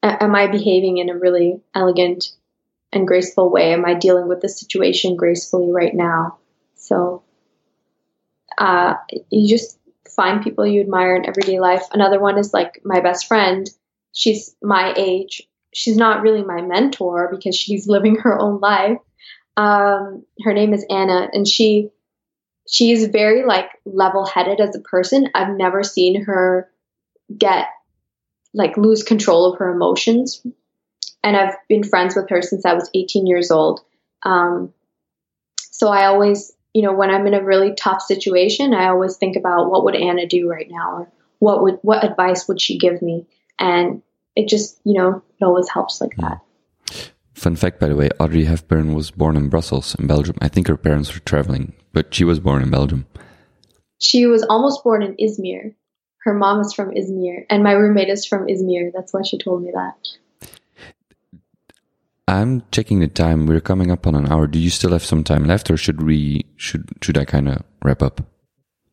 [0.03, 2.33] am I behaving in a really elegant
[2.93, 3.73] and graceful way?
[3.73, 6.39] Am I dealing with the situation gracefully right now?
[6.75, 7.23] So
[8.59, 8.95] uh,
[9.31, 11.85] you just find people you admire in everyday life.
[11.93, 13.69] Another one is like my best friend.
[14.13, 15.43] She's my age.
[15.73, 18.99] She's not really my mentor because she's living her own life.
[19.57, 21.91] Um, her name is Anna, and she
[22.69, 25.29] she is very like level-headed as a person.
[25.35, 26.71] I've never seen her
[27.37, 27.67] get
[28.55, 30.45] like lose control of her emotions,
[31.23, 33.81] and I've been friends with her since I was 18 years old.
[34.23, 34.73] Um,
[35.59, 39.37] so I always you know, when I'm in a really tough situation, I always think
[39.37, 43.03] about what would Anna do right now or what would what advice would she give
[43.03, 43.27] me?
[43.59, 44.03] And
[44.37, 46.23] it just, you know, it always helps like hmm.
[46.23, 46.41] that.
[47.35, 50.37] Fun fact, by the way, Audrey Hepburn was born in Brussels, in Belgium.
[50.43, 53.07] I think her parents were traveling, but she was born in Belgium.
[53.99, 55.75] She was almost born in Izmir.
[56.25, 58.91] Her mom is from Izmir, and my roommate is from Izmir.
[58.95, 60.51] That's why she told me that.
[62.29, 63.47] I'm checking the time.
[63.47, 64.47] We're coming up on an hour.
[64.47, 67.65] Do you still have some time left, or should we should should I kind of
[67.83, 68.21] wrap up?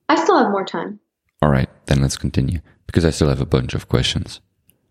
[0.09, 0.99] I still have more time.
[1.41, 4.39] All right, then let's continue because I still have a bunch of questions.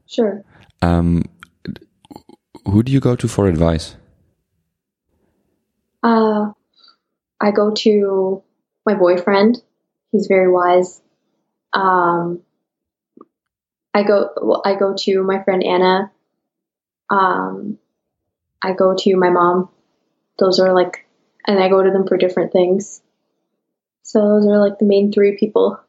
[0.07, 0.45] Sure.
[0.83, 1.25] Um,
[2.65, 3.97] who do you go to for advice?
[6.03, 6.53] Uh,
[7.41, 8.43] I go to
[8.85, 9.63] my boyfriend.
[10.13, 11.01] He's very wise.
[11.73, 12.43] Um,
[13.93, 14.31] I go.
[14.41, 16.13] Well, I go to my friend Anna.
[17.11, 17.79] Um,
[18.63, 19.69] I go to my mom.
[20.39, 21.07] Those are like,
[21.47, 23.01] and I go to them for different things.
[24.03, 25.81] So those are like the main three people.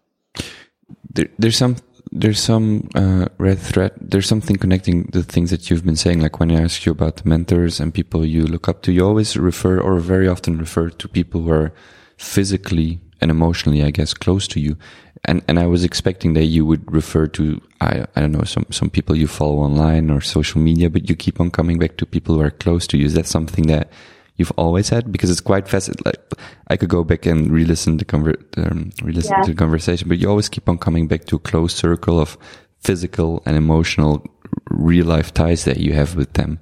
[1.14, 1.76] There, there's some
[2.12, 3.94] there's some uh, red thread.
[4.00, 6.22] There's something connecting the things that you've been saying.
[6.22, 9.38] Like when I ask you about mentors and people you look up to, you always
[9.38, 11.74] refer or very often refer to people who are
[12.18, 14.78] physically and emotionally, I guess, close to you.
[15.26, 18.66] And and I was expecting that you would refer to I I don't know some
[18.70, 22.06] some people you follow online or social media, but you keep on coming back to
[22.06, 23.06] people who are close to you.
[23.06, 23.90] Is that something that
[24.38, 25.12] you've always had?
[25.12, 26.04] Because it's quite fascinating.
[26.06, 26.20] Like
[26.68, 29.44] I could go back and re-listen the conver- um, re-listen yeah.
[29.44, 32.38] to the conversation, but you always keep on coming back to a close circle of
[32.80, 34.26] physical and emotional
[34.70, 36.60] real life ties that you have with them.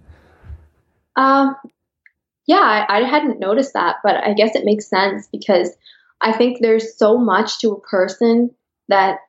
[1.16, 1.56] Um,
[2.48, 5.72] yeah, I, I hadn't noticed that, but I guess it makes sense because
[6.22, 8.52] I think there's so much to a person
[8.88, 9.20] that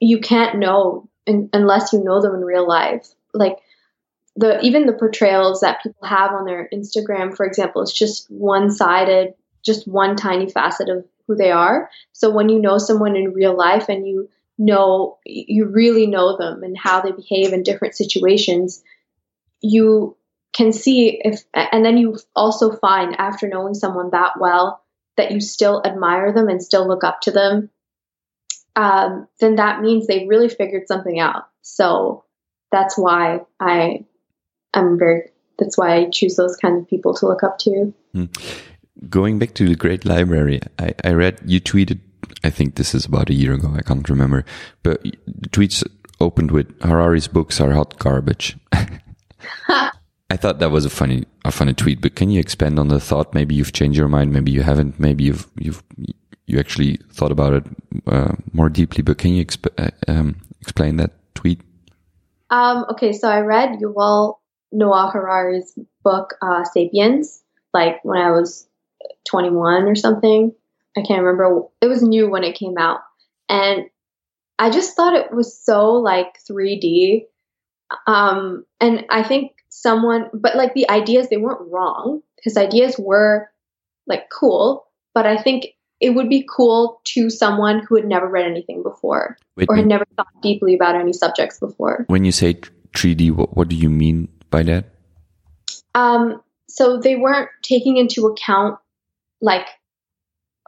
[0.00, 3.06] you can't know in, unless you know them in real life.
[3.32, 3.58] Like
[4.36, 8.70] the even the portrayals that people have on their Instagram, for example, is just one
[8.70, 11.90] sided, just one tiny facet of who they are.
[12.12, 14.28] So when you know someone in real life and you
[14.58, 18.82] know you really know them and how they behave in different situations,
[19.60, 20.16] you
[20.52, 24.82] can see if and then you also find after knowing someone that well
[25.16, 27.70] that you still admire them and still look up to them
[28.76, 32.24] um, then that means they really figured something out so
[32.72, 34.04] that's why i
[34.74, 35.22] i'm very
[35.58, 38.60] that's why i choose those kind of people to look up to mm.
[39.08, 42.00] going back to the great library I, I read you tweeted
[42.44, 44.44] i think this is about a year ago i can't remember
[44.82, 45.86] but the tweets
[46.20, 48.56] opened with harari's books are hot garbage
[50.30, 53.00] I thought that was a funny a funny tweet, but can you expand on the
[53.00, 53.34] thought?
[53.34, 55.82] Maybe you've changed your mind, maybe you haven't, maybe you've you've
[56.46, 57.64] you actually thought about it
[58.06, 59.02] uh, more deeply.
[59.02, 61.60] But can you exp- uh, um, explain that tweet?
[62.50, 64.38] Um, okay, so I read Yuval
[64.72, 67.42] Noah Harari's book uh, *Sapiens*
[67.72, 68.66] like when I was
[69.28, 70.52] 21 or something.
[70.96, 71.62] I can't remember.
[71.80, 73.00] It was new when it came out,
[73.48, 73.84] and
[74.58, 77.26] I just thought it was so like 3D.
[78.06, 82.22] Um, and I think someone, but like the ideas, they weren't wrong.
[82.42, 83.50] His ideas were
[84.06, 85.68] like cool, but I think
[86.00, 89.86] it would be cool to someone who had never read anything before Wait, or had
[89.86, 92.04] never thought deeply about any subjects before.
[92.08, 92.54] When you say
[92.94, 94.86] 3D, what, what do you mean by that?
[95.94, 98.78] Um, so they weren't taking into account
[99.40, 99.66] like,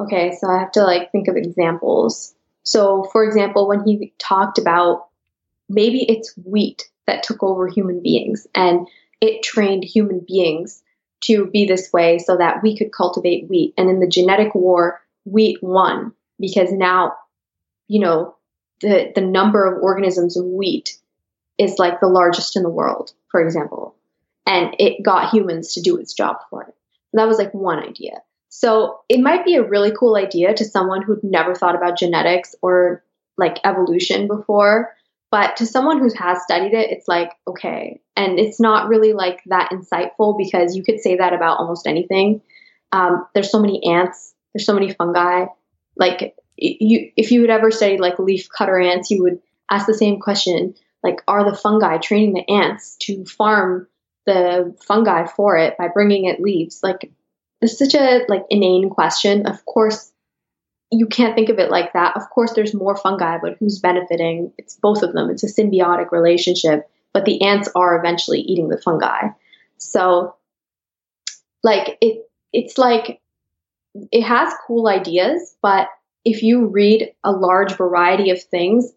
[0.01, 2.35] okay, so I have to like think of examples.
[2.64, 5.07] So, for example, when he talked about
[5.68, 8.89] maybe it's wheat that took over human beings and
[9.20, 10.83] it trained human beings
[11.22, 13.74] to be this way so that we could cultivate wheat.
[13.78, 17.14] And in the genetic war, wheat won because now,
[17.87, 18.37] you know,
[18.80, 20.99] the, the number of organisms in wheat
[21.59, 23.97] is like the largest in the world, for example.
[24.47, 26.74] And it got humans to do its job for it.
[27.12, 28.22] That was like one idea.
[28.51, 32.55] So it might be a really cool idea to someone who'd never thought about genetics
[32.62, 33.03] or
[33.37, 34.95] like evolution before
[35.33, 38.03] but to someone who has studied it, it's like, okay.
[38.14, 42.43] And it's not really like that insightful because you could say that about almost anything.
[42.93, 45.47] Um, there's so many ants, there's so many fungi.
[45.97, 49.95] Like, you, if you had ever studied like leaf cutter ants, you would ask the
[49.95, 53.88] same question like, are the fungi training the ants to farm
[54.26, 56.80] the fungi for it by bringing it leaves?
[56.82, 57.11] Like,
[57.61, 59.46] it's such a like inane question.
[59.46, 60.12] Of course,
[60.90, 62.16] you can't think of it like that.
[62.16, 64.53] Of course, there's more fungi, but who's benefiting?
[64.59, 65.30] It's both of them.
[65.30, 69.28] It's a symbiotic relationship, but the ants are eventually eating the fungi.
[69.78, 70.36] So,
[71.62, 73.20] like it, it's like
[74.11, 75.88] it has cool ideas, but
[76.24, 78.92] if you read a large variety of things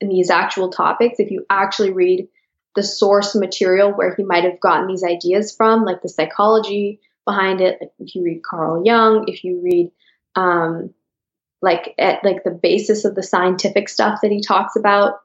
[0.00, 2.28] in these actual topics, if you actually read
[2.76, 7.60] the source material where he might have gotten these ideas from, like the psychology behind
[7.60, 9.90] it, like if you read Carl Jung, if you read
[10.36, 10.94] um,
[11.62, 15.20] like at like the basis of the scientific stuff that he talks about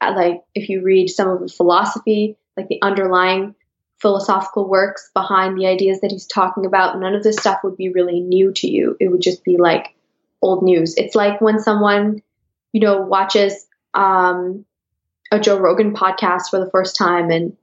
[0.00, 3.54] uh, like if you read some of the philosophy like the underlying
[4.00, 7.88] philosophical works behind the ideas that he's talking about none of this stuff would be
[7.88, 8.96] really new to you.
[9.00, 9.94] It would just be like
[10.40, 10.94] old news.
[10.96, 12.22] It's like when someone
[12.72, 14.64] you know watches um,
[15.30, 17.56] a joe rogan podcast for the first time and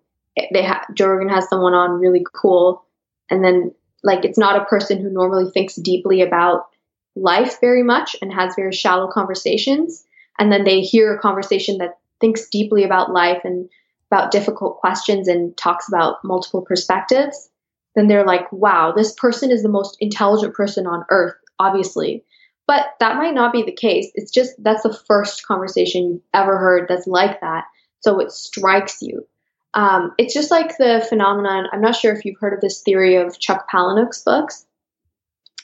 [0.53, 2.85] they ha- joe rogan has someone on really cool
[3.29, 3.73] and then
[4.03, 6.67] like it's not a person who normally thinks deeply about
[7.15, 10.05] life very much and has very shallow conversations.
[10.37, 13.69] And then they hear a conversation that thinks deeply about life and
[14.11, 17.49] about difficult questions and talks about multiple perspectives.
[17.95, 22.23] Then they're like, wow, this person is the most intelligent person on earth, obviously.
[22.67, 24.11] But that might not be the case.
[24.15, 27.65] It's just that's the first conversation you've ever heard that's like that.
[27.99, 29.27] So it strikes you.
[29.75, 31.67] Um, it's just like the phenomenon.
[31.71, 34.65] I'm not sure if you've heard of this theory of Chuck Palahniuk's books,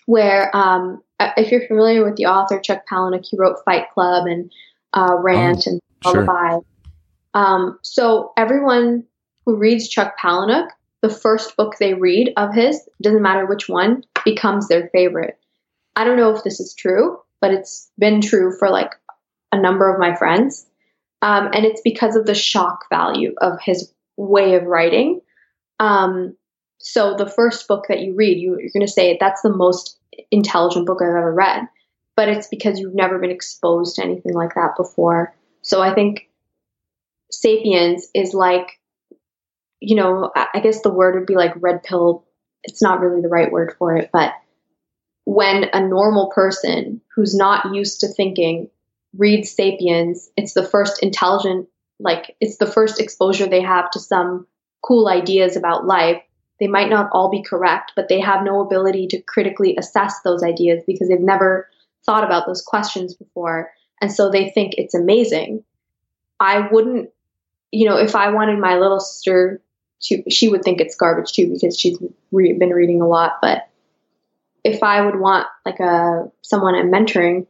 [0.05, 4.27] where um, uh, if you're familiar with the author Chuck Palahniuk, he wrote Fight Club
[4.27, 4.51] and
[4.93, 6.49] uh, Rant oh, and Lullaby.
[6.49, 6.65] Sure.
[7.33, 9.05] Um, so everyone
[9.45, 10.67] who reads Chuck Palahniuk,
[11.01, 15.39] the first book they read of his, doesn't matter which one, becomes their favorite.
[15.95, 18.91] I don't know if this is true, but it's been true for like
[19.51, 20.65] a number of my friends.
[21.21, 25.21] Um, and it's because of the shock value of his way of writing.
[25.79, 26.35] Um,
[26.79, 29.99] so the first book that you read, you, you're going to say that's the most
[30.31, 31.67] intelligent book I've ever read,
[32.15, 35.35] but it's because you've never been exposed to anything like that before.
[35.61, 36.29] So I think
[37.31, 38.79] Sapiens is like,
[39.79, 42.25] you know, I guess the word would be like red pill.
[42.63, 44.33] It's not really the right word for it, but
[45.25, 48.69] when a normal person who's not used to thinking
[49.17, 51.67] reads Sapiens, it's the first intelligent,
[51.99, 54.47] like, it's the first exposure they have to some
[54.81, 56.21] cool ideas about life.
[56.59, 60.43] They might not all be correct, but they have no ability to critically assess those
[60.43, 61.69] ideas because they've never
[62.05, 63.71] thought about those questions before.
[63.99, 65.63] And so they think it's amazing.
[66.39, 67.09] I wouldn't,
[67.71, 69.61] you know, if I wanted my little sister
[70.03, 71.99] to, she would think it's garbage too because she's
[72.31, 73.33] re- been reading a lot.
[73.41, 73.69] But
[74.63, 77.47] if I would want like a someone I'm mentoring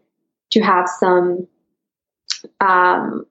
[0.51, 1.47] to have some
[2.59, 3.25] um,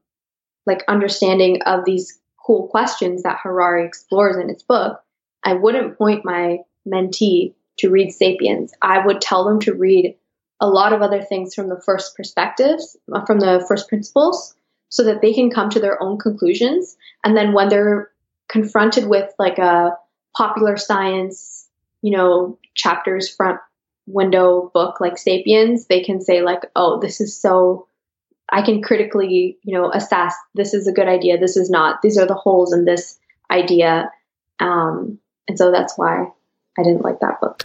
[0.67, 5.01] like understanding of these cool questions that Harari explores in his book,
[5.45, 8.73] I wouldn't point my mentee to read Sapiens.
[8.83, 10.17] I would tell them to read
[10.61, 14.55] a lot of other things from the first perspectives, uh, from the first principles,
[14.91, 16.97] so that they can come to their own conclusions.
[17.25, 18.11] And then when they're
[18.49, 19.97] confronted with like a
[20.37, 21.69] popular science,
[22.03, 23.61] you know, chapters front
[24.13, 27.87] window book like Sapiens, they can say like, "Oh, this is so."
[28.53, 32.03] I can critically, you know, assess this is a good idea, this is not.
[32.03, 33.17] These are the holes in this
[33.49, 34.11] idea,
[34.59, 36.27] um, and so that's why
[36.77, 37.63] I didn't like that book.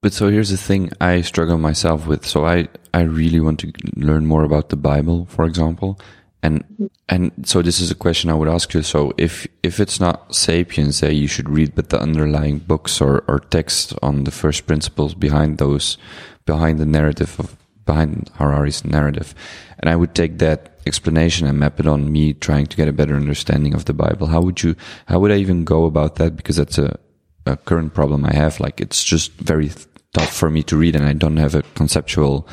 [0.00, 2.26] But so here's the thing I struggle myself with.
[2.26, 5.98] So I I really want to learn more about the Bible, for example,
[6.42, 8.82] and and so this is a question I would ask you.
[8.82, 13.24] So if if it's not Sapiens that you should read, but the underlying books or
[13.26, 15.98] or text on the first principles behind those,
[16.46, 19.34] behind the narrative of behind Harari's narrative,
[19.80, 22.92] and I would take that explanation and map it on me trying to get a
[22.92, 24.28] better understanding of the Bible.
[24.28, 24.76] How would you?
[25.06, 26.36] How would I even go about that?
[26.36, 26.98] Because that's a
[27.46, 28.60] a current problem I have.
[28.60, 29.70] Like it's just very
[30.12, 32.46] tough for me to read, and I don't have a conceptual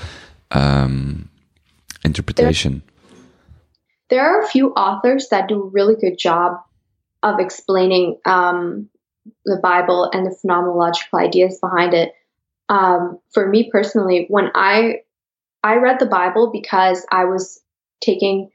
[0.51, 1.29] um,
[2.03, 2.81] interpretation.
[4.09, 6.57] There are a few authors that do a really good job
[7.23, 8.89] of explaining um,
[9.45, 12.13] the Bible and the phenomenological ideas behind it.
[12.69, 15.01] Um, for me personally, when I
[15.63, 17.59] I read the Bible because I was
[18.01, 18.51] taking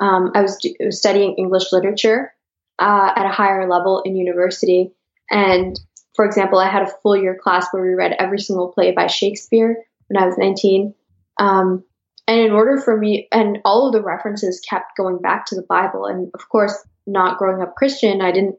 [0.00, 0.58] um, I was,
[0.90, 2.32] studying English literature
[2.78, 4.92] uh, at a higher level in university,
[5.30, 5.78] and
[6.14, 9.06] for example, I had a full year class where we read every single play by
[9.06, 10.94] Shakespeare when I was 19.
[11.38, 11.84] Um,
[12.28, 15.62] and in order for me, and all of the references kept going back to the
[15.62, 16.04] Bible.
[16.04, 16.76] And of course,
[17.06, 18.56] not growing up Christian, I didn't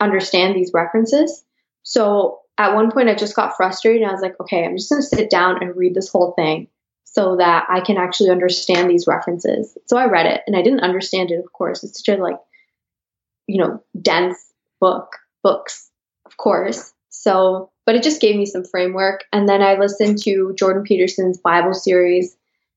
[0.00, 1.44] understand these references.
[1.82, 4.88] So at one point, I just got frustrated and I was like, okay, I'm just
[4.88, 6.68] going to sit down and read this whole thing
[7.04, 9.76] so that I can actually understand these references.
[9.86, 11.84] So I read it and I didn't understand it, of course.
[11.84, 12.38] It's such a like,
[13.46, 14.38] you know, dense
[14.80, 15.90] book, books,
[16.24, 16.94] of course.
[17.10, 19.24] So, but it just gave me some framework.
[19.34, 22.36] And then I listened to Jordan Peterson's Bible series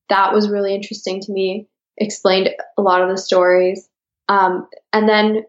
[0.09, 1.67] that was really interesting to me.
[1.97, 3.87] Explained a lot of the stories.
[4.27, 5.45] Um, and then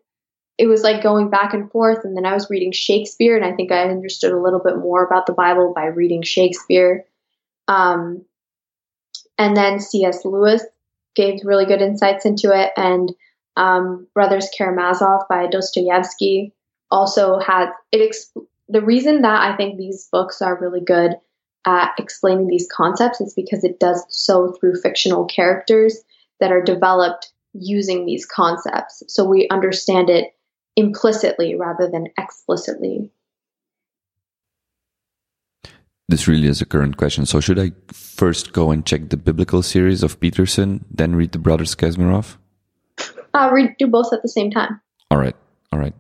[0.59, 2.05] it was like going back and forth.
[2.05, 5.05] And then I was reading Shakespeare, and I think I understood a little bit more
[5.05, 7.05] about the Bible by reading Shakespeare.
[7.69, 8.25] Um,
[9.39, 10.25] and then C.S.
[10.25, 10.65] Lewis
[11.15, 13.13] gave really good insights into it, and
[13.57, 16.53] um, Brothers Karamazov by Dostoevsky
[16.91, 18.11] also had it.
[18.11, 21.13] Exp- the reason that I think these books are really good
[21.67, 25.99] at explaining these concepts is because it does so through fictional characters
[26.41, 29.03] that are developed using these concepts.
[29.09, 30.35] So we understand it
[30.77, 33.11] implicitly rather than explicitly.
[36.09, 37.27] This really is a current question.
[37.27, 41.39] So should I first go and check the biblical series of Peterson, then read the
[41.39, 42.39] Brothers Karamazov?
[43.35, 44.81] Uh, read do both at the same time.
[45.11, 45.35] All right,
[45.73, 45.95] all right.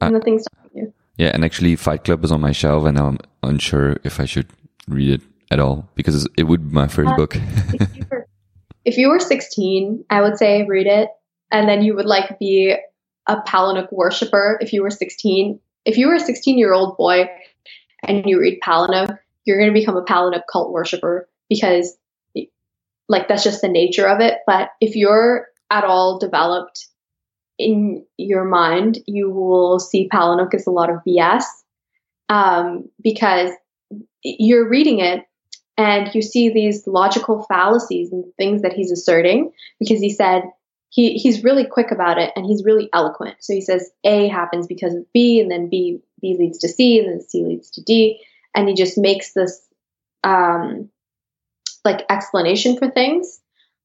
[0.00, 0.92] Uh, Nothing's stopping you.
[1.16, 4.48] Yeah, and actually, Fight Club is on my shelf, and I'm unsure if I should
[4.88, 7.36] read it at all because it would be my first uh, book.
[7.36, 8.26] if, you were,
[8.84, 11.10] if you were 16, I would say read it,
[11.50, 12.76] and then you would like be
[13.28, 14.58] a Palahniuk worshiper.
[14.60, 17.28] If you were 16, if you were a 16 year old boy
[18.06, 21.96] and you read Palahniuk, you're going to become a Palahniuk cult worshiper because,
[23.08, 24.38] like, that's just the nature of it.
[24.46, 26.86] But if you're at all developed
[27.58, 31.44] in your mind, you will see Palahniuk as a lot of BS
[32.28, 33.50] um, because
[34.38, 35.24] you're reading it
[35.78, 40.42] and you see these logical fallacies and things that he's asserting because he said
[40.88, 43.36] he, he's really quick about it and he's really eloquent.
[43.40, 46.98] So he says A happens because of B, and then B B leads to C,
[46.98, 48.20] and then C leads to D,
[48.54, 49.60] and he just makes this
[50.24, 50.88] um,
[51.84, 53.40] like explanation for things.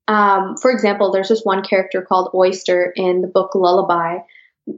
[0.07, 4.19] Um, for example, there's this one character called Oyster in the book Lullaby,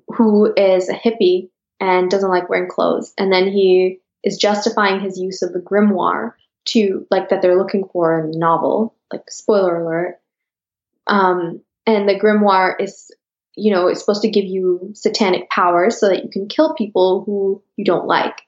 [0.08, 1.50] who is a hippie
[1.80, 6.34] and doesn't like wearing clothes, and then he is justifying his use of the grimoire
[6.66, 8.96] to like that they're looking for in the novel.
[9.12, 10.20] Like spoiler alert.
[11.08, 13.12] Um, and the grimoire is
[13.56, 17.24] you know, it's supposed to give you satanic powers so that you can kill people
[17.26, 18.42] who you don't like.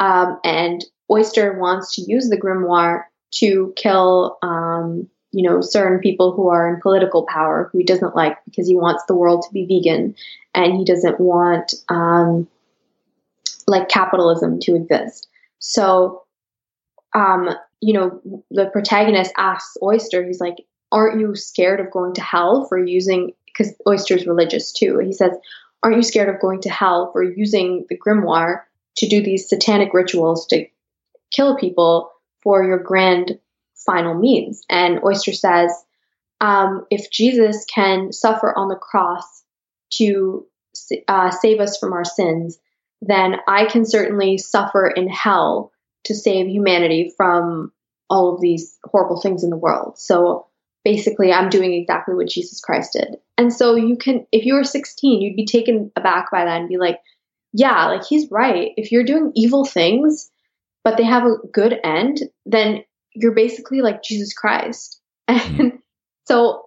[0.00, 3.04] Um, and Oyster wants to use the grimoire
[3.34, 8.16] to kill, um, you know, certain people who are in political power who he doesn't
[8.16, 10.14] like because he wants the world to be vegan
[10.54, 12.48] and he doesn't want, um,
[13.72, 15.28] like capitalism to exist.
[15.58, 16.22] So,
[17.14, 17.50] um,
[17.80, 20.56] you know, the protagonist asks Oyster, he's like,
[20.92, 24.98] aren't you scared of going to hell for using because Oyster's religious too.
[24.98, 25.32] He says,
[25.82, 28.60] Aren't you scared of going to hell for using the grimoire
[28.98, 30.66] to do these satanic rituals to
[31.32, 32.12] kill people
[32.42, 33.38] for your grand
[33.74, 34.64] final means?
[34.70, 35.72] And Oyster says,
[36.40, 39.42] um, If Jesus can suffer on the cross
[39.94, 40.46] to
[41.08, 42.58] uh, save us from our sins,
[43.02, 45.72] then I can certainly suffer in hell
[46.04, 47.72] to save humanity from
[48.08, 49.98] all of these horrible things in the world.
[49.98, 50.46] So
[50.84, 53.16] basically I'm doing exactly what Jesus Christ did.
[53.36, 56.68] And so you can, if you were 16, you'd be taken aback by that and
[56.68, 57.00] be like,
[57.52, 58.70] yeah, like he's right.
[58.76, 60.30] If you're doing evil things,
[60.84, 62.84] but they have a good end, then
[63.14, 65.00] you're basically like Jesus Christ.
[65.28, 65.68] And hmm.
[66.26, 66.64] so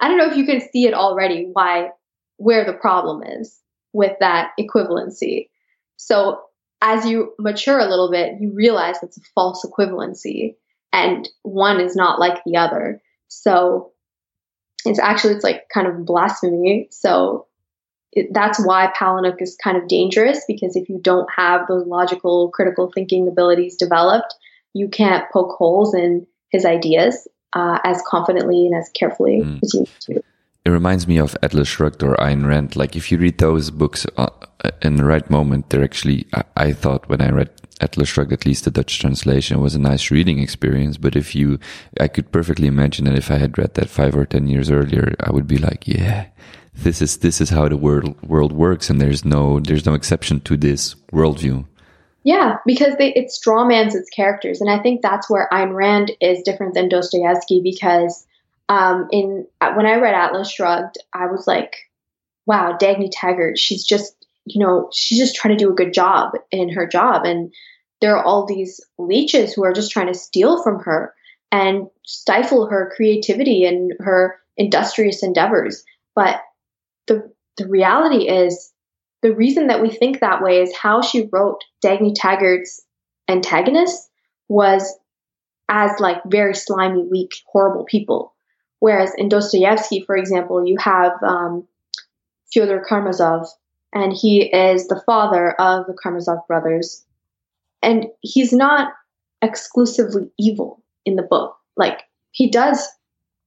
[0.00, 1.90] I don't know if you can see it already why,
[2.36, 3.60] where the problem is
[3.92, 5.48] with that equivalency.
[6.04, 6.40] So
[6.80, 10.56] as you mature a little bit, you realize it's a false equivalency
[10.92, 13.00] and one is not like the other.
[13.28, 13.92] So
[14.84, 16.88] it's actually it's like kind of blasphemy.
[16.90, 17.46] So
[18.10, 22.50] it, that's why Palahniuk is kind of dangerous because if you don't have those logical,
[22.50, 24.34] critical thinking abilities developed,
[24.74, 29.60] you can't poke holes in his ideas uh, as confidently and as carefully mm.
[29.62, 30.22] as you do.
[30.64, 32.76] It reminds me of Atlas Shrugged or Ayn Rand.
[32.76, 34.28] Like if you read those books uh,
[34.80, 36.26] in the right moment, they're actually.
[36.32, 37.50] I, I thought when I read
[37.80, 40.98] Atlas Shrugged, at least the Dutch translation was a nice reading experience.
[40.98, 41.58] But if you,
[41.98, 45.16] I could perfectly imagine that if I had read that five or ten years earlier,
[45.18, 46.26] I would be like, yeah,
[46.74, 50.40] this is this is how the world world works, and there's no there's no exception
[50.42, 51.66] to this worldview.
[52.24, 56.40] Yeah, because they, it strawmans its characters, and I think that's where Ayn Rand is
[56.42, 57.60] different than Dostoevsky.
[57.60, 58.28] Because
[58.72, 61.76] um, in when I read Atlas Shrugged, I was like,
[62.46, 64.14] wow, Dagny Taggart, she's just
[64.46, 67.52] you know she's just trying to do a good job in her job, and
[68.00, 71.14] there are all these leeches who are just trying to steal from her
[71.52, 75.84] and stifle her creativity and her industrious endeavors.
[76.14, 76.40] But
[77.08, 78.72] the the reality is
[79.20, 82.82] the reason that we think that way is how she wrote Dagny Taggart's
[83.28, 84.08] antagonist
[84.48, 84.98] was
[85.68, 88.32] as like very slimy, weak, horrible people.
[88.82, 91.68] Whereas in Dostoevsky, for example, you have um,
[92.52, 93.46] Fyodor Karamazov,
[93.94, 97.04] and he is the father of the Karamazov brothers,
[97.80, 98.92] and he's not
[99.40, 101.56] exclusively evil in the book.
[101.76, 102.00] Like
[102.32, 102.84] he does,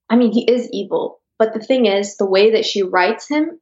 [0.10, 1.20] I mean, he is evil.
[1.38, 3.60] But the thing is, the way that she writes him,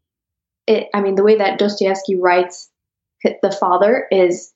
[0.67, 2.69] it, I mean, the way that Dostoevsky writes
[3.23, 4.53] the father is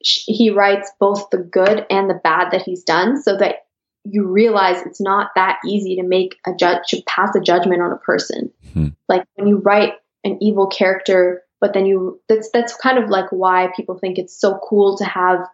[0.00, 3.64] he writes both the good and the bad that he's done so that
[4.10, 7.92] you realize it's not that easy to make a judge to pass a judgment on
[7.92, 8.50] a person.
[8.72, 8.88] Hmm.
[9.08, 13.30] Like when you write an evil character but then you that's that's kind of like
[13.30, 15.46] why people think it's so cool to have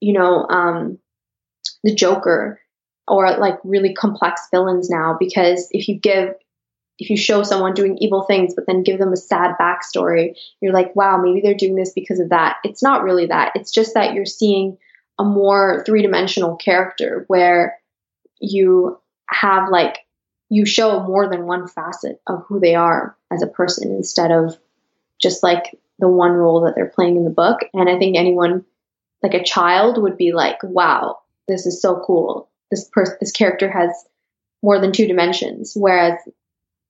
[0.00, 0.98] you know um
[1.82, 2.60] the joker
[3.06, 6.34] or like really complex villains now because if you give
[6.98, 10.72] if you show someone doing evil things but then give them a sad backstory you're
[10.72, 13.94] like wow maybe they're doing this because of that it's not really that it's just
[13.94, 14.76] that you're seeing
[15.18, 17.78] a more three-dimensional character where
[18.40, 18.98] you
[19.28, 19.98] have like
[20.48, 24.58] you show more than one facet of who they are as a person instead of
[25.20, 27.60] just like the one role that they're playing in the book.
[27.74, 28.64] And I think anyone,
[29.22, 32.48] like a child, would be like, "Wow, this is so cool.
[32.70, 33.90] This person, this character has
[34.62, 36.18] more than two dimensions." Whereas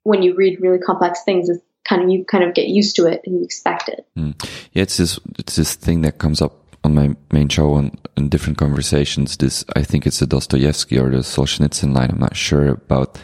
[0.05, 3.07] when you read really complex things, it's kind of you kind of get used to
[3.07, 4.07] it and you expect it.
[4.17, 4.35] Mm.
[4.73, 8.29] Yeah, it's this it's this thing that comes up on my main show on in
[8.29, 9.37] different conversations.
[9.37, 12.11] This I think it's the Dostoevsky or the Solzhenitsyn line.
[12.11, 13.19] I'm not sure about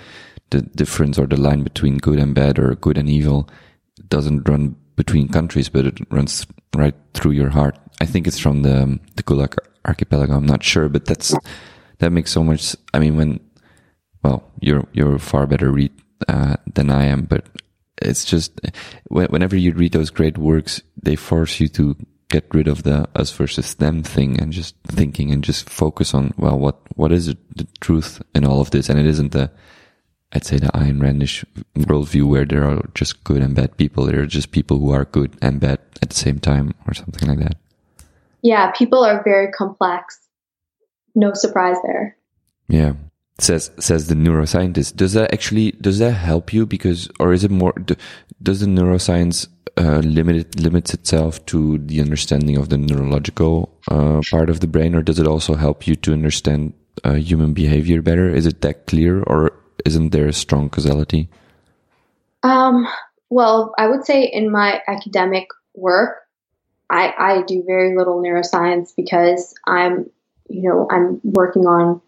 [0.50, 3.48] the difference or the line between good and bad or good and evil.
[3.98, 6.46] It doesn't run between countries, but it runs
[6.76, 7.76] right through your heart.
[8.00, 10.34] I think it's from the the Gulag archipelago.
[10.34, 11.34] I'm not sure, but that's
[11.98, 12.76] that makes so much.
[12.92, 13.40] I mean, when
[14.22, 15.92] well, you're you're far better read
[16.28, 17.46] uh, than I am, but
[18.02, 18.60] it's just
[19.08, 21.96] whenever you read those great works, they force you to
[22.34, 26.32] get rid of the us versus them thing and just thinking and just focus on
[26.36, 27.26] well what what is
[27.58, 29.50] the truth in all of this and it isn't the
[30.34, 31.44] I'd say the Ayn Randish
[31.76, 34.04] worldview where there are just good and bad people.
[34.04, 37.28] There are just people who are good and bad at the same time, or something
[37.28, 37.56] like that.
[38.42, 40.18] Yeah, people are very complex.
[41.14, 42.16] No surprise there.
[42.66, 42.94] Yeah,
[43.38, 44.96] says says the neuroscientist.
[44.96, 46.66] Does that actually does that help you?
[46.66, 47.74] Because or is it more?
[48.42, 54.20] Does the neuroscience uh, limit it, limits itself to the understanding of the neurological uh,
[54.30, 58.00] part of the brain, or does it also help you to understand uh, human behavior
[58.02, 58.28] better?
[58.28, 59.52] Is it that clear, or
[59.84, 61.28] isn't there a strong causality?
[62.42, 62.86] Um,
[63.30, 66.18] well, I would say in my academic work,
[66.90, 70.10] I, I do very little neuroscience because I'm,
[70.48, 72.00] you know, I'm working on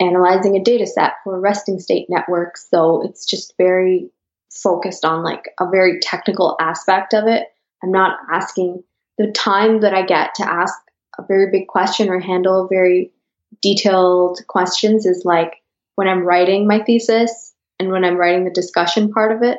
[0.00, 2.68] analyzing a data set for resting state networks.
[2.68, 4.10] So it's just very
[4.54, 7.46] focused on like a very technical aspect of it.
[7.82, 8.84] I'm not asking
[9.18, 10.74] the time that I get to ask
[11.18, 13.12] a very big question or handle very
[13.60, 15.62] detailed questions is like
[15.94, 19.58] when I'm writing my thesis and when I'm writing the discussion part of it.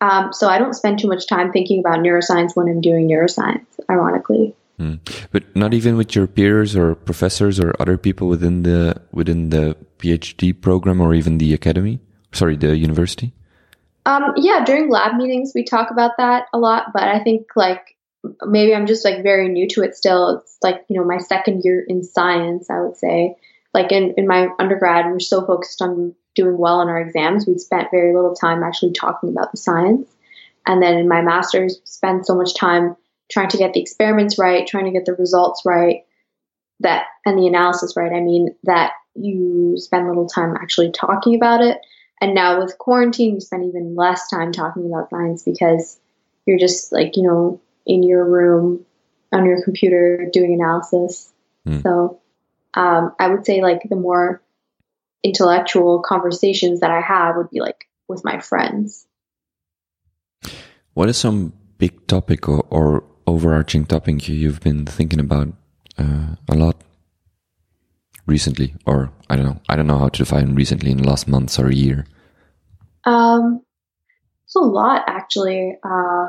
[0.00, 3.66] Um, so I don't spend too much time thinking about neuroscience when I'm doing neuroscience,
[3.88, 4.54] ironically.
[4.80, 4.98] Mm.
[5.30, 9.76] But not even with your peers or professors or other people within the within the
[9.98, 12.00] PhD program or even the academy.
[12.32, 13.32] Sorry, the university.
[14.04, 17.96] Um, yeah, during lab meetings we talk about that a lot, but I think like
[18.42, 20.40] maybe I'm just like very new to it still.
[20.40, 23.36] It's like you know my second year in science, I would say,
[23.74, 27.58] like in, in my undergrad, we're so focused on doing well on our exams, we
[27.58, 30.08] spent very little time actually talking about the science.
[30.66, 32.96] And then in my master's, spend so much time
[33.30, 36.04] trying to get the experiments right, trying to get the results right,
[36.80, 38.12] that and the analysis right.
[38.12, 41.78] I mean that you spend little time actually talking about it.
[42.22, 45.98] And now with quarantine, you spend even less time talking about science because
[46.46, 48.86] you're just like, you know, in your room
[49.32, 51.32] on your computer doing analysis.
[51.66, 51.82] Mm.
[51.82, 52.20] So
[52.74, 54.40] um, I would say like the more
[55.24, 59.04] intellectual conversations that I have would be like with my friends.
[60.94, 65.48] What is some big topic or, or overarching topic you've been thinking about
[65.98, 66.84] uh, a lot
[68.26, 71.26] recently, or I don't know, I don't know how to define recently in the last
[71.26, 72.06] months or year.
[73.04, 73.62] Um,
[74.44, 75.78] it's a lot actually.
[75.82, 76.28] Uh,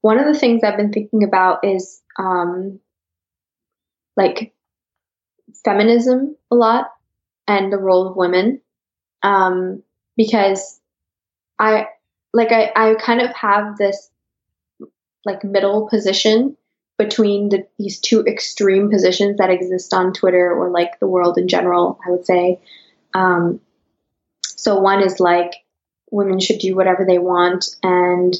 [0.00, 2.80] one of the things I've been thinking about is um,
[4.16, 4.52] like
[5.64, 6.90] feminism a lot
[7.46, 8.60] and the role of women
[9.22, 9.82] um,
[10.16, 10.80] because
[11.58, 11.86] I
[12.32, 14.10] like I, I kind of have this
[15.24, 16.56] like middle position
[16.98, 21.48] between the, these two extreme positions that exist on Twitter or like the world in
[21.48, 22.60] general, I would say.
[23.14, 23.60] Um,
[24.44, 25.52] so one is like
[26.12, 28.36] women should do whatever they want and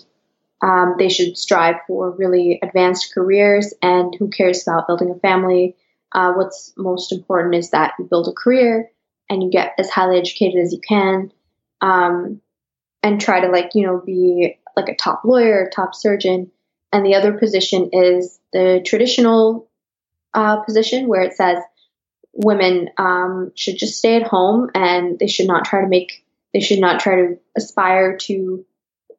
[0.63, 5.75] um, they should strive for really advanced careers and who cares about building a family.
[6.13, 8.91] Uh, what's most important is that you build a career
[9.29, 11.33] and you get as highly educated as you can
[11.81, 12.41] um,
[13.03, 16.51] and try to like you know be like a top lawyer top surgeon.
[16.93, 19.69] And the other position is the traditional
[20.35, 21.59] uh, position where it says
[22.35, 26.22] women um, should just stay at home and they should not try to make
[26.53, 28.65] they should not try to aspire to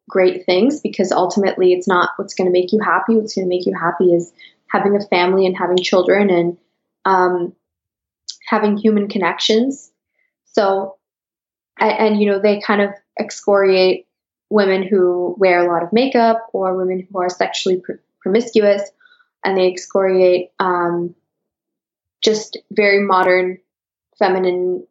[0.10, 3.50] great things because ultimately it's not what's going to make you happy what's going to
[3.50, 4.34] make you happy is
[4.68, 6.58] having a family and having children and
[7.06, 7.54] um,
[8.48, 9.92] having human connections.
[10.46, 10.98] So,
[11.80, 14.08] and, and, you know, they kind of excoriate
[14.50, 18.84] women who wear a lot of makeup or women who are sexually pr- promiscuous,
[19.44, 21.16] and they excoriate um,
[22.22, 23.60] just very modern
[24.18, 24.86] feminine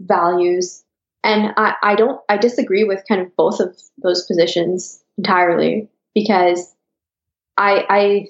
[0.00, 0.82] values.
[1.26, 6.72] And I, I don't, I disagree with kind of both of those positions entirely because
[7.56, 8.26] I, I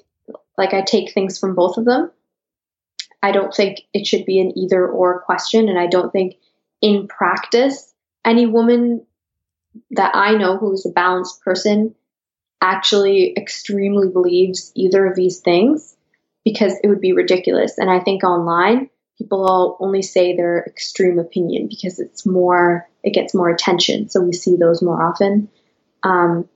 [0.57, 2.11] like I take things from both of them.
[3.21, 5.69] I don't think it should be an either or question.
[5.69, 6.37] And I don't think
[6.81, 7.93] in practice,
[8.25, 9.05] any woman
[9.91, 11.93] that I know who's a balanced person
[12.61, 15.95] actually extremely believes either of these things
[16.43, 17.77] because it would be ridiculous.
[17.77, 23.33] And I think online, people only say their extreme opinion because it's more, it gets
[23.33, 24.09] more attention.
[24.09, 25.49] So we see those more often.
[26.03, 26.47] Um,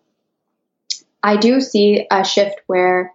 [1.24, 3.14] I do see a shift where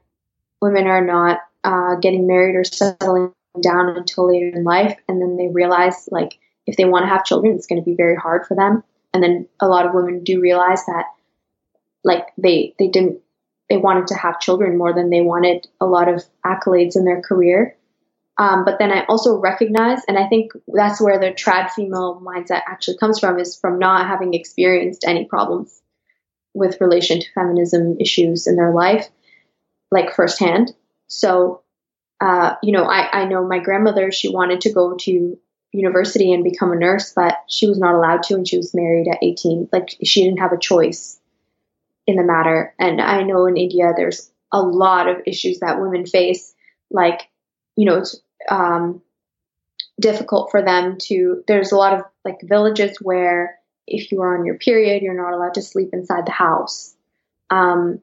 [0.60, 5.36] women are not uh, getting married or settling down until later in life and then
[5.36, 8.47] they realize like if they want to have children it's going to be very hard
[8.47, 8.82] for them
[9.14, 11.06] and then a lot of women do realize that
[12.05, 13.18] like they they didn't
[13.70, 17.23] they wanted to have children more than they wanted a lot of accolades in their
[17.23, 17.74] career
[18.38, 22.62] um, but then i also recognize and i think that's where the trad female mindset
[22.66, 25.80] actually comes from is from not having experienced any problems
[26.54, 29.08] with relation to feminism issues in their life
[29.90, 30.74] like firsthand.
[31.06, 31.62] So,
[32.20, 35.38] uh, you know, I, I know my grandmother, she wanted to go to
[35.72, 39.08] university and become a nurse, but she was not allowed to, and she was married
[39.08, 39.68] at 18.
[39.72, 41.20] Like, she didn't have a choice
[42.06, 42.74] in the matter.
[42.78, 46.54] And I know in India, there's a lot of issues that women face,
[46.90, 47.28] like,
[47.76, 48.20] you know, it's
[48.51, 49.02] um,
[50.01, 54.44] difficult for them to, there's a lot of like villages where if you are on
[54.44, 56.94] your period, you're not allowed to sleep inside the house.
[57.51, 58.01] Um,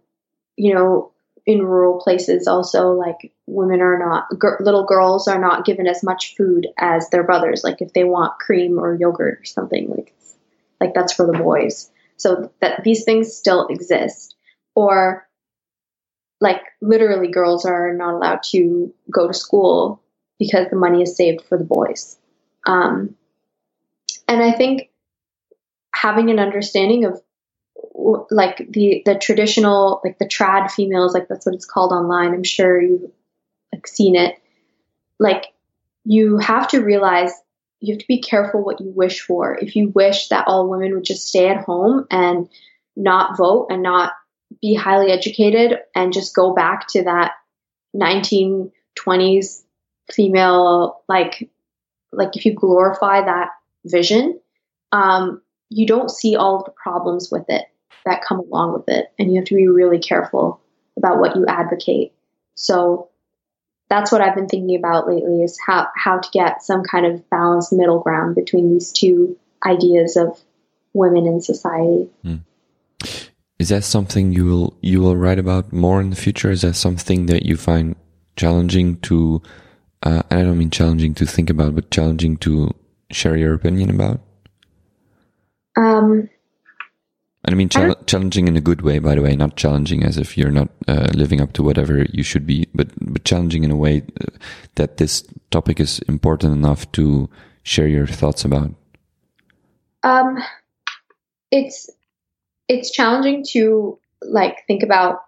[0.55, 1.11] you know,
[1.45, 6.03] in rural places, also like women are not, g- little girls are not given as
[6.03, 7.63] much food as their brothers.
[7.63, 10.13] Like if they want cream or yogurt or something, like
[10.79, 11.89] like that's for the boys.
[12.17, 14.35] So that these things still exist,
[14.75, 15.27] or
[16.39, 20.02] like literally, girls are not allowed to go to school
[20.39, 22.17] because the money is saved for the boys.
[22.65, 23.15] Um,
[24.27, 24.89] and I think
[25.93, 27.21] having an understanding of
[28.29, 32.43] like the the traditional like the trad females like that's what it's called online i'm
[32.43, 33.11] sure you've
[33.71, 34.35] like seen it
[35.19, 35.45] like
[36.03, 37.31] you have to realize
[37.79, 40.93] you have to be careful what you wish for if you wish that all women
[40.93, 42.49] would just stay at home and
[42.95, 44.13] not vote and not
[44.61, 47.31] be highly educated and just go back to that
[47.95, 49.63] 1920s
[50.11, 51.49] female like
[52.11, 53.49] like if you glorify that
[53.85, 54.39] vision
[54.91, 57.65] um, you don't see all the problems with it
[58.05, 59.11] that come along with it.
[59.17, 60.61] And you have to be really careful
[60.97, 62.13] about what you advocate.
[62.55, 63.09] So
[63.89, 67.27] that's what I've been thinking about lately is how, how to get some kind of
[67.29, 70.39] balanced middle ground between these two ideas of
[70.93, 72.09] women in society.
[72.23, 72.41] Mm.
[73.59, 76.51] Is that something you will you will write about more in the future?
[76.51, 77.95] Is that something that you find
[78.35, 79.41] challenging to
[80.03, 82.73] uh, I don't mean challenging to think about, but challenging to
[83.11, 84.19] share your opinion about?
[85.75, 86.29] Um,
[87.45, 90.17] and I mean I challenging in a good way, by the way, not challenging as
[90.17, 93.71] if you're not uh, living up to whatever you should be, but but challenging in
[93.71, 94.37] a way uh,
[94.75, 97.29] that this topic is important enough to
[97.63, 98.73] share your thoughts about.
[100.03, 100.43] Um,
[101.51, 101.89] it's
[102.67, 105.23] it's challenging to like think about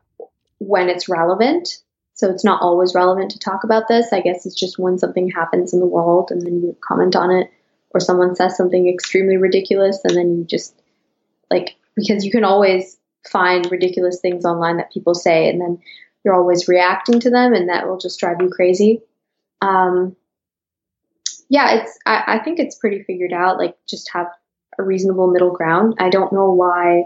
[0.59, 1.81] when it's relevant.
[2.15, 4.11] So it's not always relevant to talk about this.
[4.11, 7.29] I guess it's just when something happens in the world and then you comment on
[7.29, 7.51] it,
[7.91, 10.81] or someone says something extremely ridiculous and then you just
[11.49, 12.97] like because you can always
[13.31, 15.79] find ridiculous things online that people say and then
[16.23, 19.01] you're always reacting to them and that will just drive you crazy
[19.61, 20.15] um,
[21.49, 24.27] yeah it's I, I think it's pretty figured out like just have
[24.77, 27.03] a reasonable middle ground i don't know why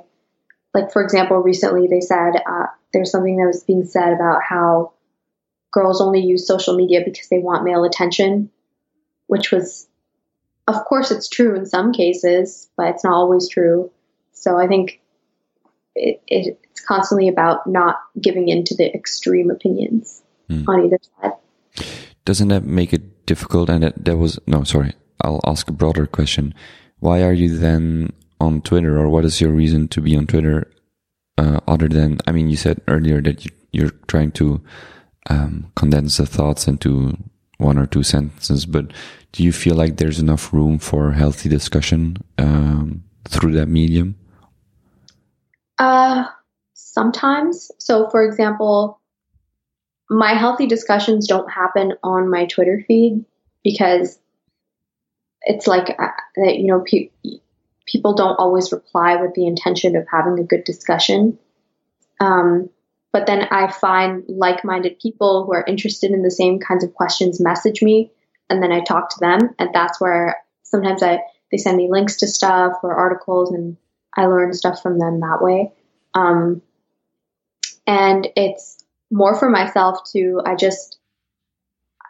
[0.73, 4.93] like for example recently they said uh, there's something that was being said about how
[5.71, 8.49] girls only use social media because they want male attention
[9.27, 9.87] which was
[10.67, 13.91] of course it's true in some cases but it's not always true
[14.39, 15.01] so I think
[15.95, 20.63] it, it, it's constantly about not giving in to the extreme opinions mm.
[20.67, 21.33] on either side.
[22.25, 23.69] Doesn't that make it difficult?
[23.69, 26.53] And that, that was, no, sorry, I'll ask a broader question.
[26.99, 30.71] Why are you then on Twitter or what is your reason to be on Twitter?
[31.37, 34.61] Uh, other than, I mean, you said earlier that you, you're trying to
[35.27, 37.17] um, condense the thoughts into
[37.57, 38.91] one or two sentences, but
[39.31, 44.15] do you feel like there's enough room for healthy discussion um, through that medium?
[45.77, 46.25] Uh,
[46.73, 47.71] sometimes.
[47.77, 48.99] So, for example,
[50.09, 53.23] my healthy discussions don't happen on my Twitter feed
[53.63, 54.19] because
[55.41, 57.11] it's like uh, you know pe-
[57.85, 61.37] people don't always reply with the intention of having a good discussion.
[62.19, 62.69] Um,
[63.11, 67.41] but then I find like-minded people who are interested in the same kinds of questions
[67.41, 68.11] message me,
[68.49, 71.21] and then I talk to them, and that's where sometimes I
[71.51, 73.75] they send me links to stuff or articles, and
[74.15, 75.71] I learn stuff from them that way.
[76.13, 76.61] Um,
[77.87, 80.99] and it's more for myself to, I just,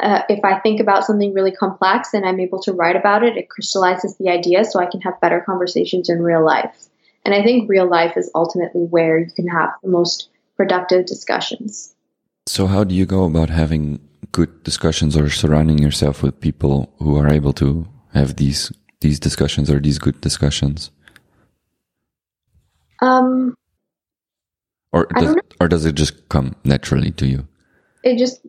[0.01, 3.37] uh, if I think about something really complex and I'm able to write about it,
[3.37, 6.75] it crystallizes the idea so I can have better conversations in real life.
[7.23, 11.95] And I think real life is ultimately where you can have the most productive discussions.
[12.45, 14.01] So, how do you go about having
[14.33, 18.69] good discussions or surrounding yourself with people who are able to have these
[18.99, 20.91] these discussions or these good discussions?
[23.01, 23.55] Um,
[24.91, 27.47] or does, or does it just come naturally to you?
[28.03, 28.45] It just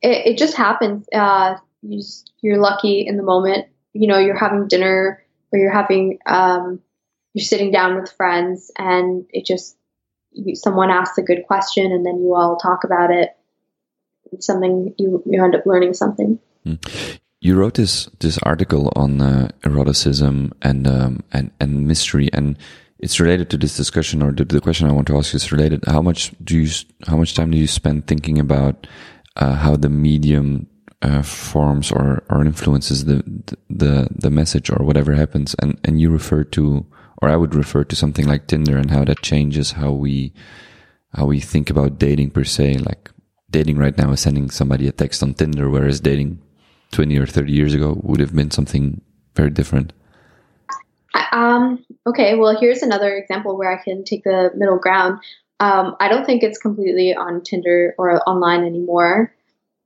[0.00, 1.06] it, it just happens.
[1.12, 3.66] Uh, you just, you're lucky in the moment.
[3.92, 5.22] You know, you're having dinner
[5.52, 6.80] or you're having um,
[7.34, 9.76] you're sitting down with friends, and it just
[10.34, 13.30] you, someone asks a good question, and then you all talk about it.
[14.40, 16.38] Something you you end up learning something.
[16.66, 17.18] Mm.
[17.40, 22.58] You wrote this this article on uh, eroticism and um, and and mystery, and
[23.04, 25.84] it's related to this discussion, or the, the, question I want to ask is related.
[25.86, 26.70] How much do you,
[27.06, 28.86] how much time do you spend thinking about
[29.36, 30.68] uh, how the medium
[31.02, 33.22] uh, forms or, or influences the,
[33.68, 35.54] the the message or whatever happens?
[35.60, 36.86] And and you refer to,
[37.24, 40.34] or I would refer to something like Tinder and how that changes how we
[41.14, 42.74] how we think about dating per se.
[42.74, 43.10] Like
[43.50, 46.42] dating right now is sending somebody a text on Tinder, whereas dating
[46.92, 49.00] 20 or 30 years ago would have been something
[49.34, 49.94] very different.
[51.32, 55.20] Um, okay, well, here's another example where I can take the middle ground.
[55.60, 59.34] Um, I don't think it's completely on Tinder or online anymore.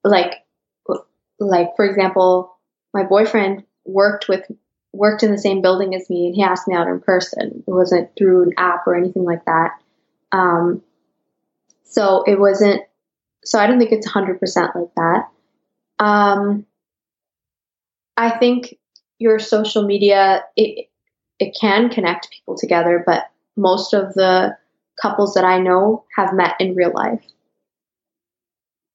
[0.03, 0.45] Like,
[1.39, 2.59] like for example,
[2.93, 4.51] my boyfriend worked with
[4.93, 7.63] worked in the same building as me, and he asked me out in person.
[7.67, 9.73] It wasn't through an app or anything like that.
[10.33, 10.83] Um,
[11.85, 12.83] so it wasn't.
[13.45, 14.41] So I don't think it's 100%
[14.75, 15.29] like that.
[15.99, 16.67] Um,
[18.17, 18.79] I think
[19.19, 20.89] your social media it
[21.39, 24.57] it can connect people together, but most of the
[25.01, 27.25] couples that I know have met in real life.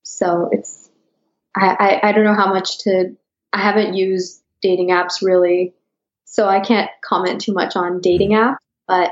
[0.04, 0.90] So it's
[1.56, 3.16] I, I, I don't know how much to
[3.54, 5.74] I haven't used dating apps really,
[6.34, 8.58] so I can't comment too much on dating apps,
[8.88, 9.12] but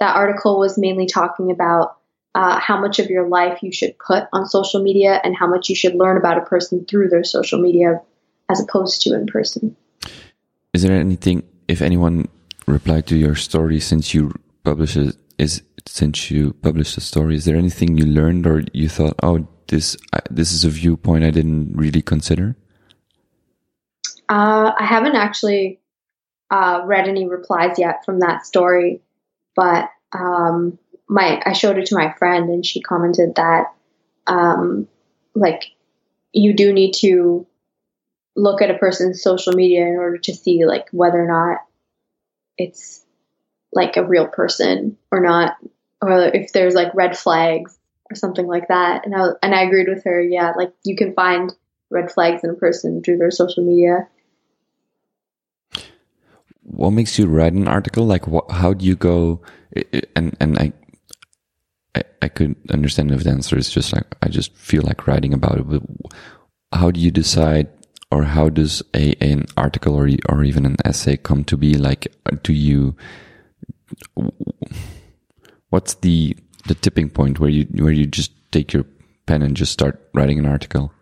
[0.00, 1.96] that article was mainly talking about
[2.34, 5.70] uh, how much of your life you should put on social media and how much
[5.70, 8.02] you should learn about a person through their social media
[8.50, 9.74] as opposed to in person.
[10.74, 12.28] Is there anything, if anyone
[12.66, 17.46] replied to your story since you published it, is since you published the story, is
[17.46, 19.96] there anything you learned or you thought, oh, this
[20.30, 22.56] this is a viewpoint I didn't really consider?
[24.28, 25.81] Uh, I haven't actually
[26.52, 29.00] uh, read any replies yet from that story,
[29.56, 33.72] but um, my I showed it to my friend and she commented that
[34.26, 34.86] um,
[35.34, 35.72] like
[36.32, 37.46] you do need to
[38.36, 41.60] look at a person's social media in order to see like whether or not
[42.58, 43.02] it's
[43.72, 45.56] like a real person or not
[46.02, 47.78] or if there's like red flags
[48.10, 49.06] or something like that.
[49.06, 51.50] And I and I agreed with her yeah like you can find
[51.88, 54.06] red flags in a person through their social media
[56.62, 59.40] what makes you write an article like what, how do you go
[60.16, 60.72] and and I,
[61.94, 65.34] I I could understand if the answer is just like I just feel like writing
[65.34, 65.82] about it but
[66.72, 67.68] how do you decide
[68.12, 71.74] or how does a an article or or even an essay come to be?
[71.74, 72.94] Like, do you?
[75.70, 76.36] What's the
[76.66, 78.84] the tipping point where you where you just take your
[79.26, 80.92] pen and just start writing an article?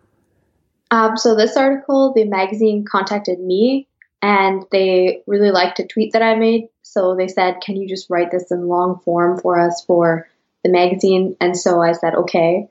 [0.92, 3.88] Um, so this article, the magazine contacted me
[4.22, 6.68] and they really liked a tweet that I made.
[6.82, 10.28] So they said, "Can you just write this in long form for us for
[10.64, 12.68] the magazine?" And so I said, "Okay,"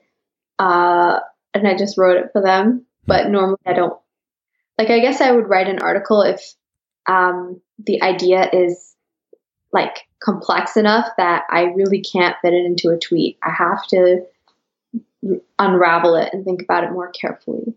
[0.58, 1.20] uh,
[1.54, 2.86] and I just wrote it for them.
[3.06, 3.98] But normally I don't
[4.78, 6.54] like I guess I would write an article if
[7.06, 8.94] um, the idea is
[9.72, 13.38] like complex enough that I really can't fit it into a tweet.
[13.42, 14.26] I have to
[15.58, 17.74] unravel it and think about it more carefully.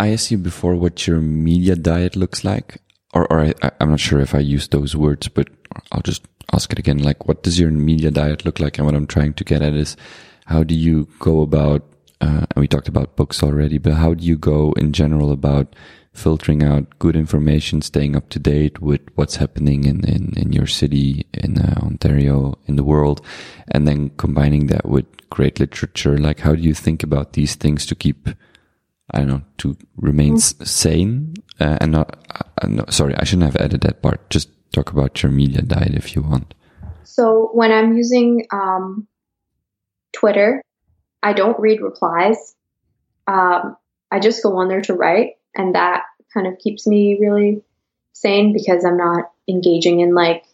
[0.00, 2.78] I asked you before what your media diet looks like,
[3.12, 5.48] or, or I, am not sure if I used those words, but
[5.92, 6.22] I'll just
[6.54, 6.98] ask it again.
[6.98, 8.78] Like, what does your media diet look like?
[8.78, 9.98] And what I'm trying to get at is,
[10.46, 11.84] how do you go about
[12.22, 15.76] uh, and we talked about books already, but how do you go in general about
[16.12, 20.66] filtering out good information, staying up to date with what's happening in, in, in your
[20.66, 23.24] city, in uh, Ontario, in the world,
[23.70, 26.18] and then combining that with great literature?
[26.18, 28.28] Like, how do you think about these things to keep,
[29.12, 30.66] I don't know, to remain mm.
[30.66, 32.26] sane uh, and not,
[32.62, 34.30] uh, no, sorry, I shouldn't have added that part.
[34.30, 36.54] Just talk about your media diet if you want.
[37.04, 39.08] So when I'm using um,
[40.12, 40.62] Twitter,
[41.22, 42.54] I don't read replies.
[43.26, 43.76] Um,
[44.10, 47.62] I just go on there to write, and that kind of keeps me really
[48.12, 50.44] sane because I'm not engaging in like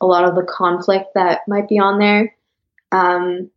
[0.00, 2.36] a lot of the conflict that might be on there.
[2.92, 3.50] Um,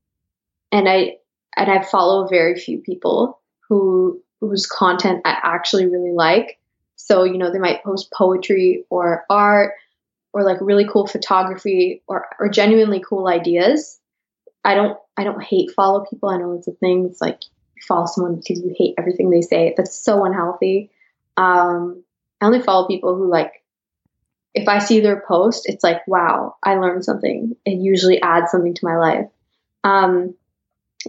[0.71, 1.17] and I
[1.55, 6.59] and I follow very few people who whose content I actually really like.
[6.95, 9.73] So you know they might post poetry or art
[10.33, 13.99] or like really cool photography or or genuinely cool ideas.
[14.63, 16.29] I don't I don't hate follow people.
[16.29, 17.05] I know it's a thing.
[17.09, 17.39] It's like
[17.75, 19.73] you follow someone because you hate everything they say.
[19.77, 20.89] That's so unhealthy.
[21.37, 22.03] Um,
[22.41, 23.63] I only follow people who like
[24.57, 27.55] if I see their post, it's like, wow, I learned something.
[27.63, 29.27] It usually adds something to my life.
[29.83, 30.33] Um,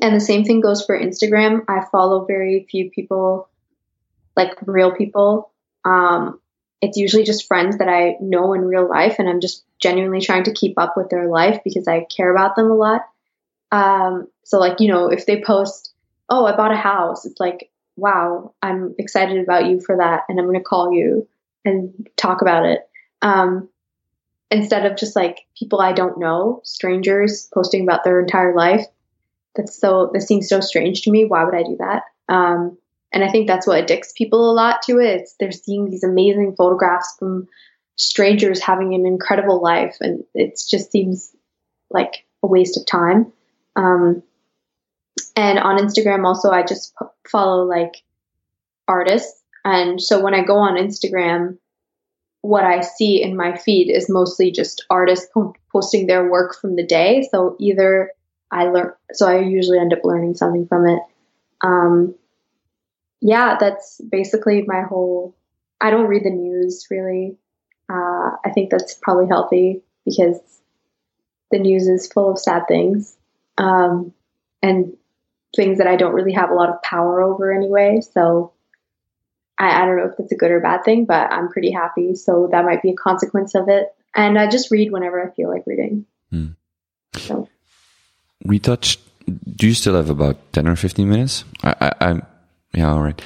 [0.01, 1.65] and the same thing goes for Instagram.
[1.69, 3.49] I follow very few people,
[4.37, 5.51] like real people.
[5.85, 6.41] Um,
[6.81, 10.45] it's usually just friends that I know in real life, and I'm just genuinely trying
[10.45, 13.03] to keep up with their life because I care about them a lot.
[13.71, 15.93] Um, so like, you know, if they post,
[16.29, 20.23] oh, I bought a house, it's like, wow, I'm excited about you for that.
[20.29, 21.29] And I'm going to call you
[21.65, 22.89] and talk about it.
[23.23, 23.69] Um,
[24.51, 28.87] instead of just like people I don't know, strangers posting about their entire life.
[29.59, 31.27] That's so, this seems so strange to me.
[31.27, 32.05] Why would I do that?
[32.33, 32.79] Um,
[33.13, 35.21] and I think that's what addicts people a lot to it.
[35.21, 37.49] It's they're seeing these amazing photographs from
[37.97, 41.35] strangers having an incredible life, and it just seems
[41.91, 43.33] like a waste of time.
[43.77, 44.23] Um,
[45.37, 46.95] and on Instagram, also, I just
[47.29, 48.03] follow like
[48.87, 49.43] artists.
[49.65, 51.59] And so when I go on Instagram,
[52.43, 56.77] what I see in my feed is mostly just artists po- posting their work from
[56.77, 57.27] the day.
[57.31, 58.13] So either
[58.51, 61.01] I learn, so I usually end up learning something from it.
[61.61, 62.15] Um,
[63.21, 65.35] yeah, that's basically my whole.
[65.81, 67.37] I don't read the news really.
[67.91, 70.39] Uh, I think that's probably healthy because
[71.51, 73.17] the news is full of sad things
[73.57, 74.13] um,
[74.63, 74.97] and
[75.57, 78.01] things that I don't really have a lot of power over anyway.
[78.13, 78.53] So
[79.59, 82.15] I, I don't know if that's a good or bad thing, but I'm pretty happy.
[82.15, 83.95] So that might be a consequence of it.
[84.15, 86.07] And I just read whenever I feel like reading.
[86.31, 86.49] Hmm.
[87.17, 87.49] So.
[88.45, 89.01] We touched.
[89.57, 91.45] Do you still have about ten or fifteen minutes?
[91.63, 92.27] I, I, I'm.
[92.75, 93.21] Yeah, all right.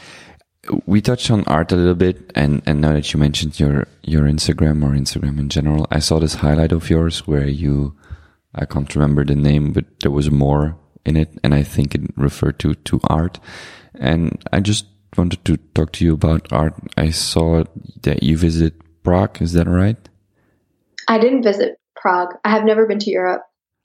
[0.86, 4.22] We touched on art a little bit, and and now that you mentioned your your
[4.22, 7.96] Instagram or Instagram in general, I saw this highlight of yours where you,
[8.54, 12.02] I can't remember the name, but there was more in it, and I think it
[12.16, 13.40] referred to to art,
[13.94, 14.86] and I just
[15.16, 16.74] wanted to talk to you about art.
[16.96, 17.64] I saw
[18.02, 19.42] that you visited Prague.
[19.42, 19.96] Is that right?
[21.08, 22.34] I didn't visit Prague.
[22.44, 23.42] I have never been to Europe.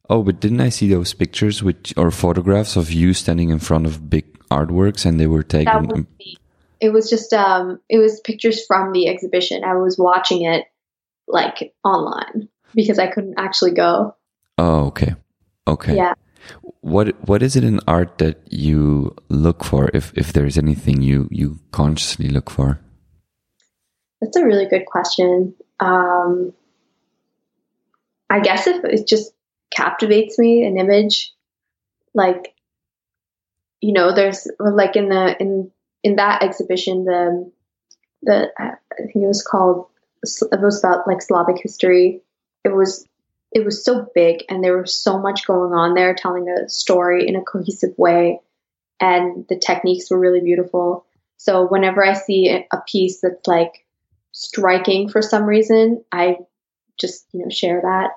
[0.10, 3.86] Oh, but didn't I see those pictures with or photographs of you standing in front
[3.86, 6.08] of big artworks and they were taken?
[6.80, 9.64] It was just um, it was pictures from the exhibition.
[9.64, 10.66] I was watching it
[11.28, 14.16] like online because I couldn't actually go.
[14.58, 15.16] Oh, okay,
[15.68, 15.96] okay.
[15.96, 16.14] Yeah.
[16.80, 19.90] What what is it in art that you look for?
[19.94, 22.80] If if there's anything you you consciously look for?
[24.22, 25.54] That's a really good question.
[25.80, 26.54] Um,
[28.30, 29.34] I guess if it just
[29.78, 31.34] captivates me, an image,
[32.14, 32.56] like
[33.80, 35.72] you know, there's like in the in
[36.04, 37.52] in that exhibition, the
[38.24, 39.88] the I think it was called
[40.24, 42.22] it was about like Slavic history.
[42.64, 43.06] It was
[43.52, 47.28] it was so big and there was so much going on there telling a story
[47.28, 48.42] in a cohesive way.
[49.00, 51.06] And the techniques were really beautiful.
[51.38, 53.86] So whenever i see a piece that's like
[54.32, 56.38] striking for some reason i
[57.00, 58.12] just you know share that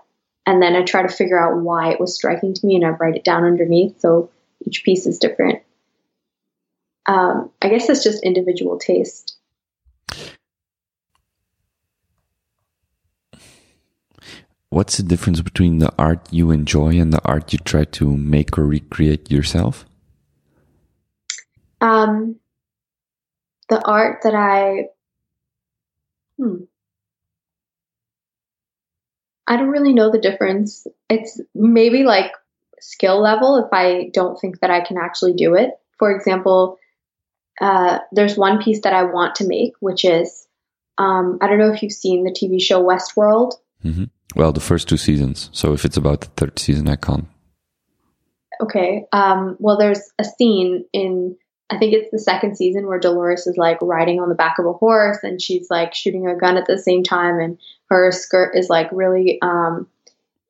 [0.50, 2.90] and then i try to figure out why it was striking to me and i
[2.90, 4.30] write it down underneath so
[4.66, 5.62] each piece is different
[7.06, 9.36] um, i guess it's just individual taste
[14.70, 18.56] what's the difference between the art you enjoy and the art you try to make
[18.56, 19.84] or recreate yourself?
[21.80, 22.36] Um,
[23.68, 24.88] the art that I,
[26.38, 26.64] hmm,
[29.46, 30.86] I don't really know the difference.
[31.08, 32.32] It's maybe like
[32.80, 35.70] skill level if I don't think that I can actually do it.
[35.98, 36.78] For example,
[37.60, 40.46] uh, there's one piece that I want to make, which is
[40.98, 43.54] um, I don't know if you've seen the TV show Westworld.
[43.84, 44.04] Mm-hmm.
[44.36, 45.50] Well, the first two seasons.
[45.52, 47.26] So if it's about the third season, I can't.
[48.60, 49.06] Okay.
[49.12, 51.36] Um, well, there's a scene in,
[51.70, 54.66] I think it's the second season where Dolores is like riding on the back of
[54.66, 57.58] a horse and she's like shooting a gun at the same time, and
[57.90, 59.88] her skirt is like really um,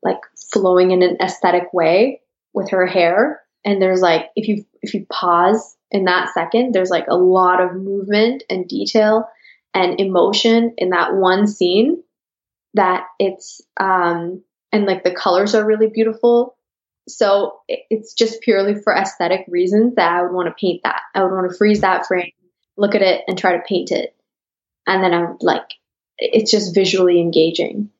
[0.02, 0.20] like
[0.52, 2.20] flowing in an aesthetic way
[2.52, 3.40] with her hair.
[3.64, 7.60] And there's like if you if you pause in that second, there's like a lot
[7.60, 9.28] of movement and detail
[9.74, 12.02] and emotion in that one scene
[12.74, 14.42] that it's um
[14.72, 16.56] and like the colors are really beautiful
[17.08, 21.00] so it's just purely for aesthetic reasons that I would want to paint that.
[21.14, 22.30] I would want to freeze that frame,
[22.76, 24.14] look at it, and try to paint it.
[24.86, 25.64] And then I'm like,
[26.20, 27.90] it's just visually engaging.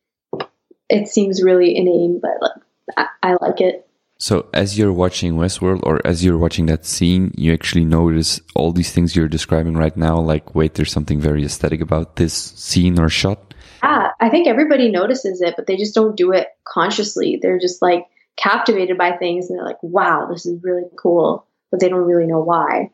[0.89, 2.63] It seems really inane, but like,
[2.97, 3.87] I, I like it.
[4.19, 8.71] So as you're watching Westworld or as you're watching that scene, you actually notice all
[8.71, 10.19] these things you're describing right now.
[10.21, 13.55] Like, wait, there's something very aesthetic about this scene or shot.
[13.83, 17.39] Yeah, I think everybody notices it, but they just don't do it consciously.
[17.41, 21.81] They're just like captivated by things and they're like, wow, this is really cool, but
[21.81, 22.91] they don't really know why.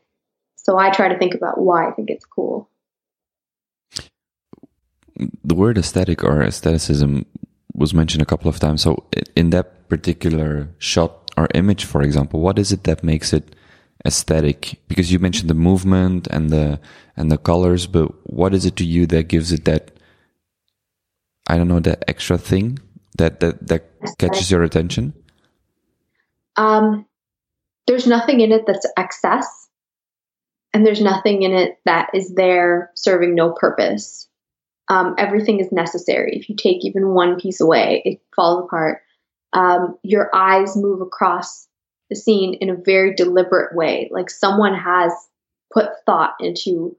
[0.54, 2.70] So I try to think about why I think it's cool.
[5.44, 7.24] The word aesthetic or aestheticism
[7.74, 8.82] was mentioned a couple of times.
[8.82, 13.54] So in that particular shot or image, for example, what is it that makes it
[14.04, 14.80] aesthetic?
[14.88, 16.80] Because you mentioned the movement and the
[17.16, 19.92] and the colors, but what is it to you that gives it that
[21.46, 22.78] I don't know, that extra thing
[23.18, 23.84] that that that
[24.18, 25.14] catches your attention?
[26.56, 27.06] Um,
[27.86, 29.68] there's nothing in it that's excess,
[30.72, 34.28] and there's nothing in it that is there serving no purpose.
[34.88, 36.36] Um, everything is necessary.
[36.36, 39.02] If you take even one piece away, it falls apart.
[39.52, 41.66] Um, your eyes move across
[42.10, 44.08] the scene in a very deliberate way.
[44.12, 45.12] Like someone has
[45.72, 46.96] put thought into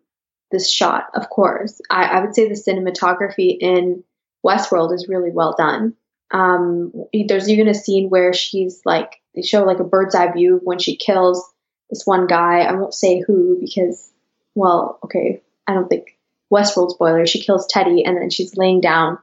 [0.52, 1.82] this shot, of course.
[1.90, 4.04] I, I would say the cinematography in
[4.46, 5.94] Westworld is really well done.
[6.32, 6.92] Um,
[7.28, 10.80] there's even a scene where she's like, they show like a bird's eye view when
[10.80, 11.44] she kills
[11.90, 12.62] this one guy.
[12.62, 14.12] I won't say who because,
[14.56, 16.16] well, okay, I don't think
[16.53, 17.26] Westworld spoiler.
[17.26, 19.18] She kills Teddy and then she's laying down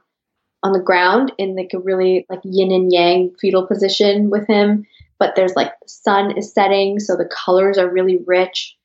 [0.63, 4.85] on the ground in like a really like yin and yang fetal position with him.
[5.19, 8.75] But there's like the sun is setting, so the colors are really rich.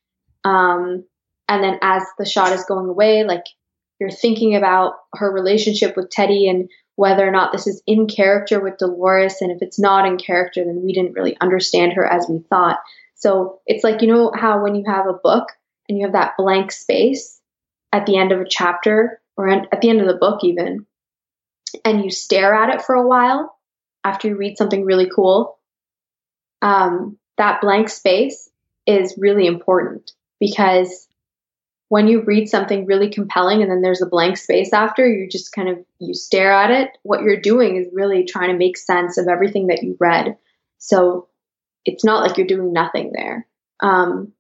[0.45, 1.05] Um,
[1.49, 3.45] and then as the shot is going away, like
[3.99, 8.61] you're thinking about her relationship with Teddy and whether or not this is in character
[8.61, 9.41] with Dolores.
[9.41, 12.79] And if it's not in character, then we didn't really understand her as we thought.
[13.15, 15.49] So it's like, you know, how when you have a book
[15.89, 17.40] and you have that blank space
[17.93, 20.87] at the end of a chapter or at the end of the book, even,
[21.85, 23.57] and you stare at it for a while
[24.05, 25.59] after you read something really cool,
[26.63, 28.51] um, that blank space
[28.87, 31.09] is really important because
[31.89, 35.53] when you read something really compelling and then there's a blank space after you just
[35.53, 39.19] kind of you stare at it what you're doing is really trying to make sense
[39.19, 40.37] of everything that you read
[40.79, 41.29] so
[41.85, 43.47] it's not like you're doing nothing there.
[43.81, 44.33] Um,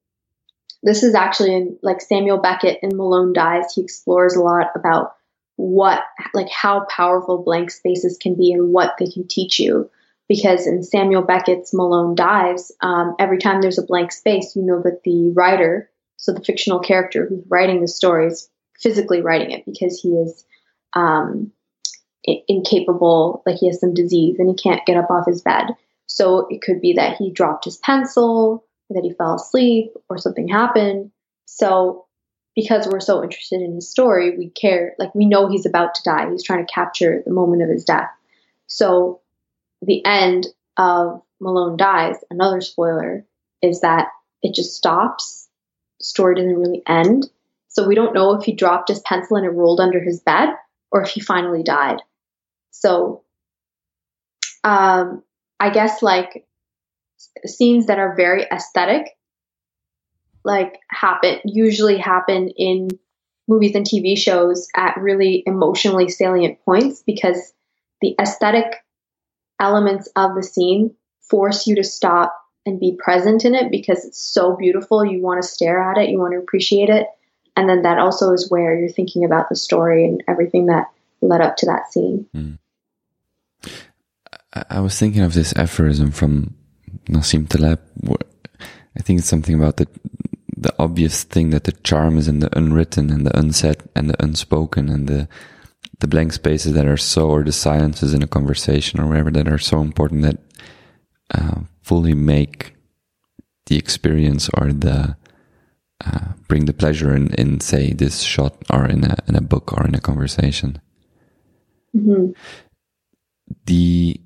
[0.83, 3.75] this is actually in like Samuel Beckett in Malone Dies.
[3.75, 5.15] He explores a lot about
[5.57, 6.03] what,
[6.33, 9.91] like, how powerful blank spaces can be and what they can teach you.
[10.27, 14.81] Because in Samuel Beckett's Malone Dies, um, every time there's a blank space, you know
[14.83, 18.49] that the writer, so the fictional character who's writing the story, is
[18.79, 20.45] physically writing it because he is
[20.95, 21.53] um,
[22.25, 25.75] incapable, like he has some disease and he can't get up off his bed.
[26.07, 30.49] So it could be that he dropped his pencil, that he fell asleep, or something
[30.49, 31.11] happened.
[31.47, 32.07] So
[32.57, 36.03] because we're so interested in his story, we care, like we know he's about to
[36.03, 36.31] die.
[36.31, 38.11] He's trying to capture the moment of his death.
[38.67, 39.21] So
[39.83, 40.47] the end
[40.77, 43.25] of Malone Dies, another spoiler,
[43.63, 44.09] is that
[44.43, 45.49] it just stops.
[45.99, 47.31] The story doesn't really end.
[47.69, 50.51] So we don't know if he dropped his pencil and it rolled under his bed
[50.91, 52.01] or if he finally died.
[52.73, 53.23] So
[54.65, 55.23] um,
[55.59, 56.47] I guess like
[57.47, 59.17] scenes that are very aesthetic
[60.45, 62.89] like happen usually happen in
[63.49, 67.53] movies and TV shows at really emotionally salient points because
[68.01, 68.65] the aesthetic
[69.61, 72.35] elements of the scene force you to stop
[72.65, 75.05] and be present in it because it's so beautiful.
[75.05, 77.07] You want to stare at it you want to appreciate it.
[77.57, 80.87] And then that also is where you're thinking about the story and everything that
[81.21, 82.27] led up to that scene.
[82.35, 82.59] Mm.
[84.71, 86.55] I was thinking of this aphorism from
[87.11, 87.81] Nassim Taleb.
[88.97, 89.89] I think it's something about the
[90.57, 94.23] the obvious thing that the charm is in the unwritten and the unsaid and the
[94.23, 95.29] unspoken and the
[96.01, 99.49] the blank spaces that are so or the silences in a conversation or whatever that
[99.49, 100.39] are so important that
[101.35, 102.75] uh, fully make
[103.67, 105.17] the experience or the
[106.05, 109.73] uh, bring the pleasure in, in say this shot or in a in a book
[109.73, 110.81] or in a conversation.
[111.95, 112.33] Mm-hmm.
[113.67, 114.21] The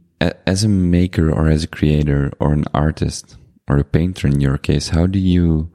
[0.46, 3.36] as a maker or as a creator or an artist
[3.68, 5.70] or a painter in your case, how do you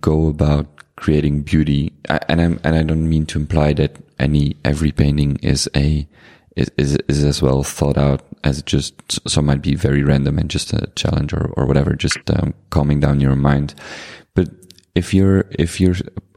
[0.00, 0.66] go about
[0.96, 1.92] creating beauty?
[2.28, 6.08] And I'm, and I don't mean to imply that any, every painting is a,
[6.56, 8.94] is, is, is as well thought out as just,
[9.28, 13.00] some might be very random and just a challenge or, or whatever, just um, calming
[13.00, 13.74] down your mind.
[14.34, 14.48] But
[14.94, 15.96] if you're, if you're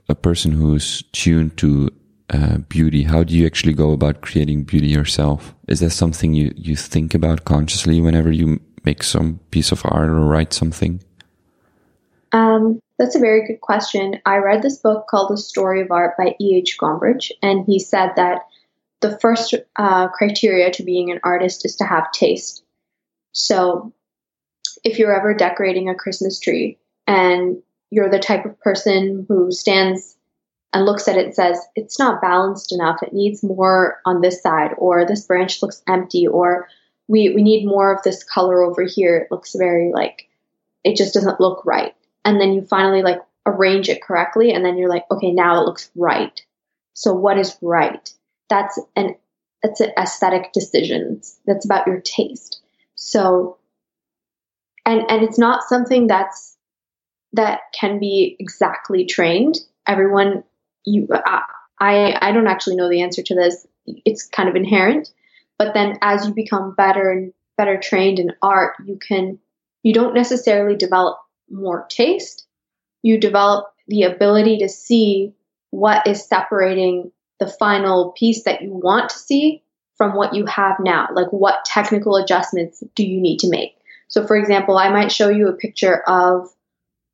[0.10, 1.91] a person who's tuned to
[2.30, 5.56] uh, beauty, how do you actually go about creating beauty yourself?
[5.68, 10.10] Is that something you, you think about consciously whenever you make some piece of art
[10.10, 11.02] or write something?
[12.34, 14.20] Um, that's a very good question.
[14.26, 16.78] I read this book called The Story of Art by E.H.
[16.78, 18.41] Gombrich, and he said that
[18.99, 22.64] the first uh, criteria to being an artist is to have taste.
[23.32, 23.94] So,
[24.84, 30.16] if you're ever decorating a Christmas tree and you're the type of person who stands
[30.78, 33.02] and looks at it says, it's not balanced enough.
[33.02, 36.70] It needs more on this side, or this branch looks empty, or
[37.08, 39.18] we, we need more of this color over here.
[39.18, 40.28] It looks very like,
[40.84, 41.95] it just doesn't look right.
[42.24, 45.66] And then you finally like arrange it correctly, and then you're like, okay, now it
[45.66, 46.40] looks right.
[46.94, 48.08] So what is right?
[48.49, 49.16] That's an
[49.64, 51.40] that's an aesthetic decisions.
[51.48, 52.62] That's about your taste.
[52.95, 53.58] So
[54.86, 56.56] and and it's not something that's
[57.34, 59.58] that can be exactly trained.
[59.88, 60.44] Everyone
[60.88, 61.07] you
[61.80, 63.68] I I don't actually know the answer to this.
[63.85, 65.11] It's kind of inherent.
[65.57, 69.39] But then as you become better and better trained in art, you can
[69.84, 71.19] you don't necessarily develop
[71.49, 72.45] more taste.
[73.03, 75.34] You develop the ability to see
[75.72, 79.64] what is separating the final piece that you want to see
[79.95, 81.07] from what you have now.
[81.14, 83.77] Like, what technical adjustments do you need to make?
[84.07, 86.49] So, for example, I might show you a picture of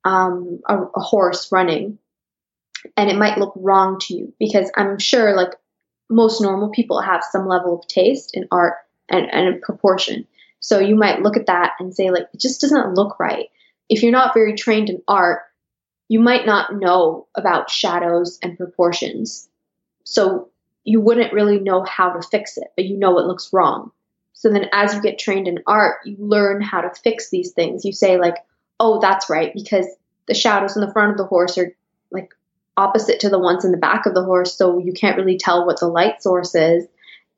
[0.03, 1.97] um, a, a horse running,
[2.97, 5.51] and it might look wrong to you because I'm sure, like,
[6.09, 8.75] most normal people have some level of taste in art
[9.09, 10.27] and, and proportion.
[10.59, 13.47] So you might look at that and say, like, it just doesn't look right.
[13.89, 15.41] If you're not very trained in art,
[16.07, 19.49] you might not know about shadows and proportions.
[20.03, 20.49] So
[20.83, 23.91] you wouldn't really know how to fix it, but you know it looks wrong.
[24.33, 27.85] So then as you get trained in art, you learn how to fix these things.
[27.85, 28.35] You say, like,
[28.79, 29.87] oh, that's right, because
[30.27, 31.73] the shadows in the front of the horse are
[32.11, 32.33] like
[32.77, 35.65] opposite to the ones in the back of the horse, so you can't really tell
[35.65, 36.85] what the light source is.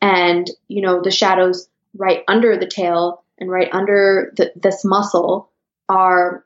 [0.02, 1.68] And, you know, the shadows
[1.98, 5.50] right under the tail and right under the, this muscle
[5.90, 6.46] are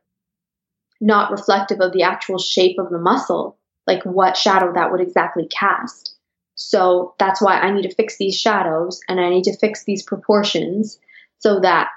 [1.02, 3.58] not reflective of the actual shape of the muscle,
[3.88, 6.16] like what shadow that would exactly cast.
[6.56, 10.04] So that's why I need to fix these shadows and I need to fix these
[10.04, 11.00] proportions
[11.38, 11.90] so that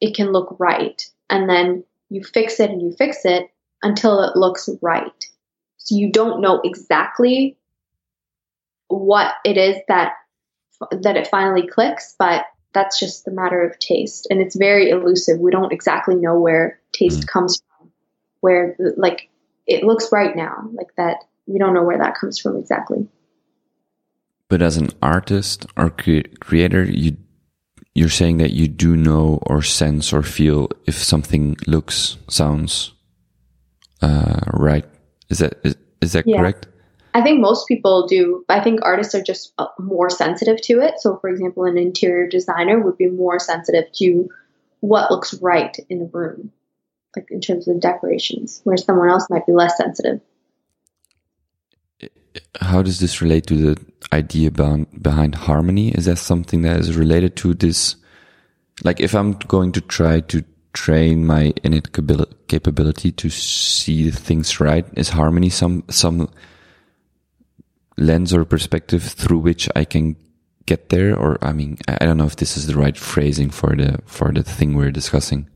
[0.00, 1.00] it can look right.
[1.30, 3.48] And then you fix it and you fix it
[3.82, 5.24] until it looks right.
[5.78, 7.56] So you don't know exactly
[8.88, 10.14] what it is that
[10.90, 15.40] that it finally clicks, but that's just the matter of taste and it's very elusive.
[15.40, 17.26] We don't exactly know where taste mm.
[17.26, 17.90] comes from.
[18.40, 19.28] Where like
[19.66, 23.08] it looks right now, like that we don't know where that comes from exactly.
[24.48, 27.16] But as an artist or cre- creator, you
[27.94, 32.92] you're saying that you do know or sense or feel if something looks sounds
[34.00, 34.84] uh, right.
[35.28, 36.38] Is that is, is that yeah.
[36.38, 36.68] correct?
[37.14, 38.44] I think most people do.
[38.48, 41.00] I think artists are just uh, more sensitive to it.
[41.00, 44.28] So, for example, an interior designer would be more sensitive to
[44.80, 46.52] what looks right in a room,
[47.16, 50.20] like in terms of decorations, where someone else might be less sensitive.
[52.60, 55.88] How does this relate to the idea behind, behind harmony?
[55.90, 57.96] Is that something that is related to this?
[58.84, 60.44] Like, if I'm going to try to
[60.78, 61.90] train my innate
[62.46, 66.28] capability to see things right, is harmony some some
[67.96, 70.16] lens or perspective through which I can
[70.66, 71.18] get there?
[71.18, 74.30] Or I mean, I don't know if this is the right phrasing for the for
[74.32, 75.48] the thing we're discussing.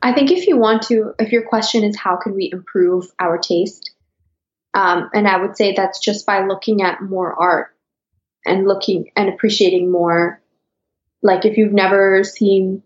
[0.00, 3.36] I think if you want to, if your question is how can we improve our
[3.38, 3.92] taste,
[4.72, 7.76] um, and I would say that's just by looking at more art
[8.46, 10.40] and looking and appreciating more.
[11.22, 12.82] Like if you've never seen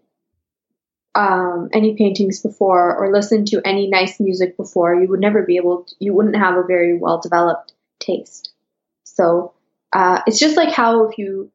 [1.15, 5.57] um, any paintings before or listened to any nice music before, you would never be
[5.57, 5.85] able.
[5.85, 8.53] To, you wouldn't have a very well developed taste.
[9.05, 9.53] So
[9.93, 11.51] uh, it's just like how if you,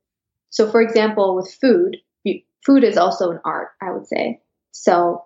[0.50, 4.42] so for example, with food, you, food is also an art, I would say.
[4.72, 5.26] So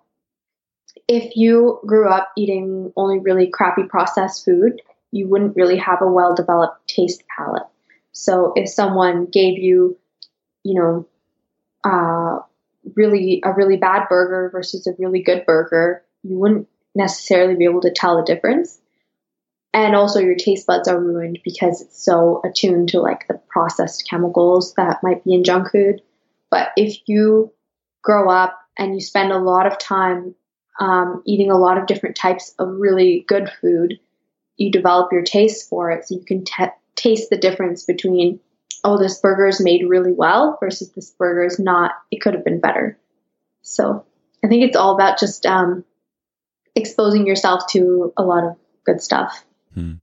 [1.08, 4.80] if you grew up eating only really crappy processed food,
[5.10, 7.66] you wouldn't really have a well developed taste palette.
[8.12, 9.98] So if someone gave you,
[10.62, 11.06] you know,
[11.84, 12.44] uh,
[12.96, 17.82] really a really bad burger versus a really good burger, you wouldn't necessarily be able
[17.82, 18.80] to tell the difference.
[19.72, 24.08] And also your taste buds are ruined because it's so attuned to like the processed
[24.08, 26.02] chemicals that might be in junk food.
[26.50, 27.52] But if you
[28.02, 30.34] grow up and you spend a lot of time
[30.80, 34.00] um, eating a lot of different types of really good food
[34.60, 38.38] you develop your taste for it so you can t- taste the difference between
[38.84, 42.44] oh this burger is made really well versus this burger is not it could have
[42.44, 42.98] been better
[43.62, 44.04] so
[44.44, 45.84] i think it's all about just um,
[46.74, 49.44] exposing yourself to a lot of good stuff
[49.74, 49.94] Hmm.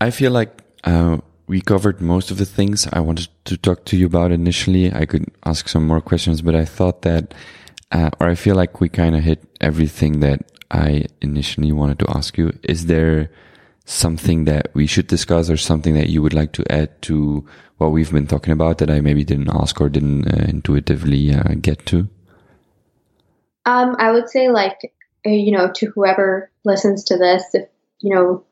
[0.00, 3.96] I feel like uh, we covered most of the things I wanted to talk to
[3.96, 4.92] you about initially.
[4.92, 7.34] I could ask some more questions, but I thought that,
[7.90, 10.40] uh, or I feel like we kind of hit everything that
[10.70, 12.52] I initially wanted to ask you.
[12.62, 13.30] Is there
[13.88, 17.46] something that we should discuss or something that you would like to add to
[17.78, 21.54] what we've been talking about that I maybe didn't ask or didn't uh, intuitively uh,
[21.60, 22.08] get to?
[23.64, 24.92] Um, I would say like
[25.26, 27.68] uh, you know, to whoever listens to this, if,
[28.00, 28.44] you know,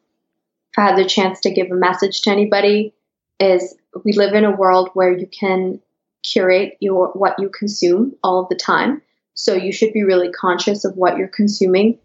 [0.73, 2.93] if I had the chance to give a message to anybody,
[3.39, 5.81] is we live in a world where you can
[6.23, 9.03] curate your what you consume all the time.
[9.35, 11.99] So you should be really conscious of what you're consuming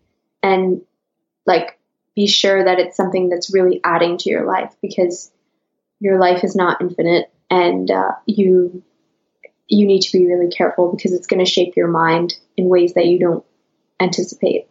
[0.43, 0.81] and
[1.45, 1.79] like
[2.15, 5.31] be sure that it's something that's really adding to your life because
[5.99, 8.83] your life is not infinite and uh, you
[9.67, 12.93] you need to be really careful because it's going to shape your mind in ways
[12.95, 13.45] that you don't
[14.01, 14.67] anticipate.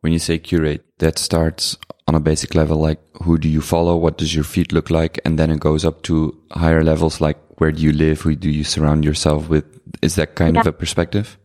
[0.00, 1.76] When you say curate, that starts
[2.08, 3.96] on a basic level, like who do you follow?
[3.96, 5.20] What does your feed look like?
[5.24, 8.20] And then it goes up to higher levels, like where do you live?
[8.22, 9.64] Who do you surround yourself with?
[10.02, 10.62] Is that kind yeah.
[10.62, 11.38] of a perspective?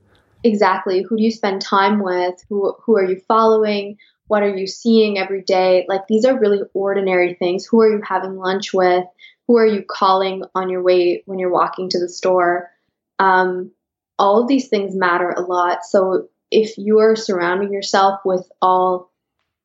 [0.44, 1.04] Exactly.
[1.08, 2.36] Who do you spend time with?
[2.50, 3.98] Who, who are you following?
[4.34, 5.86] What are you seeing every day?
[5.88, 7.68] Like these are really ordinary things.
[7.68, 9.06] Who are you having lunch with?
[9.48, 12.72] Who are you calling on your way when you're walking to the store?
[13.20, 13.70] Um,
[14.18, 15.86] all of these things matter a lot.
[15.86, 19.12] So if you are surrounding yourself with all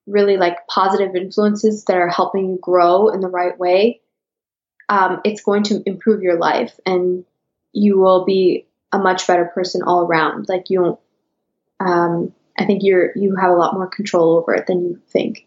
[0.06, 4.02] really like positive influences that are helping you grow in the right way,
[4.90, 7.24] um, it's going to improve your life and
[7.72, 10.44] you will be a much better person all around.
[10.46, 11.00] Like you don't,
[11.80, 15.46] um, I think you're, you have a lot more control over it than you think.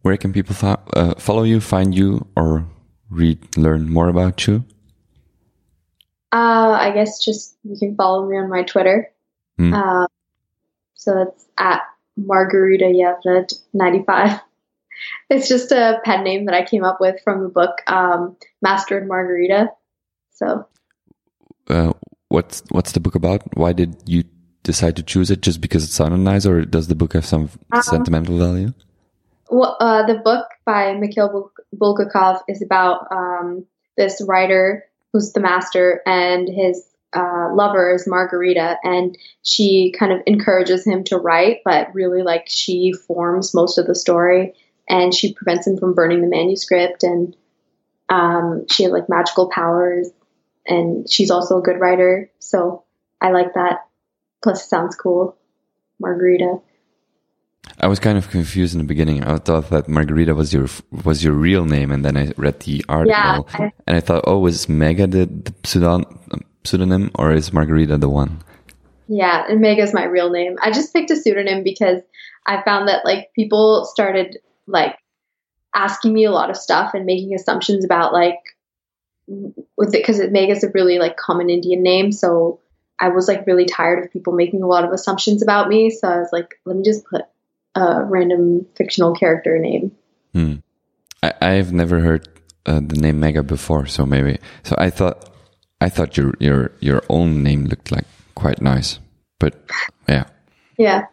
[0.00, 2.66] Where can people fo uh, follow you, find you, or
[3.08, 4.64] read, learn more about you?
[6.32, 9.12] Uh, I guess just you can follow me on my Twitter.
[9.60, 9.74] Mm.
[9.74, 10.06] Uh,
[10.94, 11.82] so that's at
[12.16, 14.40] Margarita Yevred 95.
[15.28, 18.98] It's just a pen name that I came up with from the book um, Master
[18.98, 19.68] and Margarita.
[20.34, 20.68] So,
[21.68, 21.92] uh,
[22.32, 23.42] what's what's the book about?
[23.56, 24.24] Why did you
[24.62, 25.42] decide to choose it?
[25.42, 28.72] Just because it sounded nice, or does the book have some um, sentimental value?
[29.50, 36.00] Well, uh, the book by Mikhail Bulgakov is about um, this writer who's the master,
[36.06, 36.82] and his
[37.14, 42.44] uh, lover is Margarita, and she kind of encourages him to write, but really like
[42.48, 44.54] she forms most of the story,
[44.88, 47.36] and she prevents him from burning the manuscript, and
[48.08, 50.08] um, she has like magical powers,
[50.66, 52.84] and she's also a good writer, so
[53.20, 53.86] I like that.
[54.42, 55.36] Plus, it sounds cool,
[55.98, 56.58] Margarita.
[57.80, 59.22] I was kind of confused in the beginning.
[59.24, 60.68] I thought that Margarita was your
[61.04, 64.24] was your real name, and then I read the article, yeah, I, and I thought,
[64.26, 66.04] oh, was Mega the, the pseudon,
[66.64, 68.42] pseudonym, or is Margarita the one?
[69.08, 70.56] Yeah, and Mega is my real name.
[70.62, 72.02] I just picked a pseudonym because
[72.46, 74.96] I found that like people started like
[75.74, 78.38] asking me a lot of stuff and making assumptions about like
[79.76, 82.60] with it because Mega is a really like common Indian name, so
[82.98, 85.90] I was like really tired of people making a lot of assumptions about me.
[85.90, 87.22] So I was like, let me just put
[87.74, 89.92] a random fictional character name.
[90.32, 90.56] Hmm.
[91.22, 92.28] I, I've never heard
[92.66, 94.38] uh, the name Mega before, so maybe.
[94.62, 95.30] So I thought,
[95.80, 98.98] I thought your your your own name looked like quite nice,
[99.38, 99.54] but
[100.08, 100.24] yeah.
[100.78, 101.06] Yeah.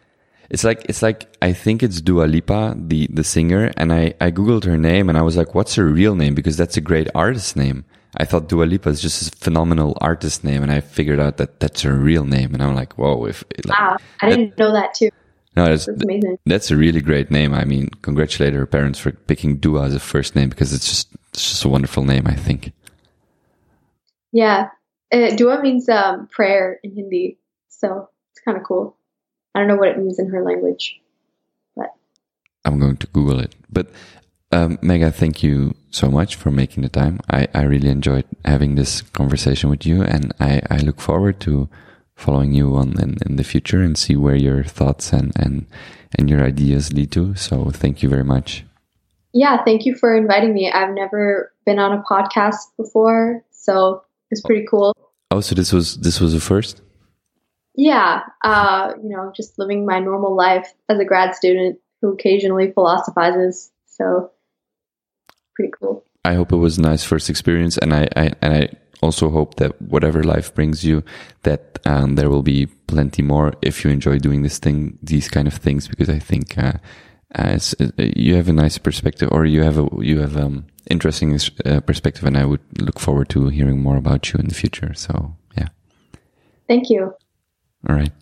[0.48, 4.30] It's like it's like I think it's Dua Lipa, the the singer, and I I
[4.30, 6.34] googled her name and I was like, what's her real name?
[6.34, 7.84] Because that's a great artist name.
[8.16, 11.60] I thought Dua Lipa is just a phenomenal artist name, and I figured out that
[11.60, 13.24] that's her real name, and I'm like, whoa!
[13.26, 15.10] If like, wow, I didn't know that too.
[15.56, 16.38] No, that's, that's amazing.
[16.46, 17.54] That's a really great name.
[17.54, 21.08] I mean, congratulate her parents for picking Dua as a first name because it's just
[21.32, 22.26] it's just a wonderful name.
[22.26, 22.72] I think.
[24.32, 24.68] Yeah,
[25.12, 27.38] uh, Dua means um, prayer in Hindi,
[27.68, 28.96] so it's kind of cool.
[29.54, 31.00] I don't know what it means in her language,
[31.76, 31.90] but
[32.64, 33.54] I'm going to Google it.
[33.70, 33.90] But
[34.52, 37.20] um, Mega, thank you so much for making the time.
[37.30, 41.68] I, I really enjoyed having this conversation with you, and I, I look forward to
[42.16, 45.66] following you on in, in the future and see where your thoughts and, and,
[46.18, 47.34] and your ideas lead to.
[47.34, 48.64] So thank you very much.
[49.32, 50.70] Yeah, thank you for inviting me.
[50.70, 54.94] I've never been on a podcast before, so it's pretty cool.
[55.30, 56.82] Oh, so this was this was the first?
[57.76, 62.72] Yeah, uh, you know, just living my normal life as a grad student who occasionally
[62.72, 63.70] philosophizes.
[63.86, 64.32] So
[65.60, 66.04] pretty cool.
[66.24, 68.68] I hope it was a nice first experience, and I, I and I
[69.02, 71.02] also hope that whatever life brings you,
[71.42, 75.48] that um, there will be plenty more if you enjoy doing this thing, these kind
[75.48, 76.74] of things, because I think uh,
[77.34, 81.38] uh, uh, you have a nice perspective, or you have a you have um interesting
[81.64, 84.92] uh, perspective, and I would look forward to hearing more about you in the future.
[84.94, 85.68] So yeah,
[86.68, 87.14] thank you.
[87.88, 88.12] All right.